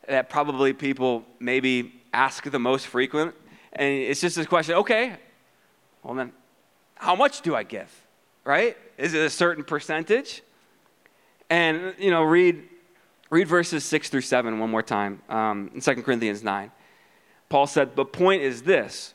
that 0.07 0.29
probably 0.29 0.73
people 0.73 1.25
maybe 1.39 2.01
ask 2.13 2.43
the 2.43 2.59
most 2.59 2.87
frequent. 2.87 3.33
And 3.73 3.93
it's 3.93 4.21
just 4.21 4.35
this 4.35 4.47
question 4.47 4.75
okay, 4.75 5.15
well 6.03 6.13
then, 6.13 6.31
how 6.95 7.15
much 7.15 7.41
do 7.41 7.55
I 7.55 7.63
give? 7.63 7.91
Right? 8.43 8.77
Is 8.97 9.13
it 9.13 9.21
a 9.21 9.29
certain 9.29 9.63
percentage? 9.63 10.41
And, 11.49 11.93
you 11.99 12.11
know, 12.11 12.23
read, 12.23 12.63
read 13.29 13.47
verses 13.47 13.83
6 13.83 14.09
through 14.09 14.21
7 14.21 14.59
one 14.59 14.69
more 14.69 14.83
time 14.83 15.21
um, 15.29 15.71
in 15.73 15.81
2 15.81 15.95
Corinthians 16.03 16.43
9. 16.43 16.71
Paul 17.49 17.67
said, 17.67 17.95
The 17.95 18.05
point 18.05 18.41
is 18.41 18.63
this 18.63 19.13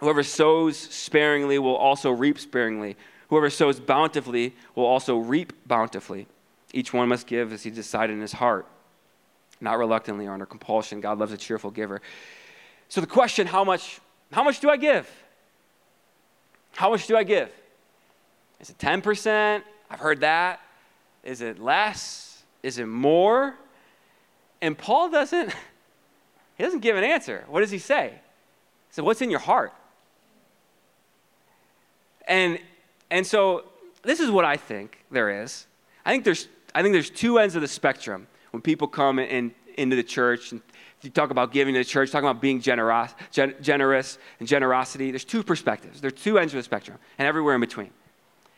whoever 0.00 0.22
sows 0.22 0.76
sparingly 0.76 1.58
will 1.58 1.76
also 1.76 2.10
reap 2.10 2.38
sparingly, 2.38 2.96
whoever 3.28 3.50
sows 3.50 3.80
bountifully 3.80 4.54
will 4.74 4.86
also 4.86 5.16
reap 5.16 5.52
bountifully. 5.66 6.26
Each 6.72 6.92
one 6.92 7.08
must 7.08 7.26
give 7.26 7.52
as 7.52 7.62
he 7.62 7.70
decided 7.70 8.14
in 8.14 8.20
his 8.20 8.32
heart, 8.32 8.66
not 9.60 9.78
reluctantly 9.78 10.26
or 10.26 10.32
under 10.32 10.46
compulsion. 10.46 11.00
God 11.00 11.18
loves 11.18 11.32
a 11.32 11.36
cheerful 11.36 11.70
giver. 11.70 12.02
So 12.88 13.00
the 13.00 13.06
question, 13.06 13.46
how 13.46 13.64
much, 13.64 14.00
how 14.32 14.44
much 14.44 14.60
do 14.60 14.68
I 14.68 14.76
give? 14.76 15.08
How 16.74 16.90
much 16.90 17.06
do 17.06 17.16
I 17.16 17.22
give? 17.22 17.50
Is 18.60 18.70
it 18.70 18.78
10%? 18.78 19.62
I've 19.90 20.00
heard 20.00 20.20
that. 20.20 20.60
Is 21.24 21.40
it 21.40 21.58
less? 21.58 22.35
Is 22.66 22.78
it 22.78 22.86
more? 22.86 23.54
And 24.60 24.76
Paul 24.76 25.08
doesn't, 25.08 25.54
he 26.56 26.64
doesn't 26.64 26.80
give 26.80 26.96
an 26.96 27.04
answer. 27.04 27.44
What 27.46 27.60
does 27.60 27.70
he 27.70 27.78
say? 27.78 28.10
He 28.10 28.94
said, 28.94 29.04
What's 29.04 29.22
in 29.22 29.30
your 29.30 29.38
heart? 29.38 29.72
And, 32.26 32.58
and 33.08 33.24
so 33.24 33.66
this 34.02 34.18
is 34.18 34.32
what 34.32 34.44
I 34.44 34.56
think 34.56 35.04
there 35.12 35.44
is. 35.44 35.68
I 36.04 36.10
think 36.10 36.24
there's, 36.24 36.48
I 36.74 36.82
think 36.82 36.92
there's 36.92 37.08
two 37.08 37.38
ends 37.38 37.54
of 37.54 37.62
the 37.62 37.68
spectrum 37.68 38.26
when 38.50 38.62
people 38.62 38.88
come 38.88 39.20
in, 39.20 39.54
into 39.76 39.94
the 39.94 40.02
church 40.02 40.50
and 40.50 40.60
you 41.02 41.10
talk 41.10 41.30
about 41.30 41.52
giving 41.52 41.72
to 41.74 41.78
the 41.78 41.84
church, 41.84 42.10
talking 42.10 42.28
about 42.28 42.42
being 42.42 42.60
generous, 42.60 43.14
gen, 43.30 43.54
generous 43.60 44.18
and 44.40 44.48
generosity. 44.48 45.12
There's 45.12 45.24
two 45.24 45.44
perspectives. 45.44 46.00
There's 46.00 46.14
two 46.14 46.36
ends 46.36 46.52
of 46.52 46.58
the 46.58 46.64
spectrum 46.64 46.98
and 47.16 47.28
everywhere 47.28 47.54
in 47.54 47.60
between. 47.60 47.90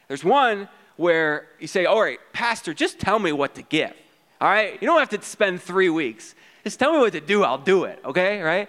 There's 0.06 0.24
one 0.24 0.66
where 0.98 1.46
you 1.60 1.68
say, 1.68 1.86
all 1.86 2.02
right, 2.02 2.18
pastor, 2.32 2.74
just 2.74 2.98
tell 2.98 3.20
me 3.20 3.30
what 3.30 3.54
to 3.54 3.62
give. 3.62 3.94
All 4.40 4.48
right? 4.48 4.74
You 4.80 4.86
don't 4.86 4.98
have 4.98 5.08
to 5.10 5.22
spend 5.22 5.62
three 5.62 5.88
weeks. 5.88 6.34
Just 6.64 6.78
tell 6.78 6.92
me 6.92 6.98
what 6.98 7.12
to 7.12 7.20
do, 7.20 7.44
I'll 7.44 7.56
do 7.56 7.84
it, 7.84 8.00
okay? 8.04 8.42
Right? 8.42 8.68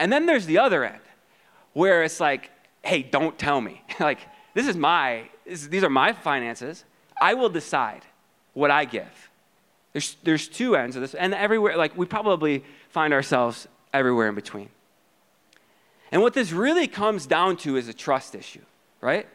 And 0.00 0.12
then 0.12 0.26
there's 0.26 0.46
the 0.46 0.58
other 0.58 0.84
end 0.84 1.00
where 1.72 2.02
it's 2.02 2.18
like, 2.18 2.50
hey, 2.82 3.02
don't 3.02 3.38
tell 3.38 3.60
me. 3.60 3.82
like, 4.00 4.18
this 4.52 4.66
is 4.66 4.76
my, 4.76 5.28
this, 5.46 5.68
these 5.68 5.84
are 5.84 5.88
my 5.88 6.12
finances. 6.12 6.84
I 7.20 7.34
will 7.34 7.48
decide 7.48 8.02
what 8.52 8.72
I 8.72 8.84
give. 8.84 9.30
There's, 9.92 10.16
there's 10.24 10.48
two 10.48 10.74
ends 10.74 10.96
of 10.96 11.02
this, 11.02 11.14
and 11.14 11.32
everywhere, 11.34 11.76
like, 11.76 11.96
we 11.96 12.04
probably 12.04 12.64
find 12.88 13.12
ourselves 13.12 13.68
everywhere 13.92 14.28
in 14.28 14.34
between. 14.34 14.70
And 16.10 16.20
what 16.20 16.34
this 16.34 16.50
really 16.50 16.88
comes 16.88 17.26
down 17.26 17.56
to 17.58 17.76
is 17.76 17.86
a 17.86 17.94
trust 17.94 18.34
issue, 18.34 18.64
right? 19.00 19.28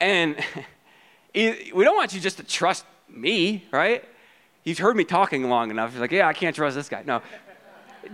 And 0.00 0.36
we 1.34 1.84
don't 1.84 1.96
want 1.96 2.14
you 2.14 2.20
just 2.20 2.38
to 2.38 2.42
trust 2.42 2.84
me, 3.08 3.64
right? 3.70 4.04
You've 4.64 4.78
heard 4.78 4.96
me 4.96 5.04
talking 5.04 5.48
long 5.48 5.70
enough. 5.70 5.92
You're 5.92 6.00
like, 6.00 6.12
yeah, 6.12 6.28
I 6.28 6.32
can't 6.32 6.54
trust 6.54 6.76
this 6.76 6.88
guy. 6.88 7.02
No. 7.06 7.22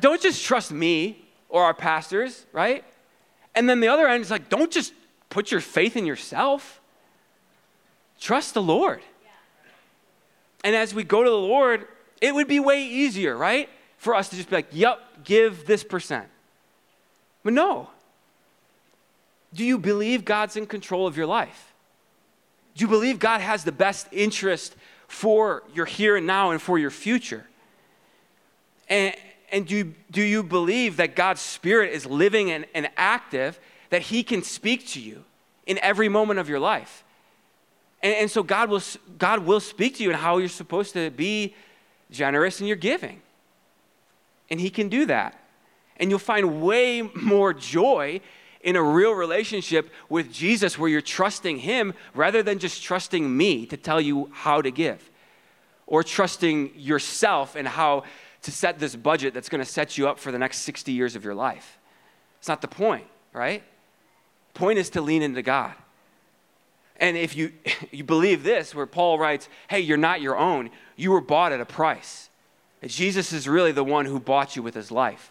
don't 0.01 0.21
just 0.21 0.45
trust 0.45 0.73
me 0.73 1.25
or 1.49 1.65
our 1.65 1.75
pastors, 1.75 2.47
right? 2.53 2.85
And 3.55 3.69
then 3.69 3.81
the 3.81 3.89
other 3.89 4.07
end 4.07 4.23
is 4.23 4.31
like, 4.31 4.49
don't 4.49 4.71
just 4.71 4.93
put 5.31 5.51
your 5.51 5.61
faith 5.61 5.97
in 5.97 6.07
yourself. 6.07 6.81
Trust 8.21 8.55
the 8.55 8.63
Lord. 8.63 9.01
And 10.65 10.75
as 10.75 10.95
we 10.95 11.05
go 11.05 11.23
to 11.23 11.31
the 11.31 11.37
Lord, 11.37 11.87
it 12.21 12.35
would 12.35 12.49
be 12.49 12.61
way 12.61 12.85
easier, 12.85 13.37
right? 13.37 13.69
For 13.99 14.15
us 14.15 14.29
to 14.31 14.37
just 14.37 14.51
be 14.51 14.57
like, 14.57 14.69
yep, 14.73 15.01
give 15.25 15.67
this 15.67 15.85
percent. 15.85 16.27
But 17.43 17.53
no. 17.53 17.91
Do 19.55 19.65
you 19.65 19.79
believe 19.79 20.25
God's 20.25 20.57
in 20.57 20.67
control 20.67 21.07
of 21.07 21.17
your 21.17 21.27
life? 21.27 21.73
Do 22.77 22.85
you 22.85 22.89
believe 22.89 23.19
God 23.19 23.41
has 23.41 23.65
the 23.65 23.73
best 23.73 24.07
interest 24.13 24.77
for 25.09 25.63
your 25.73 25.87
here 25.87 26.17
and 26.17 26.27
now 26.27 26.51
and 26.51 26.61
for 26.61 26.79
your 26.79 26.91
future? 26.91 27.47
And, 28.89 29.15
and 29.51 29.67
do, 29.67 29.95
do 30.11 30.23
you 30.23 30.43
believe 30.43 30.99
that 30.99 31.17
God's 31.17 31.41
Spirit 31.41 31.93
is 31.93 32.05
living 32.05 32.51
and, 32.51 32.67
and 32.75 32.91
active, 32.97 33.59
that 33.91 34.03
He 34.03 34.23
can 34.23 34.43
speak 34.43 34.87
to 34.89 35.01
you 35.01 35.25
in 35.67 35.79
every 35.79 36.09
moment 36.09 36.39
of 36.39 36.49
your 36.51 36.61
life? 36.61 37.03
And, 38.03 38.15
and 38.15 38.31
so 38.31 38.43
God 38.43 38.69
will, 38.69 38.83
God 39.19 39.41
will 39.41 39.61
speak 39.61 39.97
to 39.97 40.03
you 40.03 40.11
and 40.11 40.19
how 40.19 40.37
you're 40.37 40.49
supposed 40.49 40.93
to 40.93 41.11
be 41.11 41.55
generous 42.11 42.61
in 42.61 42.67
your 42.67 42.77
giving. 42.77 43.23
And 44.51 44.61
He 44.61 44.69
can 44.69 44.91
do 44.91 45.07
that. 45.07 45.41
And 45.97 46.11
you'll 46.11 46.19
find 46.19 46.61
way 46.61 47.03
more 47.15 47.55
joy 47.55 48.21
in 48.67 48.75
a 48.75 48.83
real 48.83 49.13
relationship 49.13 49.89
with 50.09 50.33
Jesus 50.33 50.77
where 50.77 50.91
you're 50.91 51.01
trusting 51.01 51.59
Him 51.59 51.95
rather 52.15 52.43
than 52.43 52.59
just 52.59 52.83
trusting 52.83 53.35
me 53.35 53.65
to 53.67 53.77
tell 53.77 54.01
you 54.01 54.29
how 54.33 54.61
to 54.61 54.73
give 54.73 55.09
or 55.87 56.03
trusting 56.03 56.73
yourself 56.77 57.55
and 57.55 57.69
how 57.69 58.03
to 58.43 58.51
set 58.51 58.81
this 58.81 58.97
budget 58.97 59.33
that's 59.33 59.49
going 59.49 59.63
to 59.63 59.71
set 59.71 59.97
you 59.97 60.09
up 60.09 60.19
for 60.19 60.33
the 60.33 60.39
next 60.39 60.59
60 60.63 60.91
years 60.91 61.15
of 61.15 61.25
your 61.25 61.35
life. 61.35 61.79
It's 62.41 62.49
not 62.49 62.61
the 62.61 62.69
point, 62.69 63.07
right? 63.33 63.63
Point 64.53 64.81
is 64.81 64.91
to 64.91 65.01
lean 65.01 65.23
into 65.23 65.43
God. 65.43 65.73
And 66.97 67.17
if 67.17 67.37
you, 67.37 67.53
you 67.93 68.03
believe 68.03 68.43
this, 68.43 68.75
where 68.75 68.87
Paul 68.87 69.17
writes, 69.17 69.49
hey, 69.69 69.79
you're 69.79 69.97
not 69.97 70.21
your 70.21 70.37
own, 70.37 70.71
you 70.97 71.13
were 71.13 71.21
bought 71.21 71.53
at 71.53 71.61
a 71.61 71.65
price. 71.65 72.31
Jesus 72.85 73.33
is 73.33 73.47
really 73.47 73.73
the 73.73 73.85
one 73.85 74.07
who 74.07 74.19
bought 74.19 74.57
you 74.57 74.63
with 74.63 74.75
his 74.75 74.91
life. 74.91 75.31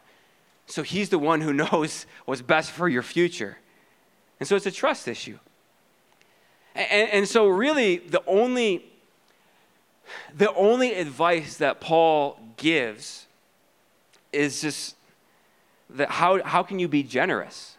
So 0.67 0.84
he's 0.84 1.10
the 1.10 1.19
one 1.19 1.41
who 1.41 1.54
knows 1.71 2.06
what's 2.25 2.41
best 2.41 2.71
for 2.71 2.88
your 2.88 3.04
future. 3.04 3.58
And 4.39 4.47
so 4.47 4.56
it's 4.56 4.65
a 4.65 4.71
trust 4.71 5.08
issue. 5.08 5.39
And, 6.75 7.10
and 7.10 7.28
so, 7.28 7.47
really, 7.47 7.97
the 7.97 8.21
only, 8.28 8.86
the 10.36 10.54
only 10.56 10.93
advice 10.93 11.58
that 11.58 11.80
Paul 11.80 12.38
gives 12.58 13.28
is 14.34 14.60
just 14.62 14.95
that 15.89 16.10
how, 16.10 16.43
how 16.43 16.63
can 16.63 16.80
you 16.80 16.89
be 16.89 17.01
generous? 17.01 17.78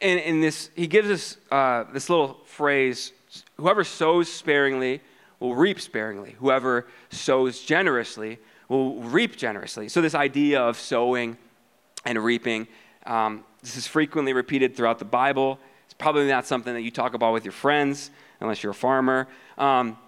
And 0.00 0.18
in 0.18 0.40
this, 0.40 0.70
he 0.74 0.86
gives 0.86 1.10
us 1.10 1.36
uh, 1.50 1.84
this 1.92 2.08
little 2.08 2.40
phrase 2.46 3.12
whoever 3.56 3.84
sows 3.84 4.32
sparingly 4.32 5.00
will 5.38 5.54
reap 5.54 5.80
sparingly, 5.80 6.36
whoever 6.38 6.86
sows 7.10 7.60
generously 7.60 8.38
will 8.72 9.02
reap 9.02 9.36
generously. 9.36 9.88
So, 9.88 10.00
this 10.00 10.14
idea 10.14 10.60
of 10.60 10.78
sowing 10.78 11.36
and 12.04 12.22
reaping, 12.22 12.66
um, 13.06 13.44
this 13.60 13.76
is 13.76 13.86
frequently 13.86 14.32
repeated 14.32 14.74
throughout 14.74 14.98
the 14.98 15.04
Bible. 15.04 15.58
It's 15.84 15.94
probably 15.94 16.26
not 16.26 16.46
something 16.46 16.72
that 16.72 16.80
you 16.80 16.90
talk 16.90 17.14
about 17.14 17.32
with 17.32 17.44
your 17.44 17.52
friends, 17.52 18.10
unless 18.40 18.62
you're 18.62 18.72
a 18.72 18.74
farmer. 18.74 19.28
Um, 19.58 19.98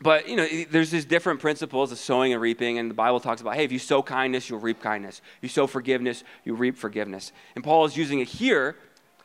but 0.00 0.28
you 0.28 0.36
know, 0.36 0.46
there's 0.70 0.90
these 0.90 1.04
different 1.04 1.40
principles 1.40 1.92
of 1.92 1.98
sowing 1.98 2.32
and 2.32 2.42
reaping, 2.42 2.78
and 2.78 2.90
the 2.90 2.94
Bible 2.94 3.20
talks 3.20 3.40
about, 3.40 3.54
hey, 3.54 3.64
if 3.64 3.72
you 3.72 3.78
sow 3.78 4.02
kindness, 4.02 4.50
you'll 4.50 4.60
reap 4.60 4.80
kindness. 4.82 5.22
You 5.40 5.48
sow 5.48 5.66
forgiveness, 5.66 6.24
you 6.44 6.54
reap 6.54 6.76
forgiveness. 6.76 7.32
And 7.54 7.64
Paul 7.64 7.84
is 7.84 7.96
using 7.96 8.20
it 8.20 8.28
here 8.28 8.76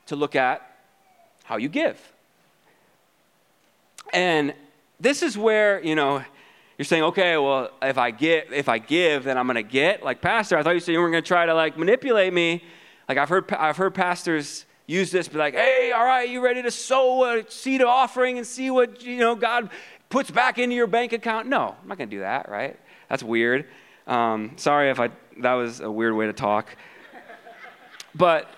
to 0.05 0.15
look 0.15 0.35
at 0.35 0.61
how 1.43 1.57
you 1.57 1.69
give. 1.69 1.99
And 4.13 4.53
this 4.99 5.23
is 5.23 5.37
where, 5.37 5.83
you 5.83 5.95
know, 5.95 6.23
you're 6.77 6.85
saying, 6.85 7.03
okay, 7.03 7.37
well, 7.37 7.69
if 7.81 7.97
I 7.97 8.11
get, 8.11 8.51
if 8.51 8.67
I 8.67 8.79
give, 8.79 9.25
then 9.25 9.37
I'm 9.37 9.45
to 9.57 9.63
get. 9.63 10.03
Like, 10.03 10.21
pastor, 10.21 10.57
I 10.57 10.63
thought 10.63 10.71
you 10.71 10.79
said 10.79 10.93
you 10.93 10.99
weren't 10.99 11.13
to 11.23 11.27
try 11.27 11.45
to 11.45 11.53
like 11.53 11.77
manipulate 11.77 12.33
me. 12.33 12.63
Like, 13.07 13.17
I've 13.17 13.29
heard, 13.29 13.51
I've 13.53 13.77
heard 13.77 13.93
pastors 13.93 14.65
use 14.87 15.11
this, 15.11 15.27
be 15.27 15.37
like, 15.37 15.53
hey, 15.53 15.91
all 15.95 16.03
right, 16.03 16.27
you 16.27 16.43
ready 16.43 16.63
to 16.63 16.71
sow 16.71 17.37
a 17.37 17.49
seed 17.49 17.81
of 17.81 17.87
offering 17.87 18.37
and 18.37 18.47
see 18.47 18.71
what 18.71 19.03
you 19.03 19.17
know 19.17 19.35
God 19.35 19.69
puts 20.09 20.31
back 20.31 20.57
into 20.57 20.75
your 20.75 20.87
bank 20.87 21.13
account? 21.13 21.47
No, 21.47 21.75
I'm 21.81 21.87
not 21.87 21.99
to 21.99 22.05
do 22.07 22.19
that, 22.19 22.49
right? 22.49 22.79
That's 23.07 23.23
weird. 23.23 23.67
Um, 24.07 24.53
sorry 24.57 24.89
if 24.89 24.99
I 24.99 25.11
that 25.39 25.53
was 25.53 25.79
a 25.79 25.89
weird 25.89 26.15
way 26.15 26.25
to 26.25 26.33
talk, 26.33 26.75
but 28.15 28.49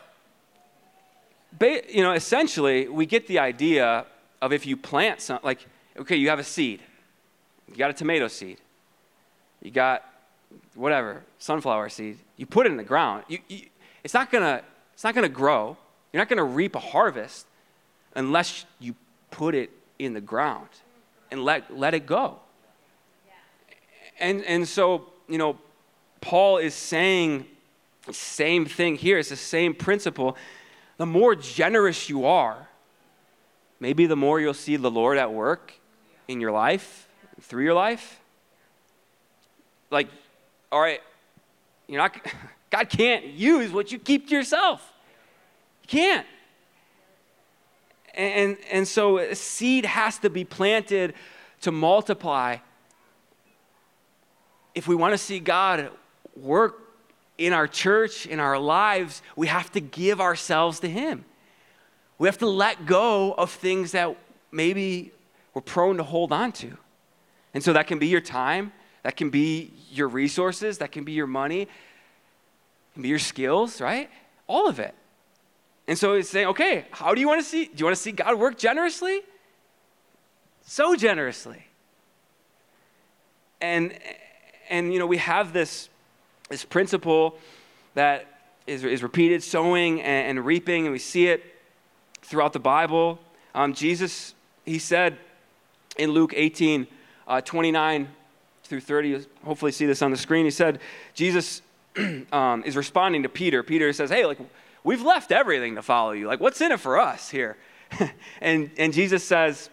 you 1.60 2.01
know, 2.01 2.13
essentially, 2.13 2.88
we 2.88 3.06
get 3.06 3.28
the 3.28 3.39
idea 3.39 4.06
of 4.41 4.54
if 4.54 4.65
you 4.65 4.75
plant 4.78 5.21
something, 5.21 5.45
like, 5.45 5.65
okay, 5.97 6.15
you 6.15 6.30
have 6.30 6.39
a 6.39 6.43
seed 6.43 6.82
you 7.69 7.75
got 7.75 7.89
a 7.89 7.93
tomato 7.93 8.28
seed. 8.28 8.58
You 9.62 9.71
got 9.71 10.04
whatever, 10.75 11.23
sunflower 11.39 11.89
seed. 11.89 12.17
You 12.38 12.45
put 12.45 12.65
it 12.65 12.71
in 12.71 12.78
the 12.78 12.84
ground. 12.84 13.23
You, 13.28 13.39
you, 13.47 13.62
it's 14.04 14.13
not 14.13 14.32
gonna, 14.32 14.62
it's 14.93 15.04
not 15.04 15.15
gonna 15.15 15.30
grow. 15.30 15.78
You're 16.13 16.21
not 16.21 16.30
gonna 16.30 16.43
reap 16.43 16.75
a 16.75 16.80
harvest 16.80 17.47
unless 18.15 18.65
you 18.80 18.95
put 19.32 19.56
it 19.56 19.71
in 19.99 20.13
the 20.13 20.21
ground 20.21 20.69
and 21.32 21.43
let, 21.43 21.75
let 21.75 21.93
it 21.93 22.06
go. 22.06 22.39
And, 24.19 24.43
and 24.45 24.67
so, 24.67 25.08
you 25.28 25.38
know, 25.38 25.58
Paul 26.21 26.58
is 26.58 26.73
saying 26.73 27.45
the 28.06 28.13
same 28.13 28.65
thing 28.65 28.95
here. 28.95 29.17
It's 29.17 29.30
the 29.30 29.36
same 29.36 29.73
principle. 29.73 30.38
The 30.97 31.06
more 31.06 31.36
generous 31.36 32.10
you 32.10 32.25
are, 32.25 32.69
maybe 33.80 34.06
the 34.06 34.15
more 34.15 34.39
you'll 34.39 34.54
see 34.54 34.78
the 34.78 34.91
Lord 34.91 35.17
at 35.17 35.34
work 35.34 35.73
in 36.28 36.39
your 36.39 36.51
life 36.51 37.05
through 37.42 37.64
your 37.64 37.74
life? 37.74 38.20
Like, 39.92 40.08
all 40.72 40.82
right, 40.82 41.02
you're 41.88 42.02
not, 42.02 42.16
God 42.70 42.90
can't 42.90 43.26
use 43.26 43.72
what 43.72 43.92
you 43.92 44.00
keep 44.00 44.28
to 44.30 44.36
yourself. 44.36 44.94
You 45.84 45.88
can't. 45.88 46.28
And, 48.14 48.58
and 48.72 48.88
so 48.88 49.18
a 49.18 49.36
seed 49.36 49.86
has 49.86 50.18
to 50.20 50.30
be 50.30 50.46
planted 50.46 51.14
to 51.62 51.72
multiply. 51.72 52.58
If 54.74 54.88
we 54.88 54.96
want 54.96 55.14
to 55.14 55.18
see 55.18 55.40
God 55.40 55.90
work 56.36 56.80
in 57.38 57.54
our 57.54 57.68
church, 57.68 58.26
in 58.26 58.40
our 58.40 58.58
lives, 58.58 59.22
we 59.36 59.48
have 59.48 59.72
to 59.74 59.82
give 59.82 60.22
ourselves 60.22 60.80
to 60.82 60.90
Him. 60.90 61.26
We 62.18 62.28
have 62.28 62.38
to 62.38 62.48
let 62.48 62.86
go 62.86 63.34
of 63.34 63.52
things 63.52 63.92
that 63.92 64.16
maybe 64.52 65.12
we're 65.54 65.62
prone 65.62 65.98
to 65.98 66.04
hold 66.04 66.32
on 66.32 66.54
to. 66.54 66.78
And 67.56 67.64
so 67.64 67.72
that 67.74 67.88
can 67.88 67.99
be 67.99 68.08
your 68.08 68.22
time, 68.22 68.74
that 69.03 69.16
can 69.16 69.30
be 69.30 69.72
your 69.89 70.10
resources, 70.10 70.78
that 70.80 70.91
can 70.91 71.06
be 71.06 71.14
your 71.14 71.26
money, 71.26 71.70
can 72.93 73.01
be 73.01 73.08
your 73.08 73.18
skills, 73.18 73.80
right? 73.80 74.10
All 74.45 74.68
of 74.68 74.78
it. 74.78 74.93
And 75.88 75.97
so 75.97 76.16
he's 76.16 76.30
saying, 76.30 76.47
okay, 76.47 76.86
how 76.91 77.14
do 77.14 77.22
you 77.22 77.28
want 77.28 77.41
to 77.41 77.47
see? 77.47 77.66
Do 77.66 77.72
you 77.78 77.86
want 77.86 77.95
to 77.95 78.01
see 78.01 78.12
God 78.12 78.38
work 78.38 78.58
generously? 78.58 79.22
So 80.66 80.95
generously. 80.95 81.66
And 83.62 83.97
and 84.70 84.91
you 84.91 84.99
know, 84.99 85.08
we 85.08 85.18
have 85.18 85.53
this 85.53 85.88
this 86.49 86.66
principle 86.66 87.38
that 87.93 88.26
is, 88.68 88.84
is 88.84 89.01
repeated, 89.01 89.41
sowing 89.43 90.01
and, 90.01 90.38
and 90.38 90.45
reaping, 90.45 90.86
and 90.86 90.91
we 90.91 90.99
see 90.99 91.28
it 91.28 91.41
throughout 92.22 92.51
the 92.51 92.60
Bible. 92.60 93.20
Um, 93.53 93.74
Jesus, 93.74 94.34
he 94.66 94.78
said 94.78 95.18
in 95.97 96.12
Luke 96.12 96.34
18, 96.36 96.88
uh, 97.28 97.41
29 97.41 98.07
through 98.63 98.82
30, 98.82 99.26
hopefully 99.43 99.71
see 99.71 99.86
this 99.86 100.01
on 100.01 100.11
the 100.11 100.17
screen. 100.17 100.45
He 100.45 100.51
said, 100.51 100.80
Jesus 101.13 101.61
um, 102.32 102.63
is 102.65 102.76
responding 102.76 103.23
to 103.23 103.30
Peter. 103.30 103.63
Peter 103.63 103.91
says, 103.93 104.09
Hey, 104.09 104.26
like, 104.26 104.39
we've 104.84 105.01
left 105.01 105.32
everything 105.32 105.76
to 105.76 105.82
follow 105.82 106.11
you. 106.11 106.28
Like, 106.28 106.39
what's 106.39 106.61
in 106.61 106.71
it 106.71 106.80
for 106.80 106.99
us 106.99 107.30
here? 107.30 107.57
and, 108.41 108.71
and 108.78 108.93
Jesus 108.93 109.23
says, 109.23 109.69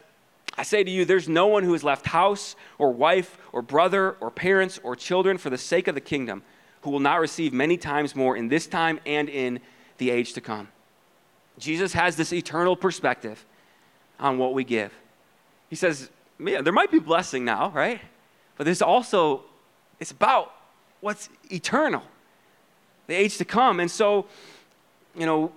I 0.57 0.65
say 0.65 0.85
to 0.85 0.91
you, 0.91 1.05
there's 1.05 1.29
no 1.29 1.47
one 1.47 1.63
who 1.63 1.73
has 1.73 1.83
left 1.83 2.07
house 2.07 2.57
or 2.79 2.93
wife 2.93 3.39
or 3.53 3.63
brother 3.63 4.13
or 4.21 4.31
parents 4.31 4.79
or 4.83 4.95
children 4.95 5.39
for 5.39 5.49
the 5.49 5.59
sake 5.59 5.89
of 5.89 5.95
the 5.95 6.01
kingdom 6.01 6.43
who 6.83 6.91
will 6.91 7.01
not 7.01 7.21
receive 7.21 7.53
many 7.53 7.77
times 7.77 8.15
more 8.15 8.37
in 8.37 8.49
this 8.49 8.67
time 8.67 9.01
and 9.07 9.29
in 9.29 9.61
the 9.99 10.11
age 10.11 10.35
to 10.35 10.41
come. 10.41 10.69
Jesus 11.59 11.93
has 11.95 12.17
this 12.17 12.33
eternal 12.33 12.77
perspective 12.77 13.45
on 14.19 14.37
what 14.39 14.53
we 14.53 14.65
give. 14.65 14.93
He 15.71 15.77
says, 15.77 16.11
man, 16.43 16.65
there 16.65 16.73
might 16.73 16.91
be 16.91 16.99
blessing 16.99 17.45
now, 17.45 17.71
right? 17.71 18.01
But 18.57 18.65
there's 18.65 18.83
also, 18.83 19.43
it's 20.01 20.11
about 20.11 20.53
what's 21.01 21.29
eternal, 21.51 22.03
the 23.07 23.15
age 23.15 23.39
to 23.39 23.45
come. 23.45 23.81
And 23.81 23.91
so, 23.91 24.27
you 25.17 25.27
know, 25.27 25.53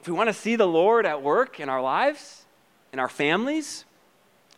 if 0.00 0.06
we 0.06 0.12
want 0.12 0.28
to 0.28 0.34
see 0.34 0.56
the 0.56 0.66
Lord 0.66 1.06
at 1.06 1.22
work 1.22 1.58
in 1.60 1.68
our 1.68 1.82
lives, 1.82 2.44
in 2.92 2.98
our 2.98 3.08
families, 3.08 3.84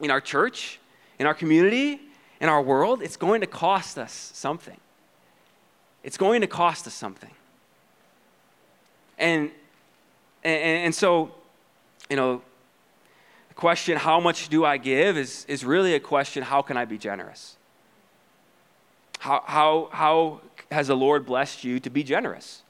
in 0.00 0.10
our 0.10 0.20
church, 0.20 0.78
in 1.18 1.26
our 1.26 1.34
community, 1.34 2.00
in 2.40 2.48
our 2.48 2.62
world, 2.62 3.02
it's 3.02 3.16
going 3.16 3.40
to 3.40 3.46
cost 3.46 3.98
us 3.98 4.30
something. 4.34 4.76
It's 6.04 6.16
going 6.16 6.40
to 6.42 6.46
cost 6.46 6.86
us 6.86 6.94
something. 6.94 7.32
And, 9.18 9.50
and, 10.44 10.84
and 10.84 10.94
so, 10.94 11.32
you 12.08 12.16
know, 12.16 12.42
question, 13.58 13.98
how 13.98 14.20
much 14.20 14.48
do 14.48 14.64
I 14.64 14.76
give, 14.76 15.18
is, 15.18 15.44
is 15.48 15.64
really 15.64 15.94
a 15.94 15.98
question, 15.98 16.44
how 16.44 16.62
can 16.62 16.76
I 16.76 16.84
be 16.84 16.96
generous? 16.96 17.56
How, 19.18 19.42
how, 19.44 19.88
how 19.90 20.40
has 20.70 20.86
the 20.86 20.94
Lord 20.94 21.26
blessed 21.26 21.64
you 21.64 21.80
to 21.80 21.90
be 21.90 22.04
generous? 22.04 22.62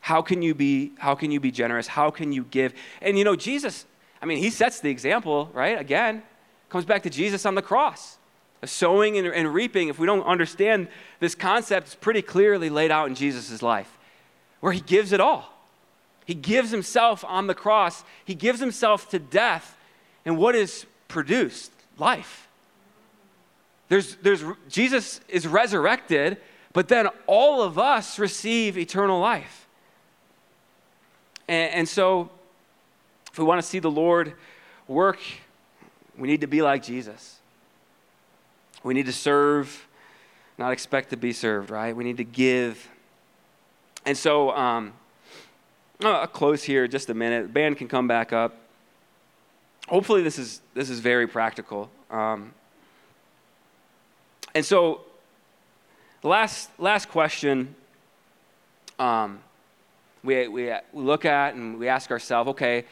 How 0.00 0.20
can 0.20 0.42
you 0.42 0.54
be, 0.54 0.92
how 0.98 1.14
can 1.14 1.30
you 1.30 1.40
be 1.40 1.50
generous? 1.50 1.86
How 1.86 2.10
can 2.10 2.30
you 2.30 2.44
give? 2.44 2.74
And 3.00 3.16
you 3.16 3.24
know, 3.24 3.34
Jesus, 3.34 3.86
I 4.20 4.26
mean, 4.26 4.36
he 4.36 4.50
sets 4.50 4.80
the 4.80 4.90
example, 4.90 5.50
right? 5.54 5.80
Again, 5.80 6.24
comes 6.68 6.84
back 6.84 7.02
to 7.04 7.10
Jesus 7.10 7.46
on 7.46 7.54
the 7.54 7.62
cross 7.62 8.18
sowing 8.62 9.16
and, 9.16 9.28
and 9.28 9.54
reaping, 9.54 9.88
if 9.88 9.98
we 9.98 10.06
don't 10.06 10.24
understand 10.24 10.88
this 11.20 11.34
concept, 11.34 11.86
it's 11.86 11.94
pretty 11.94 12.20
clearly 12.20 12.68
laid 12.68 12.90
out 12.90 13.08
in 13.08 13.14
Jesus' 13.14 13.62
life, 13.62 13.96
where 14.60 14.74
he 14.74 14.82
gives 14.82 15.12
it 15.12 15.20
all. 15.20 15.59
He 16.30 16.34
gives 16.34 16.70
himself 16.70 17.24
on 17.26 17.48
the 17.48 17.56
cross, 17.56 18.04
he 18.24 18.36
gives 18.36 18.60
himself 18.60 19.10
to 19.10 19.18
death, 19.18 19.76
and 20.24 20.38
what 20.38 20.54
is 20.54 20.86
produced? 21.08 21.72
Life. 21.98 22.46
There's, 23.88 24.14
there's, 24.14 24.44
Jesus 24.68 25.20
is 25.28 25.44
resurrected, 25.44 26.36
but 26.72 26.86
then 26.86 27.08
all 27.26 27.62
of 27.62 27.80
us 27.80 28.16
receive 28.16 28.78
eternal 28.78 29.18
life. 29.18 29.66
And, 31.48 31.74
and 31.74 31.88
so, 31.88 32.30
if 33.32 33.36
we 33.36 33.44
want 33.44 33.60
to 33.60 33.66
see 33.66 33.80
the 33.80 33.90
Lord 33.90 34.34
work, 34.86 35.18
we 36.16 36.28
need 36.28 36.42
to 36.42 36.46
be 36.46 36.62
like 36.62 36.84
Jesus. 36.84 37.40
We 38.84 38.94
need 38.94 39.06
to 39.06 39.12
serve, 39.12 39.88
not 40.58 40.70
expect 40.70 41.10
to 41.10 41.16
be 41.16 41.32
served, 41.32 41.70
right? 41.70 41.96
We 41.96 42.04
need 42.04 42.18
to 42.18 42.24
give. 42.24 42.88
And 44.06 44.16
so, 44.16 44.52
um, 44.52 44.92
I'll 46.02 46.26
close 46.26 46.62
here 46.62 46.88
just 46.88 47.10
a 47.10 47.14
minute. 47.14 47.42
The 47.42 47.52
band 47.52 47.76
can 47.76 47.88
come 47.88 48.08
back 48.08 48.32
up. 48.32 48.56
Hopefully, 49.88 50.22
this 50.22 50.38
is, 50.38 50.60
this 50.74 50.88
is 50.88 51.00
very 51.00 51.26
practical. 51.26 51.90
Um, 52.10 52.52
and 54.54 54.64
so, 54.64 55.02
last, 56.22 56.70
last 56.78 57.08
question 57.08 57.74
um, 58.98 59.40
we, 60.22 60.48
we, 60.48 60.72
we 60.92 61.02
look 61.02 61.24
at 61.24 61.54
and 61.54 61.78
we 61.78 61.88
ask 61.88 62.10
ourselves 62.10 62.50
okay, 62.50 62.84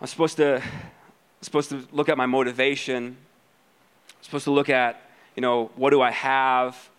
I'm 0.00 0.06
supposed 0.06 0.36
to, 0.38 0.56
I'm 0.56 1.42
supposed 1.42 1.70
to 1.70 1.86
look 1.92 2.08
at 2.08 2.16
my 2.16 2.26
motivation 2.26 3.16
I'm 4.18 4.24
supposed 4.24 4.44
to 4.44 4.50
look 4.50 4.68
at, 4.68 5.00
you 5.36 5.40
know, 5.40 5.70
what 5.76 5.90
do 5.90 6.00
I 6.02 6.10
have? 6.10 6.90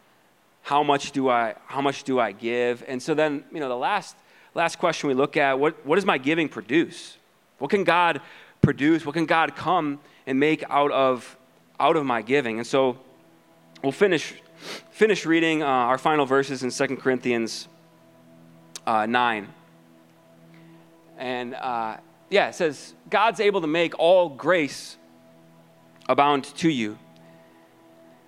How 0.62 0.84
much 0.84 1.12
do 1.12 1.30
I, 1.30 1.55
how 1.66 1.82
much 1.82 2.03
do 2.03 2.20
I 2.20 2.32
give? 2.32 2.84
And 2.88 3.01
so 3.01 3.14
then, 3.14 3.43
you 3.51 3.60
know, 3.60 3.70
the 3.70 3.76
last, 3.76 4.16
last 4.58 4.80
question 4.80 5.08
we 5.08 5.14
look 5.14 5.38
at, 5.38 5.60
what, 5.60 5.86
what 5.86 5.95
does 5.95 6.05
my 6.05 6.18
giving 6.18 6.49
produce? 6.49 7.18
What 7.60 7.70
can 7.70 7.84
God 7.84 8.22
produce? 8.62 9.05
What 9.05 9.14
can 9.14 9.26
God 9.26 9.55
come 9.55 9.99
and 10.26 10.39
make 10.39 10.64
out 10.70 10.91
of, 10.91 11.38
out 11.80 11.95
of 11.95 12.05
my 12.05 12.24
giving? 12.24 12.58
And 12.58 12.66
so 12.66 12.97
we'll 13.84 13.91
finish, 13.91 14.34
finish 14.89 15.26
reading 15.26 15.62
uh, 15.62 15.68
our 15.68 15.99
final 15.99 16.26
verses 16.26 16.64
in 16.64 16.72
2 16.72 16.97
Corinthians 16.97 17.68
uh, 18.88 19.05
9. 19.05 19.47
And 21.20 21.53
uh, 21.53 21.97
yeah, 22.30 22.49
it 22.49 22.55
says, 22.55 22.95
God's 23.10 23.39
able 23.39 23.62
to 23.62 23.68
make 23.68 23.97
all 23.99 24.28
grace 24.28 24.97
abound 26.10 26.45
to 26.45 26.70
you 26.70 26.97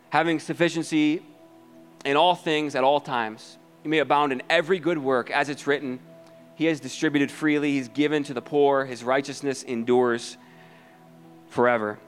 having 0.09 0.39
sufficiency 0.39 1.21
in 2.05 2.17
all 2.17 2.36
things 2.36 2.75
at 2.75 2.84
all 2.84 2.99
times. 2.99 3.57
You 3.84 3.89
may 3.89 3.99
abound 3.99 4.32
in 4.32 4.41
every 4.49 4.80
good 4.80 4.97
work, 4.97 5.32
as 5.32 5.49
it's 5.49 5.65
written. 5.67 5.99
He 6.60 6.66
has 6.66 6.82
distributed 6.82 7.32
freely, 7.32 7.72
He's 7.72 7.88
given 7.88 8.26
to 8.26 8.34
the 8.34 8.41
poor, 8.41 8.84
His 8.84 9.01
righteousness 9.01 9.64
endures 9.64 10.36
forever. 11.47 11.99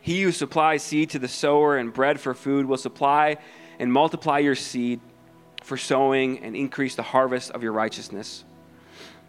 He 0.00 0.22
who 0.22 0.30
supplies 0.30 0.84
seed 0.84 1.10
to 1.10 1.18
the 1.18 1.26
sower 1.26 1.76
and 1.76 1.92
bread 1.92 2.20
for 2.20 2.34
food 2.34 2.66
will 2.66 2.76
supply 2.76 3.38
and 3.80 3.92
multiply 3.92 4.38
your 4.38 4.54
seed 4.54 5.00
for 5.64 5.76
sowing 5.76 6.38
and 6.38 6.54
increase 6.54 6.94
the 6.94 7.02
harvest 7.02 7.50
of 7.50 7.64
your 7.64 7.72
righteousness. 7.72 8.44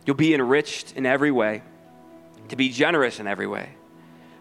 You'll 0.06 0.16
be 0.16 0.36
enriched 0.36 0.96
in 0.96 1.08
every 1.08 1.32
way, 1.32 1.64
to 2.50 2.56
be 2.56 2.70
generous 2.70 3.20
in 3.20 3.26
every 3.26 3.48
way, 3.48 3.70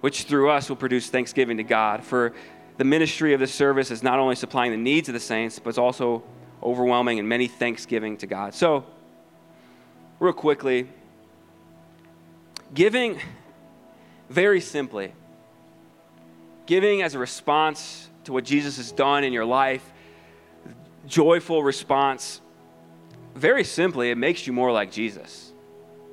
which 0.03 0.25
through 0.25 0.51
us 0.51 0.69
will 0.69 0.77
produce 0.77 1.09
thanksgiving 1.09 1.57
to 1.57 1.65
God. 1.65 2.05
For 2.05 2.35
the 2.77 2.85
ministry 2.85 3.33
of 3.33 3.41
this 3.41 3.55
service 3.55 3.91
is 3.91 4.03
not 4.03 4.19
only 4.19 4.35
supplying 4.35 4.71
the 4.71 4.77
needs 4.77 5.09
of 5.09 5.15
the 5.15 5.19
saints, 5.19 5.59
but 5.59 5.71
it's 5.71 5.79
also 5.79 6.25
overwhelming 6.63 7.19
and 7.19 7.27
many 7.27 7.49
thanksgiving 7.49 8.19
to 8.19 8.27
God. 8.27 8.53
So, 8.53 8.85
real 10.21 10.33
quickly, 10.33 10.89
giving, 12.75 13.21
very 14.29 14.61
simply, 14.61 15.13
giving 16.67 17.03
as 17.03 17.15
a 17.15 17.19
response 17.19 18.09
to 18.25 18.33
what 18.33 18.45
Jesus 18.45 18.77
has 18.77 18.93
done 18.93 19.25
in 19.25 19.33
your 19.33 19.45
life, 19.45 19.83
joyful 21.07 21.63
response, 21.63 22.41
very 23.35 23.65
simply, 23.65 24.11
it 24.11 24.19
makes 24.19 24.47
you 24.47 24.53
more 24.53 24.73
like 24.73 24.91
Jesus. 24.91 25.53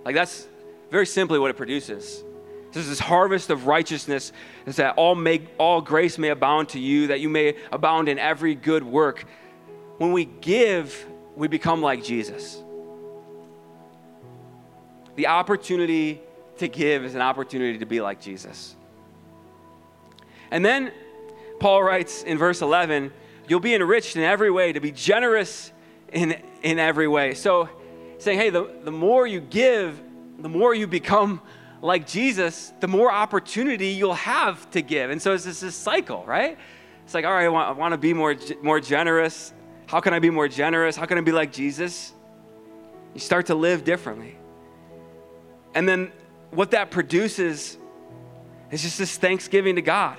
Like, 0.04 0.16
that's 0.16 0.48
very 0.92 1.06
simply 1.06 1.40
what 1.40 1.50
it 1.50 1.58
produces. 1.58 2.24
There's 2.72 2.88
this 2.88 3.00
harvest 3.00 3.50
of 3.50 3.68
righteousness 3.68 4.32
is 4.66 4.76
that 4.76 4.96
all, 4.98 5.16
make, 5.16 5.48
all 5.58 5.82
grace 5.82 6.18
may 6.18 6.30
abound 6.30 6.70
to 6.70 6.80
you, 6.80 7.08
that 7.08 7.22
you 7.22 7.30
may 7.30 7.56
abound 7.72 8.10
in 8.10 8.20
every 8.20 8.54
good 8.54 8.84
work. 8.84 9.26
When 9.98 10.12
we 10.12 10.26
give, 10.26 11.06
we 11.36 11.48
become 11.48 11.82
like 11.82 12.04
Jesus. 12.04 12.62
The 15.16 15.28
opportunity 15.28 16.22
to 16.58 16.68
give 16.68 17.04
is 17.04 17.16
an 17.16 17.22
opportunity 17.22 17.80
to 17.80 17.86
be 17.86 18.02
like 18.02 18.22
Jesus. 18.22 18.76
And 20.52 20.64
then 20.64 20.92
Paul 21.60 21.84
writes 21.84 22.24
in 22.24 22.38
verse 22.38 22.62
11, 22.62 23.12
you'll 23.48 23.60
be 23.60 23.74
enriched 23.74 24.16
in 24.16 24.24
every 24.24 24.52
way, 24.52 24.74
to 24.74 24.80
be 24.80 24.92
generous 24.92 25.72
in, 26.12 26.42
in 26.64 26.80
every 26.80 27.08
way. 27.08 27.34
So, 27.34 27.70
saying, 28.18 28.40
hey, 28.40 28.50
the, 28.50 28.72
the 28.84 28.92
more 28.92 29.28
you 29.28 29.40
give, 29.40 30.02
the 30.40 30.50
more 30.50 30.74
you 30.74 30.88
become 30.88 31.42
like 31.82 32.08
Jesus, 32.08 32.74
the 32.80 32.88
more 32.88 33.12
opportunity 33.12 33.90
you'll 33.90 34.14
have 34.14 34.70
to 34.72 34.82
give. 34.82 35.12
And 35.12 35.22
so 35.22 35.34
it's 35.34 35.44
just 35.46 35.62
this 35.62 35.76
cycle, 35.76 36.26
right? 36.26 36.58
It's 37.04 37.14
like, 37.14 37.26
all 37.26 37.34
right, 37.34 37.46
I 37.46 37.50
want, 37.50 37.70
I 37.70 37.72
want 37.74 37.92
to 37.92 37.98
be 37.98 38.14
more, 38.14 38.36
more 38.62 38.80
generous. 38.80 39.54
How 39.88 40.00
can 40.00 40.14
I 40.14 40.20
be 40.20 40.30
more 40.30 40.48
generous? 40.48 40.96
How 40.96 41.06
can 41.06 41.18
I 41.18 41.22
be 41.22 41.32
like 41.32 41.52
Jesus? 41.52 42.14
You 43.14 43.20
start 43.20 43.48
to 43.48 43.56
live 43.56 43.84
differently. 43.84 44.38
And 45.76 45.88
then 45.88 46.12
what 46.52 46.72
that 46.72 46.90
produces 46.90 47.78
is 48.72 48.82
just 48.82 48.98
this 48.98 49.18
thanksgiving 49.18 49.76
to 49.76 49.82
God 49.82 50.18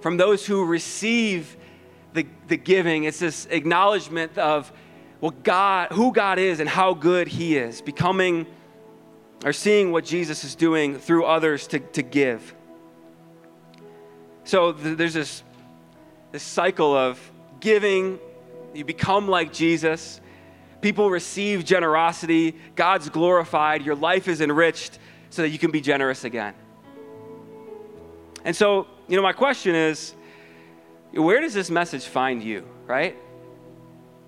from 0.00 0.16
those 0.16 0.46
who 0.46 0.64
receive 0.64 1.56
the, 2.14 2.26
the 2.48 2.56
giving. 2.56 3.04
It's 3.04 3.18
this 3.18 3.46
acknowledgement 3.50 4.38
of 4.38 4.72
what 5.20 5.42
God, 5.42 5.90
who 5.92 6.12
God 6.12 6.38
is 6.38 6.60
and 6.60 6.68
how 6.68 6.94
good 6.94 7.28
He 7.28 7.56
is, 7.56 7.82
becoming 7.82 8.46
or 9.44 9.52
seeing 9.52 9.92
what 9.92 10.04
Jesus 10.04 10.44
is 10.44 10.54
doing 10.54 10.98
through 10.98 11.24
others 11.24 11.66
to, 11.68 11.80
to 11.80 12.02
give. 12.02 12.54
So 14.44 14.72
th- 14.72 14.96
there's 14.96 15.14
this, 15.14 15.42
this 16.32 16.42
cycle 16.42 16.96
of 16.96 17.18
giving, 17.60 18.18
you 18.74 18.84
become 18.84 19.28
like 19.28 19.52
Jesus, 19.52 20.20
people 20.84 21.08
receive 21.08 21.64
generosity, 21.64 22.54
God's 22.76 23.08
glorified, 23.08 23.80
your 23.80 23.94
life 23.94 24.28
is 24.28 24.42
enriched 24.42 24.98
so 25.30 25.40
that 25.40 25.48
you 25.48 25.58
can 25.58 25.70
be 25.70 25.80
generous 25.80 26.24
again. 26.24 26.52
And 28.44 28.54
so, 28.54 28.86
you 29.08 29.16
know, 29.16 29.22
my 29.22 29.32
question 29.32 29.74
is 29.74 30.14
where 31.12 31.40
does 31.40 31.54
this 31.54 31.70
message 31.70 32.04
find 32.04 32.42
you, 32.42 32.68
right? 32.86 33.16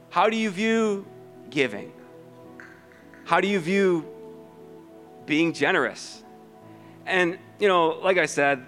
How 0.08 0.30
do 0.30 0.36
you 0.38 0.48
view 0.48 1.04
giving? 1.50 1.92
How 3.26 3.42
do 3.42 3.48
you 3.48 3.60
view 3.60 4.06
being 5.26 5.52
generous? 5.52 6.22
And, 7.04 7.38
you 7.58 7.68
know, 7.68 7.88
like 8.02 8.16
I 8.16 8.24
said, 8.24 8.64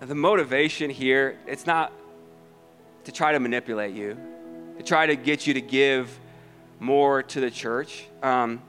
the 0.00 0.14
motivation 0.14 0.88
here, 0.88 1.38
it's 1.46 1.66
not 1.66 1.92
to 3.04 3.12
try 3.12 3.32
to 3.32 3.40
manipulate 3.40 3.94
you, 3.94 4.16
to 4.78 4.82
try 4.82 5.04
to 5.04 5.16
get 5.16 5.46
you 5.46 5.52
to 5.52 5.60
give 5.60 6.18
more 6.78 7.22
to 7.22 7.40
the 7.40 7.50
church. 7.50 8.06
Um, 8.22 8.62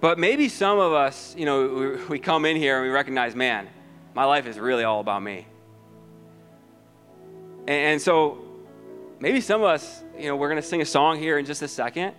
but 0.00 0.18
maybe 0.18 0.48
some 0.48 0.78
of 0.78 0.92
us, 0.92 1.34
you 1.38 1.44
know, 1.44 1.68
we, 1.68 2.04
we 2.06 2.18
come 2.18 2.44
in 2.44 2.56
here 2.56 2.78
and 2.78 2.86
we 2.86 2.90
recognize, 2.90 3.34
man, 3.36 3.68
my 4.14 4.24
life 4.24 4.46
is 4.46 4.58
really 4.58 4.84
all 4.84 5.00
about 5.00 5.22
me. 5.22 5.46
And, 7.60 7.70
and 7.70 8.02
so 8.02 8.38
maybe 9.20 9.40
some 9.40 9.60
of 9.60 9.68
us, 9.68 10.02
you 10.18 10.26
know, 10.26 10.36
we're 10.36 10.48
going 10.48 10.60
to 10.60 10.66
sing 10.66 10.82
a 10.82 10.86
song 10.86 11.18
here 11.18 11.38
in 11.38 11.46
just 11.46 11.62
a 11.62 11.68
second. 11.68 12.14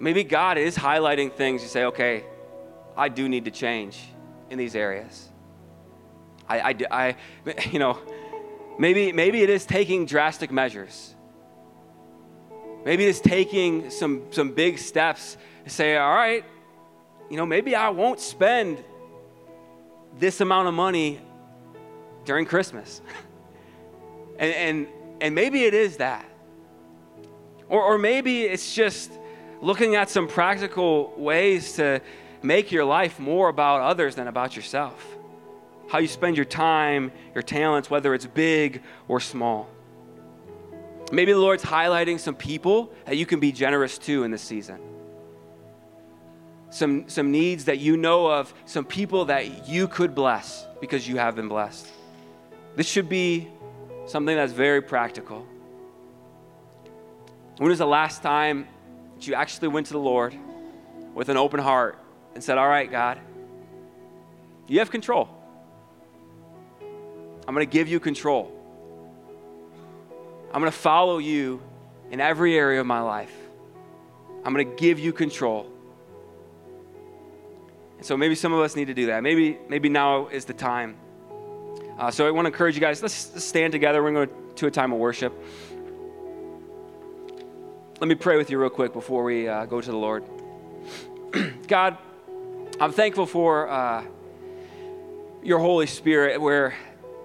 Maybe 0.00 0.24
God 0.24 0.58
is 0.58 0.76
highlighting 0.76 1.32
things 1.32 1.62
you 1.62 1.68
say, 1.68 1.84
okay, 1.84 2.24
I 2.96 3.08
do 3.08 3.28
need 3.28 3.44
to 3.44 3.50
change 3.50 4.00
in 4.50 4.58
these 4.58 4.74
areas. 4.74 5.28
I, 6.48 6.60
I, 6.60 6.76
I 6.90 7.16
you 7.70 7.78
know, 7.78 7.98
maybe, 8.78 9.12
maybe 9.12 9.42
it 9.42 9.50
is 9.50 9.66
taking 9.66 10.06
drastic 10.06 10.50
measures. 10.50 11.14
Maybe 12.84 13.06
it's 13.06 13.20
taking 13.20 13.90
some, 13.90 14.24
some 14.30 14.52
big 14.52 14.78
steps 14.78 15.36
to 15.64 15.70
say, 15.70 15.96
all 15.96 16.14
right, 16.14 16.44
you 17.30 17.36
know, 17.36 17.46
maybe 17.46 17.74
I 17.74 17.90
won't 17.90 18.20
spend 18.20 18.82
this 20.18 20.40
amount 20.40 20.68
of 20.68 20.74
money 20.74 21.20
during 22.24 22.44
Christmas. 22.44 23.00
and, 24.38 24.54
and, 24.54 24.88
and 25.20 25.34
maybe 25.34 25.64
it 25.64 25.74
is 25.74 25.98
that. 25.98 26.28
Or, 27.68 27.82
or 27.82 27.98
maybe 27.98 28.42
it's 28.42 28.74
just 28.74 29.12
looking 29.60 29.94
at 29.94 30.10
some 30.10 30.26
practical 30.26 31.14
ways 31.16 31.74
to 31.74 32.00
make 32.42 32.72
your 32.72 32.84
life 32.84 33.20
more 33.20 33.48
about 33.48 33.80
others 33.80 34.16
than 34.16 34.26
about 34.26 34.56
yourself. 34.56 35.02
How 35.88 35.98
you 35.98 36.08
spend 36.08 36.36
your 36.36 36.44
time, 36.44 37.12
your 37.34 37.42
talents, 37.42 37.88
whether 37.88 38.12
it's 38.14 38.26
big 38.26 38.82
or 39.08 39.20
small. 39.20 39.68
Maybe 41.12 41.32
the 41.32 41.38
Lord's 41.38 41.62
highlighting 41.62 42.18
some 42.18 42.34
people 42.34 42.92
that 43.04 43.16
you 43.16 43.26
can 43.26 43.38
be 43.38 43.52
generous 43.52 43.98
to 43.98 44.24
in 44.24 44.32
this 44.32 44.42
season 44.42 44.80
some, 46.72 47.06
some 47.06 47.30
needs 47.30 47.66
that 47.66 47.80
you 47.80 47.98
know 47.98 48.26
of, 48.26 48.52
some 48.64 48.86
people 48.86 49.26
that 49.26 49.68
you 49.68 49.86
could 49.86 50.14
bless 50.14 50.66
because 50.80 51.06
you 51.06 51.18
have 51.18 51.36
been 51.36 51.48
blessed. 51.48 51.86
This 52.76 52.86
should 52.88 53.10
be 53.10 53.48
something 54.06 54.34
that's 54.34 54.54
very 54.54 54.80
practical. 54.80 55.46
When 57.58 57.68
was 57.68 57.78
the 57.78 57.86
last 57.86 58.22
time 58.22 58.66
that 59.14 59.26
you 59.26 59.34
actually 59.34 59.68
went 59.68 59.88
to 59.88 59.92
the 59.92 59.98
Lord 59.98 60.34
with 61.14 61.28
an 61.28 61.36
open 61.36 61.60
heart 61.60 61.98
and 62.34 62.42
said, 62.42 62.56
All 62.56 62.68
right, 62.68 62.90
God, 62.90 63.18
you 64.66 64.78
have 64.78 64.90
control. 64.90 65.28
I'm 67.46 67.54
going 67.54 67.66
to 67.66 67.70
give 67.72 67.86
you 67.86 68.00
control. 68.00 68.50
I'm 70.52 70.60
going 70.60 70.70
to 70.70 70.78
follow 70.78 71.18
you 71.18 71.62
in 72.10 72.20
every 72.20 72.56
area 72.58 72.80
of 72.80 72.86
my 72.86 73.00
life. 73.00 73.32
I'm 74.44 74.52
going 74.52 74.68
to 74.68 74.76
give 74.76 74.98
you 74.98 75.12
control. 75.12 75.70
And 77.96 78.04
so 78.04 78.16
maybe 78.16 78.34
some 78.34 78.52
of 78.52 78.60
us 78.60 78.76
need 78.76 78.86
to 78.86 78.94
do 78.94 79.06
that. 79.06 79.22
Maybe, 79.22 79.58
maybe 79.68 79.88
now 79.88 80.28
is 80.28 80.44
the 80.44 80.52
time. 80.52 80.96
Uh, 81.98 82.10
so 82.10 82.26
I 82.26 82.30
want 82.32 82.46
to 82.46 82.52
encourage 82.52 82.74
you 82.74 82.80
guys, 82.80 83.00
let's, 83.00 83.32
let's 83.32 83.44
stand 83.44 83.72
together. 83.72 84.02
We're 84.02 84.12
going 84.12 84.28
to 84.28 84.34
go 84.34 84.42
to 84.56 84.66
a 84.66 84.70
time 84.70 84.92
of 84.92 84.98
worship. 84.98 85.32
Let 88.00 88.08
me 88.08 88.14
pray 88.14 88.36
with 88.36 88.50
you 88.50 88.58
real 88.58 88.70
quick 88.70 88.92
before 88.92 89.22
we 89.22 89.48
uh, 89.48 89.64
go 89.66 89.80
to 89.80 89.90
the 89.90 89.96
Lord. 89.96 90.24
God, 91.68 91.96
I'm 92.80 92.92
thankful 92.92 93.24
for 93.24 93.70
uh, 93.70 94.04
your 95.42 95.60
Holy 95.60 95.86
Spirit, 95.86 96.40
where 96.40 96.74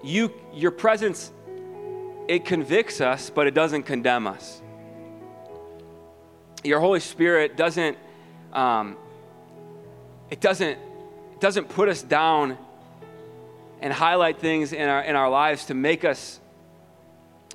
you, 0.02 0.32
your 0.54 0.70
presence, 0.70 1.32
it 2.28 2.44
convicts 2.44 3.00
us, 3.00 3.30
but 3.30 3.46
it 3.46 3.54
doesn't 3.54 3.84
condemn 3.84 4.26
us. 4.26 4.62
Your 6.62 6.80
Holy 6.80 7.00
Spirit 7.00 7.56
doesn't 7.56 7.96
um, 8.52 8.96
it 10.30 10.40
doesn't, 10.40 10.78
it 11.32 11.40
doesn't 11.40 11.68
put 11.68 11.88
us 11.88 12.02
down 12.02 12.58
and 13.80 13.92
highlight 13.92 14.40
things 14.40 14.72
in 14.72 14.88
our, 14.88 15.02
in 15.02 15.16
our 15.16 15.30
lives 15.30 15.66
to 15.66 15.74
make 15.74 16.04
us 16.04 16.40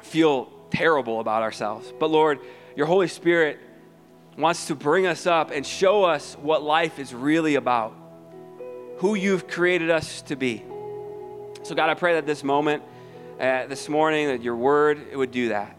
feel 0.01 0.49
terrible 0.71 1.19
about 1.19 1.43
ourselves. 1.43 1.91
But 1.99 2.09
Lord, 2.09 2.39
your 2.75 2.87
Holy 2.87 3.07
Spirit 3.07 3.59
wants 4.37 4.67
to 4.67 4.75
bring 4.75 5.05
us 5.05 5.27
up 5.27 5.51
and 5.51 5.65
show 5.65 6.03
us 6.03 6.35
what 6.41 6.63
life 6.63 6.97
is 6.97 7.13
really 7.13 7.55
about, 7.55 7.93
who 8.97 9.15
you've 9.15 9.47
created 9.47 9.91
us 9.91 10.21
to 10.23 10.35
be. 10.35 10.63
So, 11.61 11.75
God, 11.75 11.89
I 11.89 11.93
pray 11.93 12.15
that 12.15 12.25
this 12.25 12.43
moment, 12.43 12.83
uh, 13.39 13.67
this 13.67 13.89
morning, 13.89 14.27
that 14.27 14.41
your 14.41 14.55
word 14.55 15.07
it 15.11 15.17
would 15.17 15.31
do 15.31 15.49
that 15.49 15.77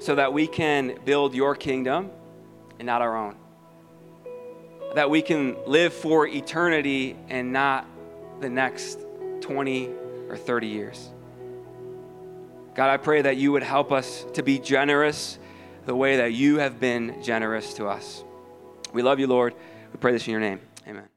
so 0.00 0.14
that 0.14 0.32
we 0.32 0.46
can 0.46 0.98
build 1.04 1.34
your 1.34 1.54
kingdom 1.54 2.10
and 2.78 2.86
not 2.86 3.00
our 3.00 3.16
own 3.16 3.36
that 4.94 5.10
we 5.10 5.22
can 5.22 5.56
live 5.66 5.92
for 5.92 6.26
eternity 6.26 7.16
and 7.28 7.52
not 7.52 7.86
the 8.40 8.48
next 8.48 8.98
20 9.40 9.90
or 10.28 10.36
30 10.36 10.66
years. 10.68 11.10
God, 12.74 12.90
I 12.90 12.96
pray 12.96 13.22
that 13.22 13.36
you 13.36 13.52
would 13.52 13.62
help 13.62 13.92
us 13.92 14.24
to 14.34 14.42
be 14.42 14.58
generous 14.58 15.38
the 15.86 15.94
way 15.94 16.16
that 16.18 16.32
you 16.32 16.58
have 16.58 16.80
been 16.80 17.22
generous 17.22 17.74
to 17.74 17.86
us. 17.86 18.24
We 18.92 19.02
love 19.02 19.20
you, 19.20 19.26
Lord. 19.26 19.54
We 19.92 19.98
pray 19.98 20.12
this 20.12 20.26
in 20.26 20.32
your 20.32 20.40
name. 20.40 20.60
Amen. 20.88 21.13